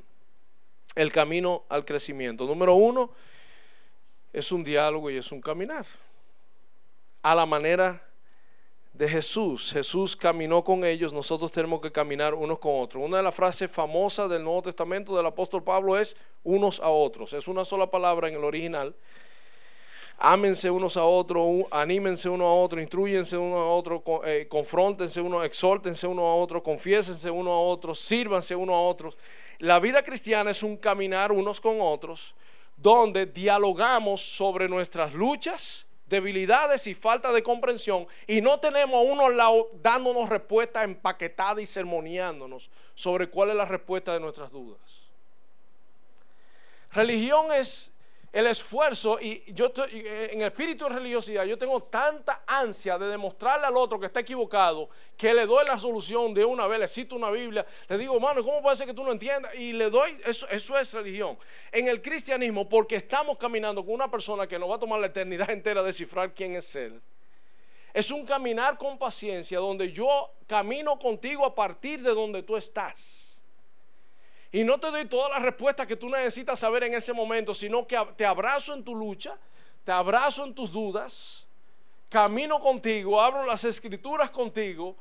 El 0.94 1.12
camino 1.12 1.64
al 1.68 1.84
crecimiento. 1.84 2.46
Número 2.46 2.74
uno, 2.74 3.12
es 4.32 4.52
un 4.52 4.62
diálogo 4.62 5.10
y 5.10 5.16
es 5.16 5.32
un 5.32 5.40
caminar. 5.40 5.86
A 7.22 7.34
la 7.34 7.46
manera 7.46 8.05
de 8.96 9.08
Jesús. 9.08 9.72
Jesús 9.72 10.16
caminó 10.16 10.64
con 10.64 10.84
ellos, 10.84 11.12
nosotros 11.12 11.52
tenemos 11.52 11.80
que 11.80 11.92
caminar 11.92 12.34
unos 12.34 12.58
con 12.58 12.80
otros. 12.80 13.04
Una 13.04 13.18
de 13.18 13.22
las 13.22 13.34
frases 13.34 13.70
famosas 13.70 14.30
del 14.30 14.42
Nuevo 14.42 14.62
Testamento 14.62 15.16
del 15.16 15.26
apóstol 15.26 15.62
Pablo 15.62 15.98
es 15.98 16.16
unos 16.42 16.80
a 16.80 16.88
otros. 16.88 17.32
Es 17.32 17.46
una 17.48 17.64
sola 17.64 17.90
palabra 17.90 18.28
en 18.28 18.34
el 18.34 18.44
original. 18.44 18.94
Ámense 20.18 20.70
unos 20.70 20.96
a 20.96 21.04
otros, 21.04 21.66
anímense 21.70 22.26
uno 22.30 22.46
a 22.46 22.54
otro, 22.54 22.80
instruyense 22.80 23.36
uno 23.36 23.58
a 23.58 23.70
otro, 23.70 24.02
eh, 24.24 24.46
confrontense 24.48 25.20
uno, 25.20 25.44
exhórtense 25.44 26.06
uno 26.06 26.22
a 26.22 26.34
otro, 26.34 26.62
confiésense 26.62 27.30
uno 27.30 27.52
a 27.52 27.60
otro, 27.60 27.94
sírvanse 27.94 28.56
uno 28.56 28.74
a 28.74 28.80
otros. 28.80 29.18
La 29.58 29.78
vida 29.78 30.02
cristiana 30.02 30.52
es 30.52 30.62
un 30.62 30.78
caminar 30.78 31.32
unos 31.32 31.60
con 31.60 31.76
otros, 31.82 32.34
donde 32.78 33.26
dialogamos 33.26 34.22
sobre 34.22 34.70
nuestras 34.70 35.12
luchas, 35.12 35.86
debilidades 36.06 36.86
y 36.86 36.94
falta 36.94 37.32
de 37.32 37.42
comprensión 37.42 38.06
y 38.26 38.40
no 38.40 38.58
tenemos 38.60 38.94
a 38.94 39.12
uno 39.12 39.28
lado 39.28 39.70
dándonos 39.82 40.28
respuestas 40.28 40.84
empaquetadas 40.84 41.62
y 41.62 41.66
sermoneándonos 41.66 42.70
sobre 42.94 43.28
cuál 43.28 43.50
es 43.50 43.56
la 43.56 43.64
respuesta 43.64 44.12
de 44.12 44.20
nuestras 44.20 44.50
dudas. 44.50 44.80
Religión 46.92 47.52
es 47.52 47.92
el 48.32 48.46
esfuerzo 48.46 49.18
y 49.20 49.42
yo 49.52 49.72
eh, 49.90 50.30
en 50.32 50.42
el 50.42 50.48
espíritu 50.48 50.84
de 50.84 50.94
religiosidad 50.94 51.44
yo 51.44 51.56
tengo 51.56 51.82
tanta 51.84 52.42
ansia 52.46 52.98
de 52.98 53.06
demostrarle 53.06 53.66
al 53.66 53.76
otro 53.76 53.98
que 53.98 54.06
está 54.06 54.20
equivocado 54.20 54.88
que 55.16 55.32
le 55.32 55.46
doy 55.46 55.64
la 55.66 55.78
solución 55.78 56.34
de 56.34 56.44
una 56.44 56.66
vez, 56.66 56.78
le 56.78 56.88
cito 56.88 57.16
una 57.16 57.30
Biblia, 57.30 57.64
le 57.88 57.98
digo, 57.98 58.20
mano, 58.20 58.44
¿cómo 58.44 58.60
puede 58.60 58.76
ser 58.76 58.86
que 58.86 58.94
tú 58.94 59.02
no 59.02 59.12
entiendas? 59.12 59.54
Y 59.54 59.72
le 59.72 59.88
doy, 59.88 60.20
eso, 60.24 60.46
eso 60.50 60.78
es 60.78 60.92
religión. 60.92 61.38
En 61.72 61.88
el 61.88 62.02
cristianismo, 62.02 62.68
porque 62.68 62.96
estamos 62.96 63.38
caminando 63.38 63.84
con 63.84 63.94
una 63.94 64.10
persona 64.10 64.46
que 64.46 64.58
nos 64.58 64.70
va 64.70 64.74
a 64.74 64.78
tomar 64.78 65.00
la 65.00 65.06
eternidad 65.06 65.50
entera 65.50 65.82
descifrar 65.82 66.34
quién 66.34 66.54
es 66.54 66.76
Él. 66.76 67.00
Es 67.94 68.10
un 68.10 68.26
caminar 68.26 68.76
con 68.76 68.98
paciencia 68.98 69.58
donde 69.58 69.90
yo 69.90 70.30
camino 70.46 70.98
contigo 70.98 71.46
a 71.46 71.54
partir 71.54 72.02
de 72.02 72.12
donde 72.12 72.42
tú 72.42 72.54
estás. 72.54 73.35
Y 74.56 74.64
no 74.64 74.80
te 74.80 74.90
doy 74.90 75.04
todas 75.04 75.30
las 75.30 75.42
respuestas 75.42 75.86
que 75.86 75.96
tú 75.96 76.08
necesitas 76.08 76.58
saber 76.58 76.84
en 76.84 76.94
ese 76.94 77.12
momento, 77.12 77.52
sino 77.52 77.86
que 77.86 78.02
te 78.16 78.24
abrazo 78.24 78.72
en 78.72 78.82
tu 78.82 78.94
lucha, 78.94 79.36
te 79.84 79.92
abrazo 79.92 80.46
en 80.46 80.54
tus 80.54 80.72
dudas, 80.72 81.46
camino 82.08 82.58
contigo, 82.58 83.20
abro 83.20 83.44
las 83.44 83.66
escrituras 83.66 84.30
contigo 84.30 84.96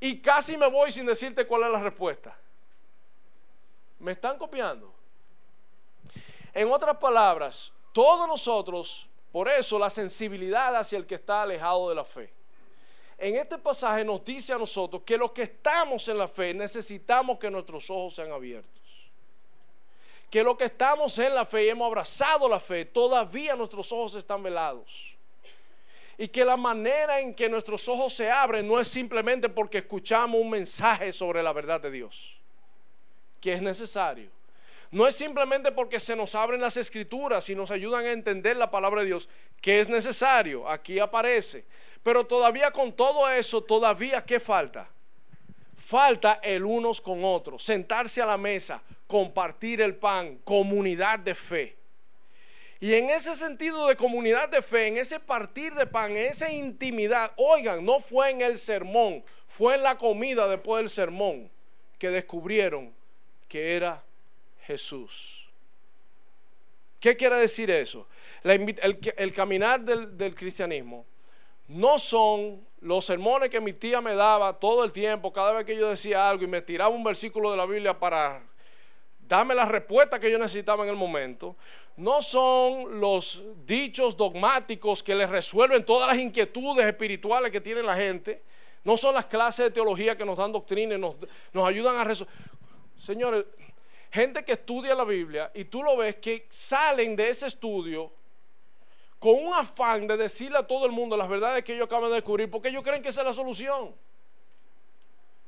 y 0.00 0.20
casi 0.20 0.56
me 0.56 0.68
voy 0.68 0.90
sin 0.90 1.06
decirte 1.06 1.46
cuál 1.46 1.62
es 1.62 1.70
la 1.70 1.80
respuesta. 1.80 2.36
¿Me 4.00 4.10
están 4.10 4.36
copiando? 4.36 4.92
En 6.52 6.72
otras 6.72 6.96
palabras, 6.96 7.72
todos 7.92 8.26
nosotros, 8.26 9.08
por 9.30 9.48
eso 9.48 9.78
la 9.78 9.90
sensibilidad 9.90 10.74
hacia 10.74 10.98
el 10.98 11.06
que 11.06 11.14
está 11.14 11.42
alejado 11.42 11.88
de 11.88 11.94
la 11.94 12.04
fe. 12.04 12.34
En 13.22 13.36
este 13.36 13.58
pasaje 13.58 14.02
nos 14.02 14.24
dice 14.24 14.54
a 14.54 14.58
nosotros 14.58 15.02
que 15.04 15.18
los 15.18 15.32
que 15.32 15.42
estamos 15.42 16.08
en 16.08 16.16
la 16.16 16.26
fe 16.26 16.54
necesitamos 16.54 17.38
que 17.38 17.50
nuestros 17.50 17.90
ojos 17.90 18.14
sean 18.14 18.32
abiertos. 18.32 18.80
Que 20.30 20.42
los 20.42 20.56
que 20.56 20.64
estamos 20.64 21.18
en 21.18 21.34
la 21.34 21.44
fe 21.44 21.66
y 21.66 21.68
hemos 21.68 21.86
abrazado 21.86 22.48
la 22.48 22.58
fe, 22.58 22.86
todavía 22.86 23.54
nuestros 23.56 23.92
ojos 23.92 24.14
están 24.14 24.42
velados. 24.42 25.14
Y 26.16 26.28
que 26.28 26.46
la 26.46 26.56
manera 26.56 27.20
en 27.20 27.34
que 27.34 27.46
nuestros 27.46 27.86
ojos 27.88 28.14
se 28.14 28.30
abren 28.30 28.66
no 28.66 28.80
es 28.80 28.88
simplemente 28.88 29.50
porque 29.50 29.78
escuchamos 29.78 30.40
un 30.40 30.48
mensaje 30.48 31.12
sobre 31.12 31.42
la 31.42 31.52
verdad 31.52 31.78
de 31.78 31.90
Dios, 31.90 32.38
que 33.38 33.52
es 33.52 33.60
necesario 33.60 34.30
no 34.90 35.06
es 35.06 35.14
simplemente 35.14 35.70
porque 35.70 36.00
se 36.00 36.16
nos 36.16 36.34
abren 36.34 36.60
las 36.60 36.76
escrituras 36.76 37.48
y 37.48 37.54
nos 37.54 37.70
ayudan 37.70 38.04
a 38.04 38.10
entender 38.10 38.56
la 38.56 38.70
palabra 38.70 39.02
de 39.02 39.06
Dios, 39.06 39.28
que 39.60 39.78
es 39.78 39.88
necesario, 39.88 40.68
aquí 40.68 40.98
aparece. 40.98 41.64
Pero 42.02 42.26
todavía 42.26 42.70
con 42.70 42.92
todo 42.92 43.28
eso, 43.30 43.62
todavía 43.62 44.24
¿qué 44.24 44.40
falta? 44.40 44.88
Falta 45.76 46.40
el 46.42 46.64
unos 46.64 47.00
con 47.00 47.24
otros, 47.24 47.62
sentarse 47.62 48.22
a 48.22 48.26
la 48.26 48.38
mesa, 48.38 48.82
compartir 49.06 49.80
el 49.80 49.96
pan, 49.96 50.38
comunidad 50.44 51.18
de 51.18 51.34
fe. 51.34 51.76
Y 52.78 52.94
en 52.94 53.10
ese 53.10 53.34
sentido 53.34 53.86
de 53.88 53.96
comunidad 53.96 54.48
de 54.48 54.62
fe, 54.62 54.86
en 54.86 54.96
ese 54.96 55.20
partir 55.20 55.74
de 55.74 55.86
pan, 55.86 56.12
en 56.12 56.28
esa 56.28 56.50
intimidad, 56.50 57.30
oigan, 57.36 57.84
no 57.84 58.00
fue 58.00 58.30
en 58.30 58.40
el 58.40 58.58
sermón, 58.58 59.22
fue 59.46 59.74
en 59.74 59.82
la 59.82 59.98
comida 59.98 60.48
después 60.48 60.82
del 60.82 60.90
sermón 60.90 61.50
que 61.98 62.08
descubrieron 62.08 62.94
que 63.48 63.76
era 63.76 64.02
Jesús. 64.62 65.48
¿Qué 67.00 67.16
quiere 67.16 67.36
decir 67.36 67.70
eso? 67.70 68.06
el, 68.44 69.32
caminar 69.34 69.80
del, 69.80 70.34
cristianismo 70.34 71.04
no 71.70 72.00
son 72.00 72.66
los 72.80 73.04
sermones 73.04 73.48
que 73.48 73.60
mi 73.60 73.72
tía 73.72 74.00
me 74.00 74.14
daba 74.16 74.58
todo 74.58 74.82
el 74.82 74.92
tiempo, 74.92 75.32
cada 75.32 75.52
vez 75.52 75.64
que 75.64 75.76
yo 75.76 75.88
decía 75.88 76.28
algo 76.28 76.42
y 76.42 76.48
me 76.48 76.62
tiraba 76.62 76.92
un 76.92 77.04
versículo 77.04 77.48
de 77.52 77.56
la 77.56 77.64
Biblia 77.64 77.96
para 77.96 78.42
darme 79.20 79.54
la 79.54 79.64
respuesta 79.66 80.18
que 80.18 80.28
yo 80.28 80.36
necesitaba 80.36 80.82
en 80.82 80.90
el 80.90 80.96
momento. 80.96 81.54
No 81.96 82.22
son 82.22 82.98
los 82.98 83.44
dichos 83.64 84.16
dogmáticos 84.16 85.00
que 85.04 85.14
les 85.14 85.30
resuelven 85.30 85.84
todas 85.84 86.08
las 86.08 86.18
inquietudes 86.18 86.84
espirituales 86.84 87.52
que 87.52 87.60
tiene 87.60 87.84
la 87.84 87.94
gente. 87.94 88.42
No 88.82 88.96
son 88.96 89.14
las 89.14 89.26
clases 89.26 89.66
de 89.66 89.70
teología 89.70 90.18
que 90.18 90.24
nos 90.24 90.38
dan 90.38 90.50
doctrina 90.50 90.96
y 90.96 90.98
nos, 90.98 91.18
nos 91.52 91.68
ayudan 91.68 91.96
a 91.98 92.02
resolver. 92.02 92.34
Señores, 92.96 93.44
gente 94.10 94.44
que 94.44 94.52
estudia 94.52 94.96
la 94.96 95.04
Biblia 95.04 95.52
y 95.54 95.66
tú 95.66 95.84
lo 95.84 95.96
ves 95.96 96.16
que 96.16 96.46
salen 96.50 97.14
de 97.14 97.28
ese 97.28 97.46
estudio 97.46 98.10
con 99.20 99.34
un 99.34 99.52
afán 99.54 100.08
de 100.08 100.16
decirle 100.16 100.58
a 100.58 100.66
todo 100.66 100.86
el 100.86 100.92
mundo 100.92 101.16
las 101.16 101.28
verdades 101.28 101.62
que 101.62 101.74
ellos 101.74 101.86
acaban 101.86 102.08
de 102.08 102.16
descubrir, 102.16 102.50
porque 102.50 102.68
ellos 102.68 102.82
creen 102.82 103.02
que 103.02 103.10
esa 103.10 103.20
es 103.20 103.26
la 103.26 103.32
solución. 103.32 103.94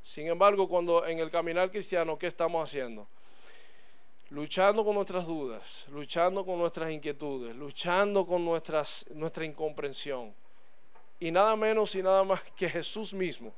Sin 0.03 0.27
embargo, 0.27 0.69
cuando 0.69 1.07
en 1.07 1.19
el 1.19 1.31
caminar 1.31 1.71
cristiano, 1.71 2.19
¿qué 2.19 2.27
estamos 2.27 2.63
haciendo? 2.63 3.09
Luchando 4.29 4.85
con 4.85 4.95
nuestras 4.95 5.27
dudas, 5.27 5.87
luchando 5.91 6.45
con 6.45 6.59
nuestras 6.59 6.91
inquietudes, 6.91 7.57
luchando 7.57 8.27
con 8.27 8.45
nuestras, 8.45 9.07
nuestra 9.11 9.45
incomprensión. 9.45 10.35
Y 11.19 11.31
nada 11.31 11.57
menos 11.57 11.95
y 11.95 12.03
nada 12.03 12.25
más 12.25 12.43
que 12.53 12.69
Jesús 12.69 13.15
mismo, 13.15 13.55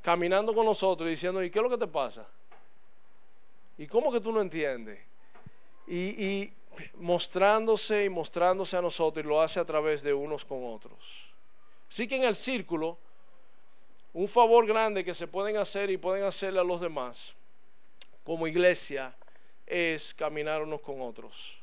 caminando 0.00 0.54
con 0.54 0.64
nosotros 0.64 1.06
y 1.06 1.10
diciendo, 1.10 1.42
¿y 1.42 1.50
qué 1.50 1.58
es 1.58 1.62
lo 1.62 1.70
que 1.70 1.78
te 1.78 1.88
pasa? 1.88 2.26
¿Y 3.76 3.86
cómo 3.86 4.10
que 4.10 4.20
tú 4.20 4.32
no 4.32 4.40
entiendes? 4.40 4.98
Y, 5.86 6.52
mostrándose 6.94 8.04
y 8.04 8.08
mostrándose 8.08 8.76
a 8.76 8.82
nosotros 8.82 9.24
y 9.24 9.28
lo 9.28 9.40
hace 9.40 9.60
a 9.60 9.64
través 9.64 10.02
de 10.02 10.12
unos 10.12 10.44
con 10.44 10.64
otros. 10.64 11.30
Así 11.88 12.06
que 12.06 12.16
en 12.16 12.24
el 12.24 12.34
círculo, 12.34 12.98
un 14.12 14.28
favor 14.28 14.66
grande 14.66 15.04
que 15.04 15.14
se 15.14 15.26
pueden 15.26 15.56
hacer 15.56 15.90
y 15.90 15.96
pueden 15.96 16.24
hacerle 16.24 16.60
a 16.60 16.64
los 16.64 16.80
demás 16.80 17.34
como 18.24 18.46
iglesia 18.46 19.14
es 19.66 20.12
caminar 20.14 20.62
unos 20.62 20.80
con 20.80 21.00
otros. 21.00 21.58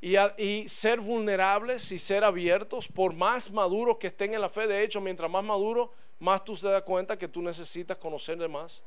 Y, 0.00 0.16
y, 0.36 0.68
ser 0.68 1.00
vulnerables 1.00 1.90
y 1.90 1.98
ser 1.98 2.22
abiertos, 2.22 2.88
por 2.88 3.12
más 3.12 3.50
maduros 3.50 3.98
que 3.98 4.06
estén 4.08 4.34
en 4.34 4.40
la 4.40 4.48
fe. 4.48 4.66
De 4.66 4.82
hecho, 4.82 5.00
mientras 5.00 5.28
más 5.30 5.42
maduro, 5.42 5.92
más 6.20 6.44
tú 6.44 6.56
te 6.56 6.68
das 6.68 6.82
cuenta 6.82 7.18
que 7.18 7.26
tú 7.26 7.42
necesitas 7.42 7.98
conocer 7.98 8.38
de 8.38 8.46
más, 8.46 8.82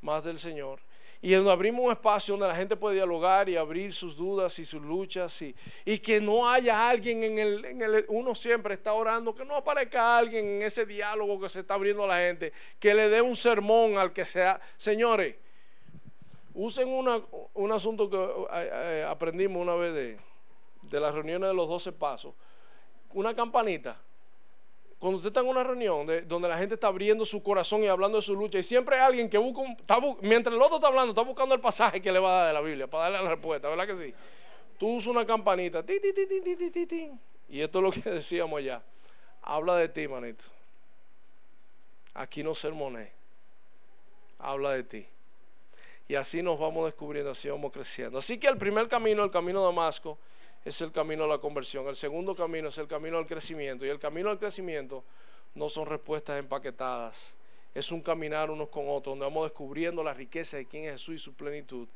más 0.00 0.24
del 0.24 0.38
Señor 0.38 0.80
y 1.24 1.32
donde 1.32 1.52
abrimos 1.52 1.86
un 1.86 1.92
espacio 1.92 2.32
donde 2.34 2.48
la 2.48 2.56
gente 2.56 2.76
puede 2.76 2.96
dialogar 2.96 3.48
y 3.48 3.56
abrir 3.56 3.94
sus 3.94 4.16
dudas 4.16 4.58
y 4.58 4.64
sus 4.64 4.82
luchas 4.82 5.40
y, 5.40 5.54
y 5.84 5.98
que 6.00 6.20
no 6.20 6.50
haya 6.50 6.88
alguien 6.90 7.22
en 7.22 7.38
el, 7.38 7.64
en 7.64 7.80
el, 7.80 8.04
uno 8.08 8.34
siempre 8.34 8.74
está 8.74 8.92
orando, 8.92 9.32
que 9.32 9.44
no 9.44 9.54
aparezca 9.54 10.18
alguien 10.18 10.44
en 10.44 10.62
ese 10.62 10.84
diálogo 10.84 11.40
que 11.40 11.48
se 11.48 11.60
está 11.60 11.74
abriendo 11.74 12.02
a 12.02 12.08
la 12.08 12.16
gente, 12.16 12.52
que 12.80 12.92
le 12.92 13.08
dé 13.08 13.22
un 13.22 13.36
sermón 13.36 13.96
al 13.96 14.12
que 14.12 14.24
sea, 14.24 14.60
señores, 14.76 15.36
usen 16.54 16.88
una, 16.88 17.22
un 17.54 17.70
asunto 17.70 18.10
que 18.10 18.16
eh, 18.16 18.70
eh, 18.72 19.06
aprendimos 19.08 19.62
una 19.62 19.76
vez 19.76 19.94
de, 19.94 20.18
de 20.82 21.00
las 21.00 21.14
reuniones 21.14 21.48
de 21.48 21.54
los 21.54 21.68
12 21.68 21.92
pasos, 21.92 22.34
una 23.12 23.32
campanita 23.36 23.96
cuando 25.02 25.16
usted 25.16 25.30
está 25.30 25.40
en 25.40 25.48
una 25.48 25.64
reunión 25.64 26.06
donde 26.28 26.48
la 26.48 26.56
gente 26.56 26.74
está 26.74 26.86
abriendo 26.86 27.26
su 27.26 27.42
corazón 27.42 27.82
y 27.82 27.88
hablando 27.88 28.18
de 28.18 28.22
su 28.22 28.36
lucha, 28.36 28.60
y 28.60 28.62
siempre 28.62 29.00
alguien 29.00 29.28
que 29.28 29.36
busca, 29.36 29.62
mientras 30.20 30.54
el 30.54 30.62
otro 30.62 30.76
está 30.76 30.86
hablando, 30.86 31.10
está 31.10 31.22
buscando 31.22 31.56
el 31.56 31.60
pasaje 31.60 32.00
que 32.00 32.12
le 32.12 32.20
va 32.20 32.30
a 32.30 32.36
dar 32.36 32.46
de 32.46 32.52
la 32.52 32.60
Biblia 32.60 32.86
para 32.86 33.10
darle 33.10 33.24
la 33.24 33.30
respuesta, 33.30 33.68
¿verdad 33.68 33.84
que 33.84 33.96
sí? 33.96 34.14
Tú 34.78 34.94
usas 34.94 35.08
una 35.08 35.26
campanita, 35.26 35.84
ti, 35.84 35.98
ti, 35.98 36.12
ti, 36.86 37.10
y 37.48 37.60
esto 37.60 37.80
es 37.80 37.82
lo 37.82 37.90
que 37.90 38.10
decíamos 38.10 38.56
allá. 38.56 38.80
Habla 39.42 39.74
de 39.78 39.88
ti, 39.88 40.06
manito. 40.06 40.44
Aquí 42.14 42.44
no 42.44 42.54
sermoné. 42.54 43.10
Habla 44.38 44.70
de 44.70 44.84
ti. 44.84 45.06
Y 46.06 46.14
así 46.14 46.44
nos 46.44 46.60
vamos 46.60 46.84
descubriendo, 46.84 47.32
así 47.32 47.48
vamos 47.48 47.72
creciendo. 47.72 48.18
Así 48.18 48.38
que 48.38 48.46
el 48.46 48.56
primer 48.56 48.86
camino, 48.86 49.24
el 49.24 49.32
camino 49.32 49.58
de 49.62 49.66
Damasco, 49.66 50.16
es 50.64 50.80
el 50.80 50.92
camino 50.92 51.24
a 51.24 51.26
la 51.26 51.38
conversión. 51.38 51.86
El 51.88 51.96
segundo 51.96 52.34
camino 52.34 52.68
es 52.68 52.78
el 52.78 52.86
camino 52.86 53.18
al 53.18 53.26
crecimiento. 53.26 53.84
Y 53.84 53.88
el 53.88 53.98
camino 53.98 54.30
al 54.30 54.38
crecimiento 54.38 55.02
no 55.54 55.68
son 55.68 55.86
respuestas 55.86 56.38
empaquetadas. 56.38 57.34
Es 57.74 57.90
un 57.90 58.02
caminar 58.02 58.50
unos 58.50 58.68
con 58.68 58.84
otros, 58.86 59.12
donde 59.12 59.24
vamos 59.24 59.44
descubriendo 59.44 60.04
la 60.04 60.12
riqueza 60.12 60.58
de 60.58 60.66
quién 60.66 60.84
es 60.84 60.92
Jesús 60.92 61.14
y 61.14 61.18
su 61.18 61.34
plenitud. 61.34 61.88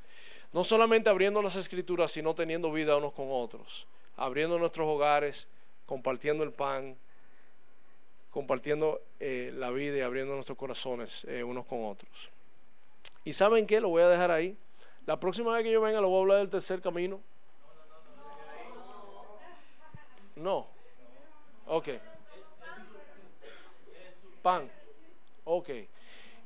No 0.53 0.65
solamente 0.65 1.11
abriendo 1.11 1.43
las 1.43 1.55
escrituras, 1.57 2.11
sino 2.11 2.35
teniendo 2.35 2.73
vida 2.73 2.97
unos 2.97 3.13
con 3.13 3.27
otros. 3.31 3.87
Abriendo 4.17 4.59
nuestros 4.59 4.87
hogares, 4.87 5.47
compartiendo 5.85 6.43
el 6.43 6.53
pan, 6.53 6.97
compartiendo 8.31 9.03
eh, 9.21 9.53
la 9.55 9.71
vida 9.71 9.99
y 9.99 10.01
abriendo 10.01 10.35
nuestros 10.35 10.59
corazones 10.59 11.25
eh, 11.25 11.45
unos 11.45 11.67
con 11.67 11.85
otros. 11.85 12.31
¿Y 13.25 13.33
saben 13.35 13.67
qué? 13.67 13.81
Lo 13.81 13.91
voy 13.91 14.03
a 14.03 14.09
dejar 14.09 14.31
ahí. 14.31 14.57
La 15.05 15.21
próxima 15.21 15.53
vez 15.53 15.63
que 15.63 15.71
yo 15.71 15.81
venga, 15.81 16.01
lo 16.01 16.09
voy 16.09 16.19
a 16.19 16.21
hablar 16.23 16.39
del 16.39 16.51
tercer 16.51 16.81
camino. 16.81 17.21
No. 20.37 20.67
Ok. 21.67 21.89
Pan. 24.43 24.71
Ok. 25.45 25.71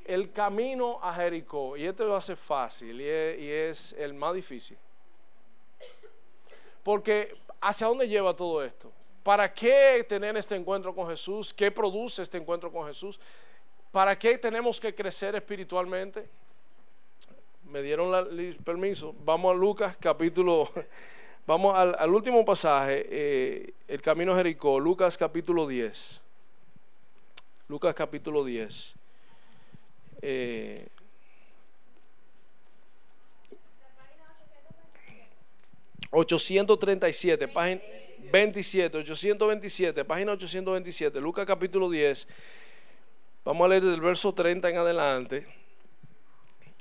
El 0.05 0.33
camino 0.33 0.99
a 1.03 1.13
Jericó, 1.15 1.77
y 1.77 1.85
este 1.85 2.11
a 2.11 2.21
ser 2.21 2.37
fácil 2.37 3.01
y 3.01 3.07
es, 3.07 3.93
el 3.93 4.15
más 4.15 4.35
difícil. 4.35 4.77
Porque 6.83 7.37
¿hacia 7.61 7.87
dónde 7.87 8.09
lleva 8.09 8.35
todo 8.35 8.65
esto? 8.65 8.91
¿Para 9.23 9.53
qué 9.53 10.05
tener 10.09 10.37
este 10.37 10.57
encuentro 10.57 10.95
con 10.95 11.07
Jesús? 11.09 11.53
¿Qué 11.53 11.71
produce 11.71 12.23
este 12.23 12.39
encuentro 12.39 12.73
con 12.73 12.87
Jesús? 12.87 13.21
¿Para 13.93 14.19
qué 14.19 14.39
tenemos 14.39 14.81
que 14.81 14.95
crecer 14.95 15.35
espiritualmente? 15.35 16.29
Me 17.65 17.83
dieron 17.83 18.13
el 18.15 18.57
permiso. 18.65 19.15
Vamos 19.25 19.53
a 19.53 19.55
Lucas 19.55 19.97
capítulo 20.01 20.71
Vamos 21.51 21.77
al, 21.77 22.15
último 22.15 22.45
pasaje, 22.45 23.05
eh, 23.11 23.75
el 23.89 24.01
camino 24.01 24.33
a 24.33 24.37
Jericó, 24.37 24.79
Lucas 24.79 25.19
capítulo 25.19 25.67
10. 25.67 26.21
Lucas 27.67 27.93
capítulo 27.93 28.45
10. 28.45 28.95
837, 36.13 37.49
página 37.49 37.83
27, 38.31 38.99
827, 38.99 40.05
página 40.05 40.31
827, 40.31 41.21
Lucas 41.21 41.47
capítulo 41.47 41.91
10. 41.91 42.29
Vamos 43.45 43.65
a 43.65 43.69
leer 43.69 43.83
del 43.83 44.01
verso 44.01 44.33
30 44.33 44.71
en 44.71 44.77
adelante 44.77 45.60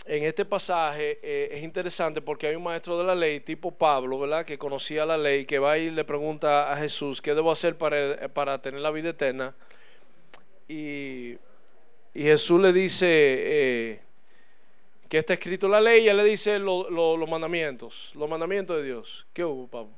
en 0.06 0.24
este 0.24 0.45
pasaje 0.45 1.20
eh, 1.22 1.50
es 1.52 1.64
interesante 1.64 2.22
porque 2.22 2.47
hay 2.47 2.56
un 2.56 2.64
maestro 2.64 2.97
de 2.97 3.04
la 3.04 3.16
ley, 3.16 3.41
tipo 3.41 3.72
Pablo, 3.72 4.20
¿verdad? 4.20 4.45
Que 4.45 4.58
conocía 4.58 5.06
la 5.06 5.18
ley, 5.18 5.45
que 5.45 5.60
va 5.60 5.78
y 5.78 5.91
le 5.91 6.04
pregunta 6.04 6.72
a 6.72 6.78
Jesús, 6.78 7.22
¿qué 7.22 7.36
debo 7.36 7.52
hacer 7.52 7.78
para, 7.78 8.30
para 8.30 8.62
tener 8.62 8.82
la 8.82 8.91
vida 8.91 9.10
eterna? 9.10 9.54
Y, 10.68 11.38
Jesús 12.14 12.60
le 12.60 12.74
dice, 12.74 13.08
eh, 13.08 14.02
que 15.08 15.20
está 15.20 15.34
escrito 15.34 15.70
la 15.70 15.80
ley, 15.80 16.06
y 16.06 16.10
él 16.10 16.18
le 16.18 16.24
dice 16.24 16.60
los 16.60 17.30
mandamientos, 17.30 18.12
los 18.16 18.30
mandamientos 18.30 18.78
de 18.78 18.84
Dios. 18.84 19.28
¿Qué 19.32 19.45
hubo, 19.45 19.68
Pablo? 19.68 19.93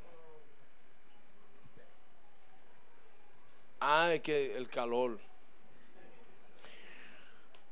Ah, 3.79 4.13
es 4.13 4.21
que 4.21 4.55
el 4.55 4.67
calor. 4.67 5.19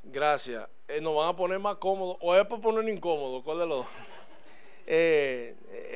Gracias. 0.04 0.68
Eh, 0.90 1.00
nos 1.02 1.16
van 1.16 1.30
a 1.30 1.36
poner 1.36 1.60
más 1.60 1.76
cómodos. 1.76 2.18
O 2.20 2.36
es 2.36 2.46
para 2.46 2.62
poner 2.62 2.88
incómodo. 2.94 3.44
¿Cuál 3.44 3.60
de 3.60 3.66
los 3.68 3.78
dos? 3.80 3.88
Eh, 4.92 5.56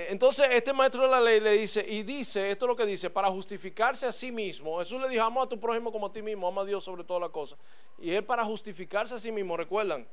entonces 0.10 0.48
este 0.52 0.72
maestro 0.72 1.02
de 1.02 1.08
la 1.08 1.20
ley 1.20 1.40
le 1.40 1.54
dice, 1.54 1.84
y 1.90 2.04
dice, 2.04 2.52
esto 2.52 2.66
es 2.66 2.68
lo 2.68 2.76
que 2.76 2.86
dice, 2.86 3.10
para 3.10 3.28
justificarse 3.30 4.06
a 4.06 4.12
sí 4.12 4.32
mismo. 4.32 4.78
Jesús 4.78 5.02
le 5.02 5.10
dijo, 5.10 5.24
ama 5.24 5.42
a 5.42 5.50
tu 5.50 5.60
prójimo 5.60 5.92
como 5.92 6.06
a 6.06 6.14
ti 6.14 6.22
mismo, 6.22 6.48
ama 6.48 6.62
a 6.62 6.66
Dios 6.66 6.84
sobre 6.84 7.04
todas 7.04 7.20
las 7.20 7.32
cosas. 7.32 7.58
Y 8.00 8.12
es 8.12 8.22
para 8.22 8.46
justificarse 8.46 9.16
a 9.16 9.20
sí 9.20 9.32
mismo, 9.32 9.58
recuerdan. 9.58 10.06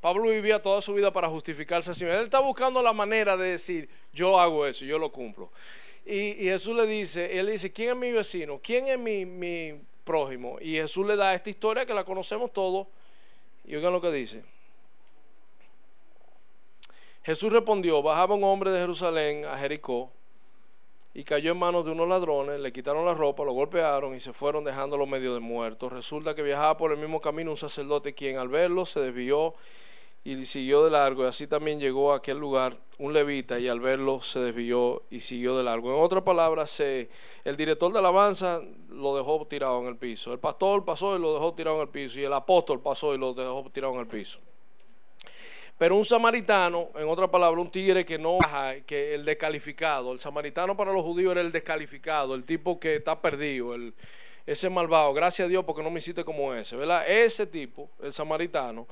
Pablo 0.00 0.30
vivía 0.30 0.62
toda 0.62 0.80
su 0.80 0.94
vida 0.94 1.12
para 1.12 1.28
justificarse 1.28 1.90
a 1.90 1.94
sí 1.94 2.04
mismo. 2.04 2.20
Él 2.20 2.26
está 2.26 2.38
buscando 2.38 2.80
la 2.80 2.92
manera 2.92 3.36
de 3.36 3.48
decir, 3.48 3.88
yo 4.12 4.38
hago 4.38 4.64
eso, 4.64 4.84
yo 4.84 4.96
lo 4.96 5.10
cumplo. 5.10 5.50
Y, 6.06 6.34
Jesús 6.34 6.76
le 6.76 6.86
dice, 6.86 7.36
él 7.36 7.50
dice, 7.50 7.72
¿quién 7.72 7.90
es 7.90 7.96
mi 7.96 8.12
vecino? 8.12 8.60
¿Quién 8.62 8.86
es 8.86 8.98
mi, 8.98 9.26
mi 9.26 9.80
prójimo? 10.04 10.58
Y 10.60 10.74
Jesús 10.74 11.04
le 11.04 11.16
da 11.16 11.34
esta 11.34 11.50
historia 11.50 11.84
que 11.84 11.94
la 11.94 12.04
conocemos 12.04 12.52
todos. 12.52 12.86
Y 13.70 13.76
oigan 13.76 13.92
lo 13.92 14.00
que 14.00 14.10
dice. 14.10 14.42
Jesús 17.22 17.52
respondió, 17.52 18.02
bajaba 18.02 18.34
un 18.34 18.42
hombre 18.42 18.72
de 18.72 18.80
Jerusalén 18.80 19.44
a 19.44 19.56
Jericó 19.58 20.10
y 21.14 21.22
cayó 21.22 21.52
en 21.52 21.58
manos 21.58 21.84
de 21.84 21.92
unos 21.92 22.08
ladrones, 22.08 22.58
le 22.58 22.72
quitaron 22.72 23.06
la 23.06 23.14
ropa, 23.14 23.44
lo 23.44 23.52
golpearon 23.52 24.16
y 24.16 24.18
se 24.18 24.32
fueron 24.32 24.64
dejándolo 24.64 25.06
medio 25.06 25.34
de 25.34 25.38
muerto. 25.38 25.88
Resulta 25.88 26.34
que 26.34 26.42
viajaba 26.42 26.76
por 26.76 26.90
el 26.90 26.98
mismo 26.98 27.20
camino 27.20 27.52
un 27.52 27.56
sacerdote 27.56 28.12
quien 28.12 28.38
al 28.38 28.48
verlo 28.48 28.84
se 28.86 28.98
desvió 28.98 29.54
y 30.22 30.44
siguió 30.44 30.84
de 30.84 30.90
largo 30.90 31.24
y 31.24 31.26
así 31.26 31.46
también 31.46 31.80
llegó 31.80 32.12
a 32.12 32.16
aquel 32.16 32.38
lugar 32.38 32.76
un 32.98 33.14
levita 33.14 33.58
y 33.58 33.68
al 33.68 33.80
verlo 33.80 34.20
se 34.20 34.40
desvió 34.40 35.04
y 35.10 35.20
siguió 35.20 35.56
de 35.56 35.64
largo. 35.64 35.94
En 35.96 36.02
otras 36.02 36.22
palabras, 36.22 36.78
el 36.80 37.56
director 37.56 37.92
de 37.92 37.98
alabanza 37.98 38.60
lo 38.90 39.16
dejó 39.16 39.46
tirado 39.46 39.80
en 39.80 39.86
el 39.86 39.96
piso, 39.96 40.32
el 40.32 40.38
pastor 40.38 40.84
pasó 40.84 41.16
y 41.16 41.20
lo 41.20 41.32
dejó 41.32 41.54
tirado 41.54 41.76
en 41.76 41.82
el 41.82 41.88
piso 41.88 42.20
y 42.20 42.24
el 42.24 42.32
apóstol 42.32 42.82
pasó 42.82 43.14
y 43.14 43.18
lo 43.18 43.32
dejó 43.32 43.70
tirado 43.72 43.94
en 43.94 44.00
el 44.00 44.06
piso. 44.06 44.38
Pero 45.80 45.96
un 45.96 46.04
samaritano, 46.04 46.90
en 46.94 47.08
otra 47.08 47.26
palabra, 47.30 47.58
un 47.58 47.70
tigre 47.70 48.04
que 48.04 48.18
no 48.18 48.36
que 48.84 49.14
el 49.14 49.24
descalificado. 49.24 50.12
El 50.12 50.20
samaritano 50.20 50.76
para 50.76 50.92
los 50.92 51.02
judíos 51.02 51.32
era 51.32 51.40
el 51.40 51.50
descalificado, 51.50 52.34
el 52.34 52.44
tipo 52.44 52.78
que 52.78 52.96
está 52.96 53.18
perdido, 53.18 53.74
el, 53.74 53.94
ese 54.44 54.68
malvado. 54.68 55.14
Gracias 55.14 55.46
a 55.46 55.48
Dios 55.48 55.64
porque 55.64 55.82
no 55.82 55.88
me 55.88 56.00
hiciste 56.00 56.22
como 56.22 56.52
ese, 56.52 56.76
¿verdad? 56.76 57.08
Ese 57.08 57.46
tipo, 57.46 57.88
el 58.02 58.12
samaritano, 58.12 58.86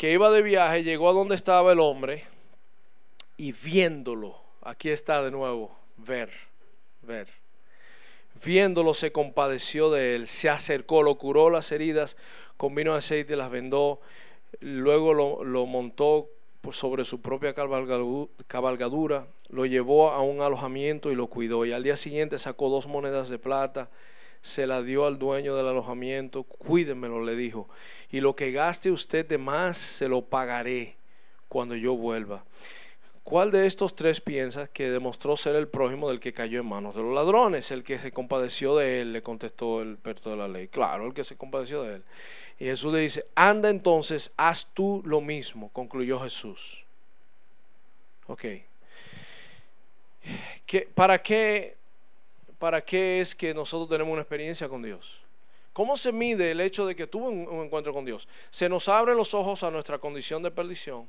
que 0.00 0.12
iba 0.12 0.30
de 0.30 0.40
viaje, 0.40 0.82
llegó 0.82 1.10
a 1.10 1.12
donde 1.12 1.34
estaba 1.34 1.72
el 1.72 1.78
hombre 1.78 2.24
y 3.36 3.52
viéndolo, 3.52 4.34
aquí 4.62 4.88
está 4.88 5.22
de 5.22 5.30
nuevo, 5.30 5.76
ver, 5.98 6.30
ver. 7.02 7.28
Viéndolo 8.42 8.94
se 8.94 9.12
compadeció 9.12 9.90
de 9.90 10.16
él, 10.16 10.26
se 10.26 10.48
acercó, 10.48 11.02
lo 11.02 11.16
curó 11.16 11.50
las 11.50 11.70
heridas 11.70 12.16
con 12.56 12.74
vino 12.74 12.94
aceite, 12.94 13.36
las 13.36 13.50
vendó 13.50 14.00
luego 14.60 15.12
lo, 15.44 15.66
montó 15.66 16.30
sobre 16.72 17.04
su 17.04 17.20
propia 17.20 17.52
cabalgadura, 17.52 19.26
lo 19.50 19.66
llevó 19.66 20.12
a 20.12 20.22
un 20.22 20.40
alojamiento 20.40 21.12
y 21.12 21.14
lo 21.14 21.26
cuidó. 21.26 21.66
Y 21.66 21.72
al 21.72 21.82
día 21.82 21.96
siguiente 21.96 22.38
sacó 22.38 22.70
dos 22.70 22.86
monedas 22.86 23.28
de 23.28 23.38
plata, 23.38 23.90
se 24.42 24.66
la 24.66 24.82
dio 24.82 25.06
al 25.06 25.18
dueño 25.18 25.54
del 25.54 25.66
alojamiento, 25.66 26.44
cuídemelo, 26.44 27.24
le 27.24 27.36
dijo, 27.36 27.68
y 28.10 28.20
lo 28.20 28.34
que 28.34 28.52
gaste 28.52 28.90
usted 28.90 29.26
de 29.26 29.38
más 29.38 29.78
se 29.78 30.08
lo 30.08 30.22
pagaré 30.22 30.96
cuando 31.48 31.74
yo 31.76 31.94
vuelva. 31.96 32.44
¿Cuál 33.22 33.50
de 33.50 33.66
estos 33.66 33.94
tres 33.94 34.20
piensa 34.20 34.66
que 34.66 34.90
demostró 34.90 35.36
ser 35.36 35.54
el 35.54 35.68
prójimo 35.68 36.08
del 36.08 36.20
que 36.20 36.32
cayó 36.32 36.60
en 36.60 36.66
manos 36.66 36.94
de 36.96 37.02
los 37.02 37.14
ladrones? 37.14 37.70
El 37.70 37.84
que 37.84 37.98
se 37.98 38.10
compadeció 38.10 38.76
de 38.76 39.02
él, 39.02 39.12
le 39.12 39.22
contestó 39.22 39.82
el 39.82 39.98
perto 39.98 40.30
de 40.30 40.36
la 40.36 40.48
ley. 40.48 40.68
Claro, 40.68 41.06
el 41.06 41.14
que 41.14 41.22
se 41.22 41.36
compadeció 41.36 41.82
de 41.82 41.96
él. 41.96 42.04
Y 42.58 42.64
Jesús 42.64 42.92
le 42.92 43.00
dice, 43.00 43.26
anda 43.34 43.70
entonces, 43.70 44.32
haz 44.36 44.72
tú 44.74 45.02
lo 45.04 45.20
mismo, 45.20 45.68
concluyó 45.68 46.18
Jesús. 46.20 46.84
Ok. 48.26 48.44
para, 50.94 51.22
qué, 51.22 51.76
¿Para 52.60 52.80
qué 52.84 53.20
es 53.20 53.34
que 53.34 53.52
nosotros 53.52 53.88
tenemos 53.88 54.12
una 54.12 54.22
experiencia 54.22 54.68
con 54.68 54.82
Dios? 54.82 55.22
¿Cómo 55.72 55.96
se 55.96 56.12
mide 56.12 56.52
el 56.52 56.60
hecho 56.60 56.86
de 56.86 56.94
que 56.94 57.08
tuve 57.08 57.26
un 57.26 57.64
encuentro 57.64 57.92
con 57.92 58.04
Dios? 58.04 58.28
Se 58.50 58.68
nos 58.68 58.88
abren 58.88 59.16
los 59.16 59.34
ojos 59.34 59.64
a 59.64 59.70
nuestra 59.72 59.98
condición 59.98 60.44
de 60.44 60.52
perdición 60.52 61.08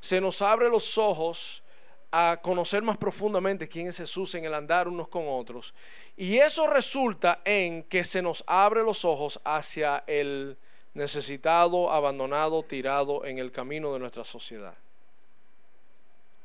se 0.00 0.20
nos 0.20 0.40
abre 0.40 0.68
los 0.68 0.96
ojos 0.98 1.62
a 2.10 2.40
conocer 2.42 2.82
más 2.82 2.96
profundamente 2.96 3.68
quién 3.68 3.86
es 3.86 3.98
Jesús 3.98 4.34
en 4.34 4.44
el 4.44 4.54
andar 4.54 4.88
unos 4.88 5.08
con 5.08 5.24
otros. 5.28 5.72
Y 6.16 6.38
eso 6.38 6.66
resulta 6.66 7.40
en 7.44 7.84
que 7.84 8.02
se 8.02 8.20
nos 8.20 8.42
abre 8.46 8.82
los 8.82 9.04
ojos 9.04 9.38
hacia 9.44 10.02
el 10.06 10.56
necesitado, 10.94 11.90
abandonado, 11.92 12.64
tirado 12.64 13.24
en 13.24 13.38
el 13.38 13.52
camino 13.52 13.92
de 13.92 14.00
nuestra 14.00 14.24
sociedad. 14.24 14.74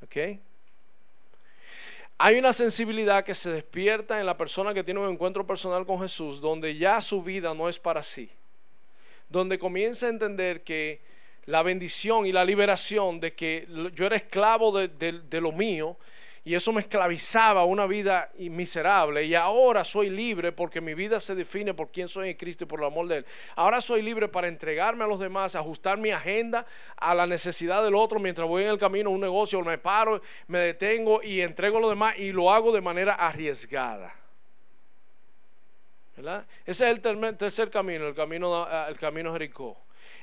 ¿Ok? 0.04 0.40
Hay 2.18 2.38
una 2.38 2.54
sensibilidad 2.54 3.26
que 3.26 3.36
se 3.36 3.52
despierta 3.52 4.20
en 4.20 4.26
la 4.26 4.38
persona 4.38 4.74
que 4.74 4.84
tiene 4.84 5.02
un 5.02 5.12
encuentro 5.12 5.46
personal 5.46 5.86
con 5.86 6.00
Jesús, 6.00 6.40
donde 6.40 6.78
ya 6.78 7.02
su 7.02 7.22
vida 7.22 7.54
no 7.54 7.68
es 7.68 7.78
para 7.78 8.04
sí, 8.04 8.30
donde 9.28 9.60
comienza 9.60 10.06
a 10.06 10.10
entender 10.10 10.64
que 10.64 11.02
la 11.46 11.62
bendición 11.62 12.26
y 12.26 12.32
la 12.32 12.46
liberación 12.46 13.20
de 13.20 13.34
que 13.34 13.68
yo 13.94 14.06
era 14.06 14.16
esclavo 14.16 14.72
de, 14.72 15.42
lo 15.42 15.52
mío 15.52 15.98
y 16.48 16.54
eso 16.54 16.72
me 16.72 16.82
esclavizaba 16.82 17.66
una 17.66 17.88
vida 17.88 18.30
miserable 18.38 19.26
y 19.26 19.34
ahora 19.34 19.84
soy 19.84 20.12
libre 20.12 20.52
porque 20.52 20.80
mi 20.80 20.94
vida 20.94 21.20
se 21.20 21.34
define 21.34 21.74
por 21.74 21.90
quién 21.90 22.08
soy 22.08 22.30
en 22.30 22.38
Cristo 22.38 22.66
y 22.66 22.68
por 22.68 22.80
el 22.80 22.86
amor 22.86 23.08
de 23.08 23.18
Él. 23.18 23.26
Ahora 23.56 23.82
soy 23.82 24.04
libre 24.04 24.28
para 24.28 24.48
entregarme 24.48 25.04
a 25.04 25.08
los 25.08 25.20
demás, 25.20 25.56
ajustar 25.56 25.98
mi 25.98 26.12
agenda 26.12 26.64
a 26.98 27.16
la 27.16 27.26
necesidad 27.26 27.84
del 27.84 27.96
otro 27.96 28.20
mientras 28.20 28.48
voy 28.48 28.62
en 28.62 28.70
el 28.70 28.78
camino 28.78 29.10
a 29.10 29.14
un 29.14 29.22
negocio, 29.22 29.60
me 29.64 29.80
paro, 29.80 30.22
me 30.46 30.60
detengo 30.60 31.24
y 31.24 31.42
entrego 31.42 31.80
a 31.80 31.82
los 31.82 31.90
demás 31.90 32.16
y 32.20 32.32
lo 32.32 32.52
hago 32.52 32.72
de 32.72 32.82
manera 32.82 33.16
arriesgada. 33.16 34.14
Ese 36.64 36.92
es 36.92 37.06
el 37.06 37.36
tercer 37.38 37.72
camino, 37.72 38.08
el 38.08 38.14
camino, 38.14 38.68
el 38.88 38.98
camino 39.00 39.34
Jericó 39.34 39.78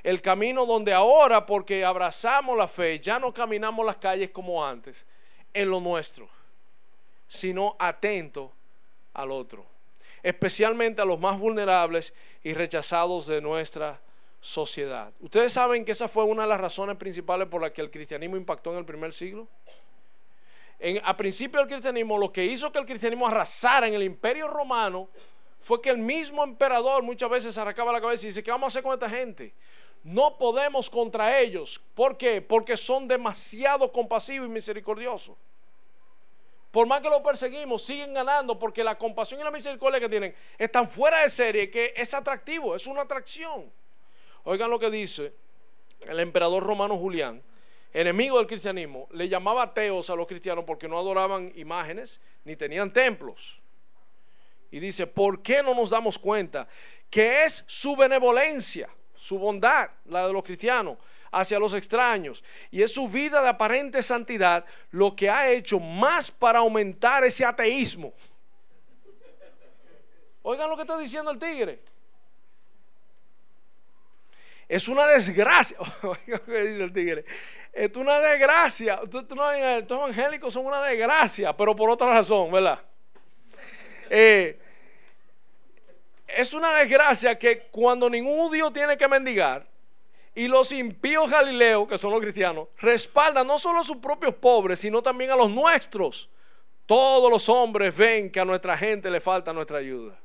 el 0.04 0.20
camino 0.20 0.66
donde 0.66 0.92
ahora, 0.92 1.44
porque 1.46 1.84
abrazamos 1.84 2.56
la 2.56 2.66
fe, 2.66 2.98
ya 2.98 3.18
no 3.18 3.32
caminamos 3.32 3.84
las 3.86 3.96
calles 3.98 4.30
como 4.30 4.64
antes, 4.64 5.06
en 5.54 5.70
lo 5.70 5.80
nuestro, 5.80 6.28
sino 7.28 7.76
atento 7.78 8.52
al 9.14 9.30
otro, 9.30 9.66
especialmente 10.22 11.02
a 11.02 11.04
los 11.04 11.18
más 11.18 11.38
vulnerables 11.38 12.14
y 12.42 12.54
rechazados 12.54 13.26
de 13.26 13.40
nuestra 13.40 14.00
sociedad. 14.40 15.12
Ustedes 15.20 15.52
saben 15.52 15.84
que 15.84 15.92
esa 15.92 16.08
fue 16.08 16.24
una 16.24 16.42
de 16.42 16.48
las 16.48 16.60
razones 16.60 16.96
principales 16.96 17.46
por 17.48 17.62
las 17.62 17.70
que 17.70 17.80
el 17.80 17.90
cristianismo 17.90 18.36
impactó 18.36 18.72
en 18.72 18.78
el 18.78 18.84
primer 18.84 19.12
siglo. 19.12 19.48
En, 20.78 21.00
a 21.04 21.16
principio 21.16 21.60
del 21.60 21.68
cristianismo, 21.68 22.18
lo 22.18 22.32
que 22.32 22.44
hizo 22.44 22.72
que 22.72 22.80
el 22.80 22.86
cristianismo 22.86 23.26
arrasara 23.26 23.86
en 23.86 23.94
el 23.94 24.02
imperio 24.02 24.48
romano 24.48 25.08
fue 25.60 25.80
que 25.80 25.90
el 25.90 25.98
mismo 25.98 26.42
emperador 26.42 27.04
muchas 27.04 27.30
veces 27.30 27.56
arrancaba 27.56 27.92
la 27.92 28.00
cabeza 28.00 28.26
y 28.26 28.30
dice, 28.30 28.42
¿qué 28.42 28.50
vamos 28.50 28.66
a 28.66 28.68
hacer 28.68 28.82
con 28.82 28.92
esta 28.92 29.08
gente? 29.08 29.54
No 30.02 30.36
podemos 30.36 30.90
contra 30.90 31.38
ellos. 31.38 31.80
¿Por 31.94 32.16
qué? 32.16 32.42
Porque 32.42 32.76
son 32.76 33.06
demasiado 33.06 33.90
compasivos 33.92 34.48
y 34.48 34.50
misericordiosos. 34.50 35.36
Por 36.72 36.86
más 36.86 37.02
que 37.02 37.10
lo 37.10 37.22
perseguimos, 37.22 37.82
siguen 37.82 38.14
ganando 38.14 38.58
porque 38.58 38.82
la 38.82 38.96
compasión 38.96 39.38
y 39.40 39.44
la 39.44 39.50
misericordia 39.50 40.00
que 40.00 40.08
tienen 40.08 40.34
están 40.58 40.88
fuera 40.88 41.22
de 41.22 41.28
serie, 41.28 41.70
que 41.70 41.92
es 41.94 42.14
atractivo, 42.14 42.74
es 42.74 42.86
una 42.86 43.02
atracción. 43.02 43.70
Oigan 44.44 44.70
lo 44.70 44.78
que 44.78 44.90
dice 44.90 45.34
el 46.00 46.18
emperador 46.18 46.62
romano 46.62 46.96
Julián, 46.96 47.42
enemigo 47.92 48.38
del 48.38 48.46
cristianismo, 48.46 49.06
le 49.12 49.28
llamaba 49.28 49.62
ateos 49.62 50.08
a 50.10 50.16
los 50.16 50.26
cristianos 50.26 50.64
porque 50.64 50.88
no 50.88 50.98
adoraban 50.98 51.52
imágenes 51.56 52.20
ni 52.44 52.56
tenían 52.56 52.92
templos. 52.92 53.60
Y 54.70 54.80
dice, 54.80 55.06
¿por 55.06 55.42
qué 55.42 55.62
no 55.62 55.74
nos 55.74 55.90
damos 55.90 56.18
cuenta 56.18 56.66
que 57.10 57.44
es 57.44 57.64
su 57.68 57.94
benevolencia? 57.94 58.88
Su 59.22 59.38
bondad, 59.38 59.88
la 60.06 60.26
de 60.26 60.32
los 60.32 60.42
cristianos, 60.42 60.98
hacia 61.30 61.56
los 61.60 61.72
extraños. 61.74 62.42
Y 62.72 62.82
es 62.82 62.92
su 62.92 63.08
vida 63.08 63.40
de 63.40 63.48
aparente 63.48 64.02
santidad 64.02 64.64
lo 64.90 65.14
que 65.14 65.30
ha 65.30 65.48
hecho 65.48 65.78
más 65.78 66.28
para 66.32 66.58
aumentar 66.58 67.22
ese 67.22 67.44
ateísmo. 67.44 68.12
Oigan 70.42 70.68
lo 70.68 70.74
que 70.74 70.82
está 70.82 70.98
diciendo 70.98 71.30
el 71.30 71.38
tigre. 71.38 71.78
Es 74.68 74.88
una 74.88 75.06
desgracia. 75.06 75.78
Oigan 76.02 76.40
lo 76.44 76.52
que 76.52 76.64
dice 76.64 76.82
el 76.82 76.92
tigre. 76.92 77.24
Es 77.72 77.94
una 77.94 78.18
desgracia. 78.18 79.02
Estos 79.04 79.96
evangélicos 79.98 80.52
son 80.52 80.66
una 80.66 80.82
desgracia, 80.82 81.56
pero 81.56 81.76
por 81.76 81.88
otra 81.90 82.08
razón, 82.08 82.50
¿verdad? 82.50 82.80
Eh, 84.10 84.58
es 86.36 86.54
una 86.54 86.72
desgracia 86.74 87.38
que 87.38 87.60
cuando 87.70 88.08
ningún 88.08 88.38
judío 88.48 88.70
tiene 88.70 88.96
que 88.96 89.08
mendigar 89.08 89.66
y 90.34 90.48
los 90.48 90.72
impíos 90.72 91.30
galileos, 91.30 91.86
que 91.88 91.98
son 91.98 92.10
los 92.10 92.20
cristianos, 92.20 92.68
respaldan 92.78 93.46
no 93.46 93.58
solo 93.58 93.80
a 93.80 93.84
sus 93.84 93.98
propios 93.98 94.34
pobres, 94.34 94.80
sino 94.80 95.02
también 95.02 95.30
a 95.30 95.36
los 95.36 95.50
nuestros. 95.50 96.30
Todos 96.86 97.30
los 97.30 97.48
hombres 97.48 97.96
ven 97.96 98.30
que 98.30 98.40
a 98.40 98.44
nuestra 98.44 98.76
gente 98.76 99.10
le 99.10 99.20
falta 99.20 99.52
nuestra 99.52 99.78
ayuda. 99.78 100.18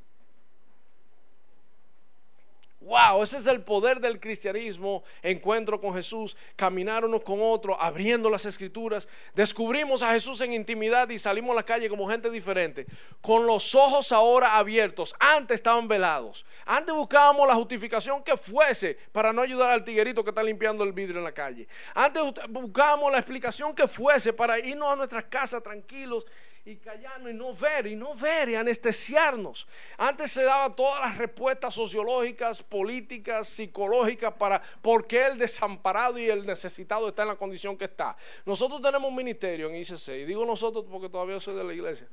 Wow, 2.88 3.22
ese 3.22 3.36
es 3.36 3.48
el 3.48 3.62
poder 3.64 4.00
del 4.00 4.18
cristianismo. 4.18 5.04
Encuentro 5.22 5.82
con 5.82 5.94
Jesús, 5.94 6.38
caminar 6.56 7.04
uno 7.04 7.20
con 7.20 7.40
otro, 7.42 7.80
abriendo 7.82 8.30
las 8.30 8.46
escrituras. 8.46 9.10
Descubrimos 9.36 10.02
a 10.02 10.14
Jesús 10.14 10.40
en 10.40 10.54
intimidad 10.54 11.10
y 11.10 11.20
salimos 11.20 11.52
a 11.52 11.56
la 11.56 11.64
calle 11.64 11.90
como 11.90 12.08
gente 12.08 12.32
diferente. 12.32 12.88
Con 13.20 13.46
los 13.46 13.76
ojos 13.76 14.14
ahora 14.14 14.58
abiertos. 14.58 15.14
Antes 15.20 15.56
estaban 15.56 15.90
velados. 15.90 16.46
Antes 16.66 16.96
buscábamos 16.96 17.46
la 17.46 17.56
justificación 17.56 18.24
que 18.24 18.38
fuese 18.38 18.98
para 19.12 19.34
no 19.34 19.42
ayudar 19.42 19.70
al 19.70 19.84
tiguerito 19.84 20.24
que 20.24 20.30
está 20.30 20.42
limpiando 20.42 20.86
el 20.86 20.94
vidrio 20.94 21.18
en 21.18 21.26
la 21.26 21.34
calle. 21.34 21.68
Antes 21.94 22.24
buscábamos 22.48 23.12
la 23.12 23.18
explicación 23.18 23.76
que 23.76 23.86
fuese 23.90 24.32
para 24.32 24.60
irnos 24.60 24.94
a 24.94 24.96
nuestras 24.96 25.26
casas 25.26 25.62
tranquilos 25.62 26.26
y 26.68 26.76
callarnos 26.76 27.32
y 27.32 27.34
no 27.34 27.54
ver 27.54 27.88
y 27.88 27.96
no 27.96 28.14
ver 28.14 28.50
y 28.50 28.56
anestesiarnos. 28.56 29.66
Antes 29.98 30.32
se 30.32 30.44
daba 30.44 30.76
todas 30.76 31.00
las 31.00 31.18
respuestas 31.18 31.74
sociológicas, 31.74 32.62
políticas, 32.62 33.48
psicológicas 33.48 34.34
para 34.34 34.62
por 34.82 35.08
qué 35.08 35.28
el 35.28 35.38
desamparado 35.38 36.20
y 36.20 36.26
el 36.26 36.46
necesitado 36.46 37.08
está 37.08 37.22
en 37.22 37.30
la 37.30 37.36
condición 37.38 37.78
que 37.78 37.86
está. 37.86 38.18
Nosotros 38.46 38.82
tenemos 38.82 39.10
un 39.10 39.16
ministerio 39.16 39.70
en 39.70 39.76
ICC 39.76 40.10
y 40.10 40.26
digo 40.26 40.46
nosotros 40.46 40.84
porque 40.92 41.08
todavía 41.08 41.40
soy 41.40 41.56
de 41.56 41.64
la 41.64 41.74
iglesia. 41.74 42.08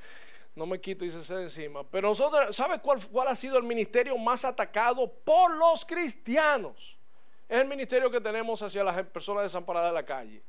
No 0.54 0.66
me 0.66 0.80
quito 0.80 1.04
ICC 1.04 1.28
de 1.30 1.42
encima. 1.42 1.82
Pero 1.90 2.10
nosotros, 2.10 2.54
¿sabe 2.54 2.78
cuál, 2.78 3.04
cuál 3.08 3.26
ha 3.26 3.34
sido 3.34 3.58
el 3.58 3.64
ministerio 3.64 4.16
más 4.16 4.44
atacado 4.44 5.12
por 5.12 5.52
los 5.56 5.84
cristianos? 5.84 6.96
Es 7.48 7.58
el 7.58 7.66
ministerio 7.66 8.08
que 8.08 8.20
tenemos 8.20 8.62
hacia 8.62 8.84
las 8.84 9.02
personas 9.06 9.42
desamparadas 9.42 9.90
de 9.90 9.94
la 9.94 10.06
calle. 10.06 10.42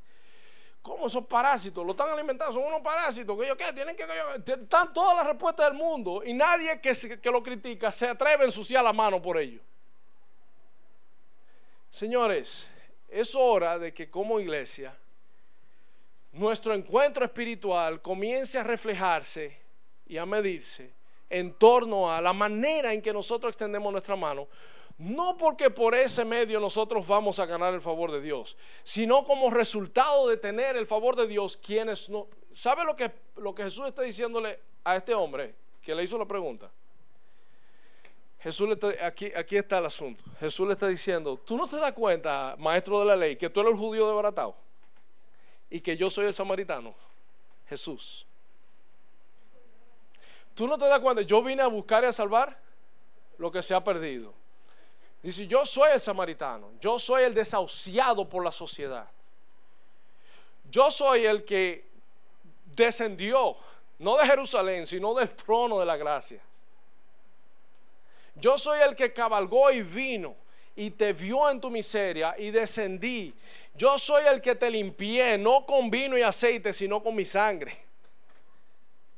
¿Cómo 0.86 1.08
esos 1.08 1.26
parásitos? 1.26 1.84
Lo 1.84 1.94
están 1.94 2.10
alimentando, 2.10 2.54
son 2.54 2.64
unos 2.64 2.82
parásitos. 2.82 3.36
Que 3.36 3.46
ellos, 3.46 3.58
¿qué? 3.58 3.74
Tienen 3.74 3.96
que. 3.96 4.06
Están 4.46 4.94
todas 4.94 5.18
las 5.18 5.26
respuestas 5.26 5.66
del 5.66 5.76
mundo 5.76 6.22
y 6.24 6.32
nadie 6.32 6.80
que, 6.80 6.94
que 7.20 7.32
lo 7.32 7.42
critica 7.42 7.92
se 7.92 8.08
atreve 8.08 8.44
a 8.44 8.46
ensuciar 8.46 8.84
la 8.84 8.94
mano 8.94 9.20
por 9.20 9.40
ello. 9.40 9.62
Señores, 11.90 12.70
es 13.10 13.34
hora 13.34 13.80
de 13.80 13.96
que 13.96 14.12
como 14.12 14.40
iglesia 14.40 14.96
nuestro 16.34 16.72
encuentro 16.72 17.26
espiritual 17.26 18.00
comience 18.04 18.60
a 18.60 18.64
reflejarse 18.64 19.58
y 20.06 20.20
a 20.20 20.26
medirse 20.28 20.92
en 21.32 21.56
torno 21.56 22.14
a 22.14 22.22
la 22.22 22.32
manera 22.32 22.94
en 22.94 23.02
que 23.02 23.12
nosotros 23.12 23.50
extendemos 23.50 23.92
nuestra 23.92 24.16
mano 24.16 24.48
no 24.98 25.36
porque 25.38 25.70
por 25.70 25.94
ese 25.94 26.24
medio 26.24 26.60
nosotros 26.60 27.06
vamos 27.06 27.40
a 27.40 27.46
ganar 27.46 27.74
el 27.74 27.82
favor 27.82 28.12
de 28.12 28.22
Dios, 28.22 28.56
sino 28.84 29.26
como 29.26 29.50
resultado 29.50 30.28
de 30.28 30.38
tener 30.38 30.78
el 30.78 30.88
favor 30.88 31.16
de 31.16 31.28
Dios, 31.28 31.58
quienes 31.58 32.10
no... 32.10 32.28
¿Sabe 32.54 32.86
lo 32.86 32.96
que, 32.96 33.12
lo 33.36 33.54
que 33.54 33.64
Jesús 33.64 33.86
está 33.88 34.04
diciéndole 34.04 34.60
a 34.86 34.96
este 34.96 35.14
hombre 35.14 35.56
que 35.82 35.94
le 35.94 36.04
hizo 36.04 36.18
la 36.18 36.26
pregunta? 36.26 36.72
Jesús 38.40 38.70
aquí, 39.02 39.32
aquí 39.36 39.58
está 39.58 39.80
el 39.80 39.88
asunto. 39.88 40.24
Jesús 40.40 40.68
le 40.68 40.74
está 40.74 40.88
diciendo, 40.88 41.42
tú 41.44 41.58
no 41.58 41.68
te 41.68 41.78
das 41.78 41.94
cuenta, 41.94 42.56
maestro 42.60 43.00
de 43.00 43.06
la 43.06 43.16
ley, 43.16 43.36
que 43.36 43.50
tú 43.50 43.60
eres 43.60 43.74
el 43.74 43.80
judío 43.80 44.08
de 44.08 44.14
Baratao 44.14 44.56
y 45.70 45.82
que 45.82 45.98
yo 45.98 46.10
soy 46.10 46.28
el 46.28 46.34
samaritano. 46.34 46.94
Jesús. 47.68 48.26
Tú 50.54 50.68
no 50.68 50.78
te 50.78 50.86
das 50.86 51.00
cuenta, 51.00 51.24
yo 51.24 51.44
vine 51.44 51.64
a 51.64 51.68
buscar 51.68 52.04
y 52.04 52.08
a 52.08 52.14
salvar 52.14 52.58
lo 53.38 53.52
que 53.52 53.62
se 53.62 53.74
ha 53.74 53.84
perdido. 53.84 54.34
Dice, 55.26 55.48
yo 55.48 55.66
soy 55.66 55.90
el 55.92 56.00
samaritano, 56.00 56.74
yo 56.80 57.00
soy 57.00 57.24
el 57.24 57.34
desahuciado 57.34 58.30
por 58.30 58.44
la 58.44 58.52
sociedad. 58.52 59.08
Yo 60.70 60.92
soy 60.92 61.26
el 61.26 61.44
que 61.44 61.84
descendió, 62.76 63.58
no 63.98 64.18
de 64.18 64.28
Jerusalén, 64.28 64.86
sino 64.86 65.16
del 65.16 65.32
trono 65.32 65.80
de 65.80 65.86
la 65.88 65.98
gracia. 65.98 66.40
Yo 68.36 68.56
soy 68.60 68.80
el 68.88 68.96
que 68.96 69.14
cabalgó 69.14 69.72
y 69.72 69.82
vino 69.82 70.36
y 70.76 70.92
te 70.92 71.12
vio 71.12 71.50
en 71.50 71.60
tu 71.60 71.72
miseria 71.72 72.36
y 72.38 72.52
descendí. 72.52 73.34
Yo 73.74 73.98
soy 73.98 74.28
el 74.28 74.40
que 74.40 74.54
te 74.54 74.70
limpié, 74.70 75.40
no 75.40 75.66
con 75.66 75.90
vino 75.90 76.16
y 76.16 76.22
aceite, 76.22 76.72
sino 76.72 77.02
con 77.02 77.16
mi 77.16 77.26
sangre. 77.26 77.76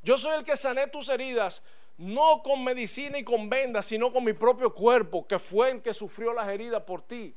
Yo 0.03 0.17
soy 0.17 0.37
el 0.37 0.45
que 0.45 0.55
sané 0.55 0.87
tus 0.87 1.09
heridas, 1.09 1.61
no 1.97 2.43
con 2.43 2.63
medicina 2.63 3.17
y 3.17 3.23
con 3.23 3.49
vendas, 3.49 3.85
sino 3.87 4.11
con 4.13 4.23
mi 4.23 4.33
propio 4.33 4.73
cuerpo, 4.73 5.25
que 5.25 5.39
fue 5.39 5.71
el 5.71 5.81
que 5.81 5.93
sufrió 5.93 6.33
las 6.33 6.47
heridas 6.47 6.83
por 6.83 7.01
ti. 7.01 7.35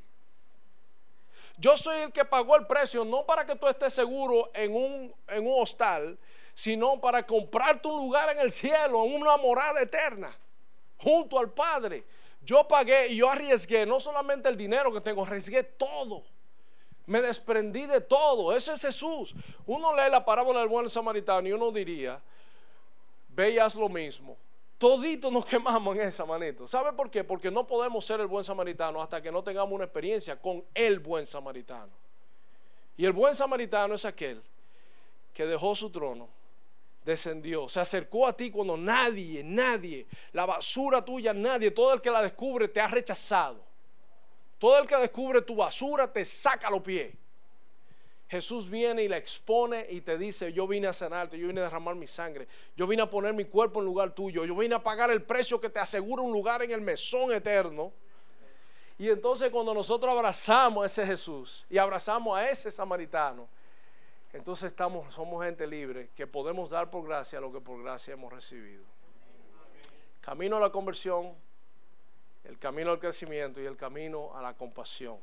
Yo 1.57 1.77
soy 1.77 2.01
el 2.01 2.13
que 2.13 2.25
pagó 2.25 2.57
el 2.57 2.67
precio, 2.67 3.05
no 3.05 3.25
para 3.27 3.45
que 3.45 3.57
tú 3.57 3.67
estés 3.67 3.93
seguro 3.93 4.51
en 4.55 4.75
un, 4.75 5.15
en 5.29 5.47
un 5.47 5.63
hostal, 5.63 6.19
sino 6.55 7.01
para 7.01 7.27
comprarte 7.27 7.89
un 7.89 7.97
lugar 7.97 8.31
en 8.31 8.39
el 8.39 8.51
cielo, 8.51 9.05
en 9.05 9.15
una 9.15 9.37
morada 9.39 9.81
eterna, 9.81 10.37
junto 10.99 11.39
al 11.39 11.51
Padre. 11.53 12.05
Yo 12.43 12.67
pagué 12.67 13.09
y 13.09 13.17
yo 13.17 13.31
arriesgué 13.31 13.85
no 13.87 14.01
solamente 14.01 14.49
el 14.49 14.57
dinero 14.57 14.93
que 14.93 15.01
tengo, 15.01 15.23
arriesgué 15.23 15.63
todo. 15.63 16.23
Me 17.07 17.21
desprendí 17.21 17.87
de 17.87 18.01
todo. 18.01 18.57
Ese 18.57 18.75
es 18.75 18.83
Jesús. 18.83 19.35
Uno 19.67 19.95
lee 19.95 20.11
la 20.11 20.25
parábola 20.25 20.61
del 20.61 20.69
buen 20.69 20.89
samaritano 20.89 21.49
y 21.49 21.53
uno 21.53 21.71
diría, 21.71 22.21
veías 23.29 23.75
lo 23.75 23.89
mismo. 23.89 24.37
Toditos 24.81 25.31
nos 25.31 25.45
quemamos 25.53 25.95
en 25.95 26.09
esa 26.09 26.25
manito. 26.25 26.67
¿Sabe 26.67 26.95
por 26.95 27.11
qué? 27.11 27.23
Porque 27.23 27.51
no 27.51 27.67
podemos 27.67 28.03
ser 28.03 28.19
el 28.21 28.27
buen 28.27 28.43
samaritano 28.43 29.03
hasta 29.03 29.21
que 29.21 29.31
no 29.31 29.45
tengamos 29.45 29.75
una 29.75 29.85
experiencia 29.85 30.41
con 30.41 30.65
el 30.73 31.01
buen 31.01 31.27
samaritano. 31.27 31.93
Y 32.97 33.05
el 33.05 33.13
buen 33.13 33.35
samaritano 33.35 33.95
es 33.95 34.07
aquel 34.07 34.43
que 35.35 35.45
dejó 35.45 35.75
su 35.75 35.91
trono, 35.91 36.31
descendió, 37.05 37.69
se 37.69 37.79
acercó 37.79 38.27
a 38.27 38.33
ti 38.35 38.51
cuando 38.51 38.75
nadie, 38.79 39.45
nadie, 39.45 40.07
la 40.33 40.47
basura 40.47 41.05
tuya, 41.05 41.35
nadie, 41.35 41.73
todo 41.73 41.93
el 41.93 42.01
que 42.01 42.11
la 42.11 42.23
descubre 42.23 42.67
te 42.67 42.81
ha 42.81 42.87
rechazado. 42.87 43.63
Todo 44.59 44.79
el 44.79 44.89
que 44.89 44.97
descubre 44.97 45.43
tu 45.43 45.57
basura 45.57 46.11
te 46.11 46.25
saca 46.25 46.71
los 46.71 46.81
pies. 46.81 47.15
Jesús 48.31 48.71
viene 48.71 49.03
y 49.03 49.09
la 49.09 49.17
expone 49.17 49.85
y 49.91 50.03
te 50.03 50.17
dice, 50.17 50.53
yo 50.53 50.69
vine 50.69 50.87
a 50.87 50.93
sanarte, 50.93 51.37
yo 51.37 51.49
vine 51.49 51.63
a 51.63 51.65
derramar 51.65 51.97
mi 51.97 52.07
sangre, 52.07 52.47
yo 52.77 52.87
vine 52.87 53.03
a 53.03 53.11
poner 53.11 53.35
mi 53.35 53.45
cuerpo 53.45 53.81
en 53.81 53.87
lugar 53.87 54.15
tuyo, 54.15 54.45
yo 54.45 54.55
vine 54.55 54.77
a 54.77 54.81
pagar 54.81 55.11
el 55.11 55.23
precio 55.23 55.61
que 55.61 55.69
te 55.69 55.81
asegura 55.81 56.23
un 56.23 56.31
lugar 56.31 56.63
en 56.63 56.71
el 56.71 56.81
mesón 56.81 57.33
eterno. 57.33 57.93
Y 58.99 59.09
entonces 59.09 59.51
cuando 59.51 59.75
nosotros 59.75 60.13
abrazamos 60.13 60.85
a 60.85 60.87
ese 60.87 61.05
Jesús 61.05 61.67
y 61.69 61.77
abrazamos 61.77 62.39
a 62.39 62.49
ese 62.49 62.71
samaritano, 62.71 63.49
entonces 64.33 64.71
estamos, 64.71 65.13
somos 65.13 65.45
gente 65.45 65.67
libre 65.67 66.11
que 66.15 66.29
podemos 66.29 66.71
dar 66.71 66.89
por 66.89 67.05
gracia 67.05 67.41
lo 67.41 67.53
que 67.53 67.61
por 67.61 67.83
gracia 67.83 68.15
hemos 68.15 68.33
recibido. 68.33 68.85
Camino 70.21 70.57
a 70.57 70.61
la 70.61 70.71
conversión, 70.71 71.35
el 72.45 72.57
camino 72.61 72.93
al 72.93 73.01
crecimiento 73.01 73.61
y 73.61 73.67
el 73.67 73.77
camino 73.77 74.37
a 74.37 74.41
la 74.41 74.55
compasión. 74.55 75.19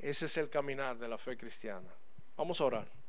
Ese 0.00 0.26
es 0.26 0.36
el 0.38 0.48
caminar 0.48 0.98
de 0.98 1.08
la 1.08 1.18
fe 1.18 1.36
cristiana. 1.36 1.88
Vamos 2.36 2.60
a 2.60 2.64
orar. 2.64 3.00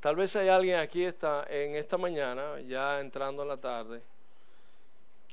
Tal 0.00 0.14
vez 0.14 0.36
hay 0.36 0.48
alguien 0.48 0.78
aquí 0.78 1.02
está, 1.02 1.44
en 1.48 1.74
esta 1.74 1.98
mañana, 1.98 2.60
ya 2.60 3.00
entrando 3.00 3.42
en 3.42 3.48
la 3.48 3.56
tarde, 3.56 4.00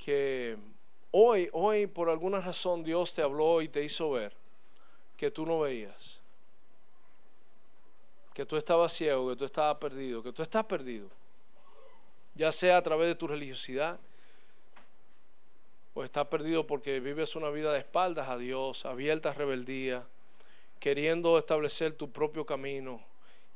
que 0.04 0.58
hoy, 1.12 1.48
hoy 1.54 1.86
por 1.86 2.10
alguna 2.10 2.42
razón 2.42 2.84
Dios 2.84 3.14
te 3.14 3.22
habló 3.22 3.62
y 3.62 3.68
te 3.68 3.84
hizo 3.84 4.10
ver 4.10 4.34
que 5.16 5.30
tú 5.30 5.46
no 5.46 5.60
veías, 5.60 6.20
que 8.34 8.46
tú 8.46 8.58
estabas 8.58 8.92
ciego, 8.92 9.30
que 9.30 9.36
tú 9.36 9.46
estabas 9.46 9.78
perdido, 9.78 10.24
que 10.24 10.34
tú 10.34 10.42
estás 10.42 10.66
perdido, 10.66 11.08
ya 12.34 12.52
sea 12.52 12.78
a 12.78 12.82
través 12.82 13.08
de 13.10 13.16
tu 13.16 13.28
religiosidad, 13.28 14.00
o 15.94 16.04
estás 16.04 16.28
perdido 16.28 16.66
porque 16.66 17.00
vives 17.00 17.36
una 17.36 17.50
vida 17.50 17.72
de 17.72 17.80
espaldas 17.80 18.30
a 18.30 18.38
Dios, 18.38 18.86
abierta 18.86 19.30
a 19.30 19.34
rebeldía, 19.34 20.06
queriendo 20.80 21.38
establecer 21.38 21.96
tu 21.96 22.12
propio 22.12 22.46
camino 22.46 23.02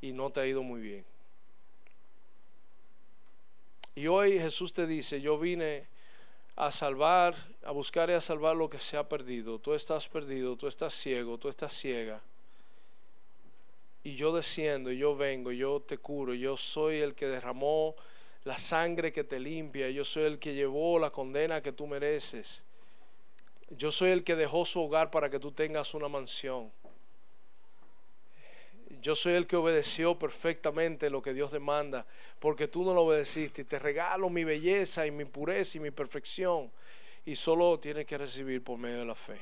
y 0.02 0.12
no 0.12 0.30
te 0.30 0.42
ha 0.42 0.46
ido 0.46 0.64
muy 0.64 0.82
bien. 0.82 1.06
Y 3.96 4.08
hoy 4.08 4.40
Jesús 4.40 4.74
te 4.74 4.86
dice, 4.86 5.20
yo 5.22 5.40
vine 5.40 5.88
a 6.56 6.72
salvar, 6.72 7.36
a 7.64 7.72
buscar 7.72 8.10
y 8.12 8.14
a 8.14 8.22
salvar 8.22 8.56
lo 8.56 8.70
que 8.70 8.80
se 8.80 8.96
ha 8.96 9.10
perdido. 9.10 9.58
Tú 9.58 9.74
estás 9.74 10.08
perdido, 10.08 10.56
tú 10.56 10.68
estás 10.68 10.94
ciego, 10.94 11.38
tú 11.40 11.50
estás 11.50 11.74
ciega. 11.74 12.22
Y 14.04 14.16
yo 14.16 14.32
desciendo, 14.34 14.92
yo 14.92 15.16
vengo, 15.16 15.52
yo 15.52 15.82
te 15.82 15.98
curo, 15.98 16.36
yo 16.36 16.56
soy 16.56 16.98
el 16.98 17.16
que 17.16 17.26
derramó 17.26 17.96
la 18.48 18.58
sangre 18.58 19.12
que 19.12 19.26
te 19.26 19.40
limpia. 19.40 19.90
Yo 19.90 20.06
soy 20.06 20.24
el 20.24 20.40
que 20.40 20.54
llevó 20.54 20.98
la 20.98 21.10
condena 21.10 21.62
que 21.62 21.74
tú 21.74 21.86
mereces. 21.86 22.64
Yo 23.72 23.92
soy 23.92 24.12
el 24.12 24.24
que 24.24 24.38
dejó 24.38 24.66
su 24.66 24.82
hogar 24.82 25.12
para 25.12 25.30
que 25.30 25.38
tú 25.38 25.52
tengas 25.52 25.94
una 25.94 26.08
mansión. 26.08 26.72
yo 29.02 29.14
soy 29.16 29.34
el 29.34 29.46
que 29.46 29.56
obedeció 29.56 30.18
perfectamente 30.18 31.10
lo 31.10 31.22
que 31.22 31.34
Dios 31.34 31.52
demanda, 31.52 32.06
porque 32.40 32.68
tú 32.68 32.84
no 32.84 32.94
lo 32.94 33.02
obedeciste. 33.04 33.64
Te 33.66 33.80
regalo 33.80 34.30
mi 34.30 34.44
belleza 34.44 35.06
y 35.06 35.12
mi 35.12 35.26
pureza 35.26 35.78
y 35.78 35.82
mi 35.82 35.92
perfección. 35.92 36.72
Y 37.26 37.36
solo 37.36 37.78
tienes 37.80 38.06
que 38.06 38.18
recibir 38.18 38.64
por 38.64 38.78
medio 38.78 39.00
de 39.00 39.06
la 39.06 39.16
fe. 39.16 39.40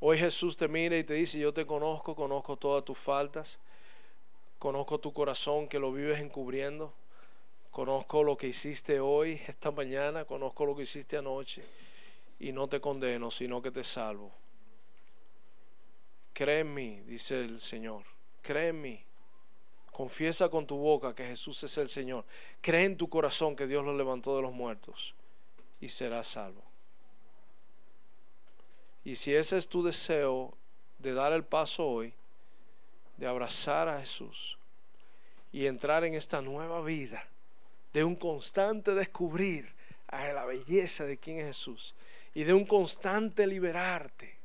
Hoy 0.00 0.18
Jesús 0.18 0.56
te 0.56 0.68
mira 0.68 0.96
y 0.98 1.04
te 1.04 1.14
dice, 1.14 1.38
yo 1.38 1.52
te 1.54 1.64
conozco, 1.66 2.14
conozco 2.14 2.58
todas 2.58 2.84
tus 2.84 2.98
faltas, 2.98 3.58
conozco 4.66 4.98
tu 4.98 5.12
corazón 5.12 5.68
que 5.68 5.78
lo 5.78 5.92
vives 5.92 6.18
encubriendo, 6.18 6.92
conozco 7.70 8.24
lo 8.24 8.36
que 8.36 8.48
hiciste 8.48 8.98
hoy, 8.98 9.40
esta 9.46 9.70
mañana, 9.70 10.24
conozco 10.24 10.66
lo 10.66 10.74
que 10.74 10.82
hiciste 10.82 11.16
anoche 11.16 11.62
y 12.40 12.50
no 12.50 12.66
te 12.66 12.80
condeno, 12.80 13.30
sino 13.30 13.62
que 13.62 13.70
te 13.70 13.84
salvo. 13.84 14.32
Cree 16.32 16.58
en 16.62 16.74
mí, 16.74 17.00
dice 17.02 17.42
el 17.42 17.60
Señor. 17.60 18.02
Cree 18.42 18.70
en 18.70 18.80
mí. 18.80 19.04
Confiesa 19.92 20.48
con 20.48 20.66
tu 20.66 20.76
boca 20.76 21.14
que 21.14 21.24
Jesús 21.24 21.62
es 21.62 21.78
el 21.78 21.88
Señor. 21.88 22.24
Cree 22.60 22.86
en 22.86 22.96
tu 22.96 23.08
corazón 23.08 23.54
que 23.54 23.68
Dios 23.68 23.84
lo 23.84 23.96
levantó 23.96 24.34
de 24.34 24.42
los 24.42 24.52
muertos 24.52 25.14
y 25.80 25.90
serás 25.90 26.26
salvo. 26.26 26.64
Y 29.04 29.14
si 29.14 29.32
ese 29.32 29.58
es 29.58 29.68
tu 29.68 29.84
deseo 29.84 30.58
de 30.98 31.14
dar 31.14 31.32
el 31.32 31.44
paso 31.44 31.86
hoy, 31.86 32.14
de 33.16 33.26
abrazar 33.26 33.88
a 33.88 34.00
Jesús 34.00 34.55
y 35.56 35.66
entrar 35.66 36.04
en 36.04 36.12
esta 36.12 36.42
nueva 36.42 36.82
vida, 36.82 37.26
de 37.94 38.04
un 38.04 38.14
constante 38.14 38.94
descubrir 38.94 39.66
a 40.06 40.28
la 40.28 40.44
belleza 40.44 41.06
de 41.06 41.16
quién 41.16 41.38
es 41.38 41.46
Jesús 41.46 41.94
y 42.34 42.44
de 42.44 42.52
un 42.52 42.66
constante 42.66 43.46
liberarte 43.46 44.36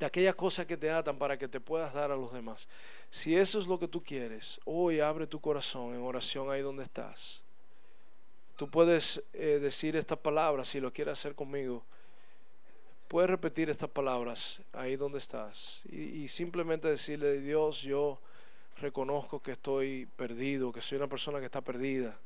de 0.00 0.06
aquellas 0.06 0.36
cosas 0.36 0.64
que 0.64 0.78
te 0.78 0.90
atan 0.90 1.18
para 1.18 1.36
que 1.36 1.48
te 1.48 1.60
puedas 1.60 1.92
dar 1.92 2.10
a 2.10 2.16
los 2.16 2.32
demás. 2.32 2.66
Si 3.10 3.36
eso 3.36 3.60
es 3.60 3.66
lo 3.66 3.78
que 3.78 3.88
tú 3.88 4.02
quieres, 4.02 4.58
hoy 4.64 5.00
abre 5.00 5.26
tu 5.26 5.38
corazón 5.38 5.92
en 5.92 6.00
oración 6.00 6.50
ahí 6.50 6.62
donde 6.62 6.84
estás. 6.84 7.42
Tú 8.56 8.70
puedes 8.70 9.22
eh, 9.34 9.58
decir 9.60 9.96
estas 9.96 10.18
palabras 10.18 10.70
si 10.70 10.80
lo 10.80 10.90
quieres 10.94 11.12
hacer 11.12 11.34
conmigo. 11.34 11.84
Puedes 13.06 13.28
repetir 13.28 13.68
estas 13.68 13.90
palabras 13.90 14.62
ahí 14.72 14.96
donde 14.96 15.18
estás 15.18 15.82
y, 15.92 16.26
simplemente 16.28 16.88
decirle, 16.88 17.38
Dios, 17.42 17.82
yo 17.82 18.18
reconozco 18.80 19.40
que 19.40 19.52
estoy 19.52 20.06
perdido, 20.16 20.72
que 20.72 20.80
soy 20.80 20.98
una 20.98 21.08
persona 21.08 21.38
que 21.38 21.46
está 21.46 21.60
perdida, 21.60 22.18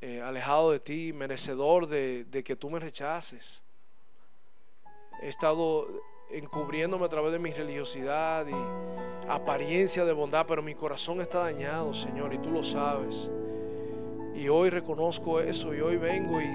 eh, 0.00 0.20
alejado 0.22 0.70
de 0.70 0.80
ti, 0.80 1.12
merecedor 1.12 1.86
de, 1.86 2.24
de 2.24 2.44
que 2.44 2.56
tú 2.56 2.70
me 2.70 2.78
rechaces 2.78 3.62
he 5.20 5.28
estado 5.28 5.88
encubriéndome 6.30 7.04
a 7.04 7.08
través 7.08 7.32
de 7.32 7.38
mi 7.38 7.52
religiosidad 7.52 8.46
y 8.46 9.28
apariencia 9.28 10.04
de 10.04 10.12
bondad, 10.12 10.46
pero 10.46 10.62
mi 10.62 10.74
corazón 10.74 11.20
está 11.20 11.40
dañado, 11.40 11.94
Señor, 11.94 12.32
y 12.34 12.38
tú 12.38 12.50
lo 12.50 12.62
sabes. 12.62 13.30
Y 14.34 14.48
hoy 14.48 14.70
reconozco 14.70 15.40
eso 15.40 15.74
y 15.74 15.80
hoy 15.80 15.96
vengo 15.96 16.40
y 16.40 16.46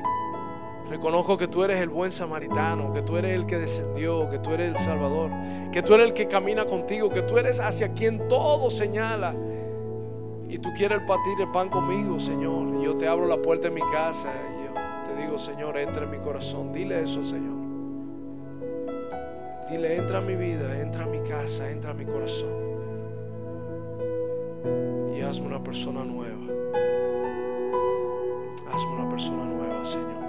reconozco 0.89 1.37
que 1.37 1.47
tú 1.47 1.63
eres 1.63 1.79
el 1.79 1.89
buen 1.89 2.11
samaritano, 2.11 2.93
que 2.93 3.01
tú 3.01 3.17
eres 3.17 3.31
el 3.31 3.45
que 3.45 3.57
descendió, 3.57 4.29
que 4.29 4.39
tú 4.39 4.51
eres 4.51 4.69
el 4.69 4.77
Salvador, 4.77 5.31
que 5.71 5.81
tú 5.81 5.93
eres 5.93 6.07
el 6.07 6.13
que 6.13 6.27
camina 6.27 6.65
contigo, 6.65 7.09
que 7.09 7.21
tú 7.23 7.37
eres 7.37 7.59
hacia 7.59 7.93
quien 7.93 8.27
todo 8.27 8.69
señala. 8.69 9.35
Y 10.47 10.59
tú 10.59 10.69
quieres 10.77 10.99
partir 11.07 11.33
el 11.41 11.49
pan 11.51 11.69
conmigo, 11.69 12.19
Señor. 12.19 12.79
Y 12.79 12.85
yo 12.85 12.95
te 12.95 13.07
abro 13.07 13.25
la 13.25 13.41
puerta 13.41 13.69
de 13.69 13.73
mi 13.73 13.81
casa 13.91 14.31
y 14.31 14.67
yo 14.67 14.73
te 15.03 15.21
digo, 15.21 15.39
Señor, 15.39 15.77
entra 15.77 16.03
en 16.03 16.11
mi 16.11 16.19
corazón. 16.19 16.71
Dile 16.71 17.01
eso, 17.01 17.23
Señor. 17.23 17.53
Dile, 19.69 19.95
entra 19.95 20.19
a 20.19 20.21
mi 20.21 20.35
vida, 20.35 20.79
entra 20.79 21.05
a 21.05 21.07
mi 21.07 21.19
casa, 21.21 21.71
entra 21.71 21.91
a 21.91 21.93
mi 21.95 22.05
corazón. 22.05 22.51
Y 25.17 25.21
hazme 25.21 25.47
una 25.47 25.63
persona 25.63 26.03
nueva. 26.03 26.43
Hazme 28.71 28.91
una 28.91 29.09
persona 29.09 29.45
nueva, 29.45 29.83
Señor. 29.83 30.22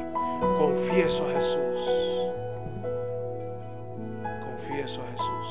Confieso 0.59 1.27
a 1.29 1.33
Jesús. 1.33 1.81
Confieso 4.41 5.03
a 5.03 5.11
Jesús. 5.13 5.47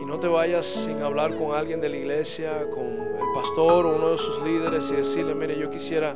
Y 0.00 0.04
no 0.04 0.18
te 0.18 0.28
vayas 0.28 0.66
sin 0.66 1.02
hablar 1.02 1.36
con 1.36 1.54
alguien 1.54 1.80
de 1.80 1.88
la 1.88 1.96
iglesia, 1.96 2.68
con 2.70 2.84
el 2.84 3.32
pastor 3.34 3.86
o 3.86 3.96
uno 3.96 4.10
de 4.10 4.18
sus 4.18 4.42
líderes 4.42 4.90
y 4.92 4.96
decirle, 4.96 5.34
mire, 5.34 5.58
yo 5.58 5.70
quisiera 5.70 6.14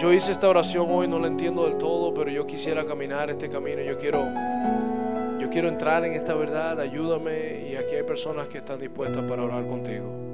yo, 0.00 0.12
hice 0.12 0.32
esta 0.32 0.48
oración 0.48 0.86
hoy, 0.90 1.06
no 1.06 1.20
la 1.20 1.28
entiendo 1.28 1.64
del 1.64 1.76
todo, 1.76 2.12
pero 2.12 2.30
yo 2.30 2.44
quisiera 2.44 2.84
caminar 2.84 3.30
este 3.30 3.48
camino. 3.48 3.80
Yo 3.80 3.96
quiero, 3.96 4.24
yo 5.38 5.48
quiero 5.50 5.68
entrar 5.68 6.04
en 6.04 6.14
esta 6.14 6.34
verdad. 6.34 6.80
Ayúdame. 6.80 7.68
Y 7.70 7.76
aquí 7.76 7.94
hay 7.94 8.02
personas 8.02 8.48
que 8.48 8.58
están 8.58 8.80
dispuestas 8.80 9.22
para 9.22 9.44
orar 9.44 9.66
contigo. 9.68 10.27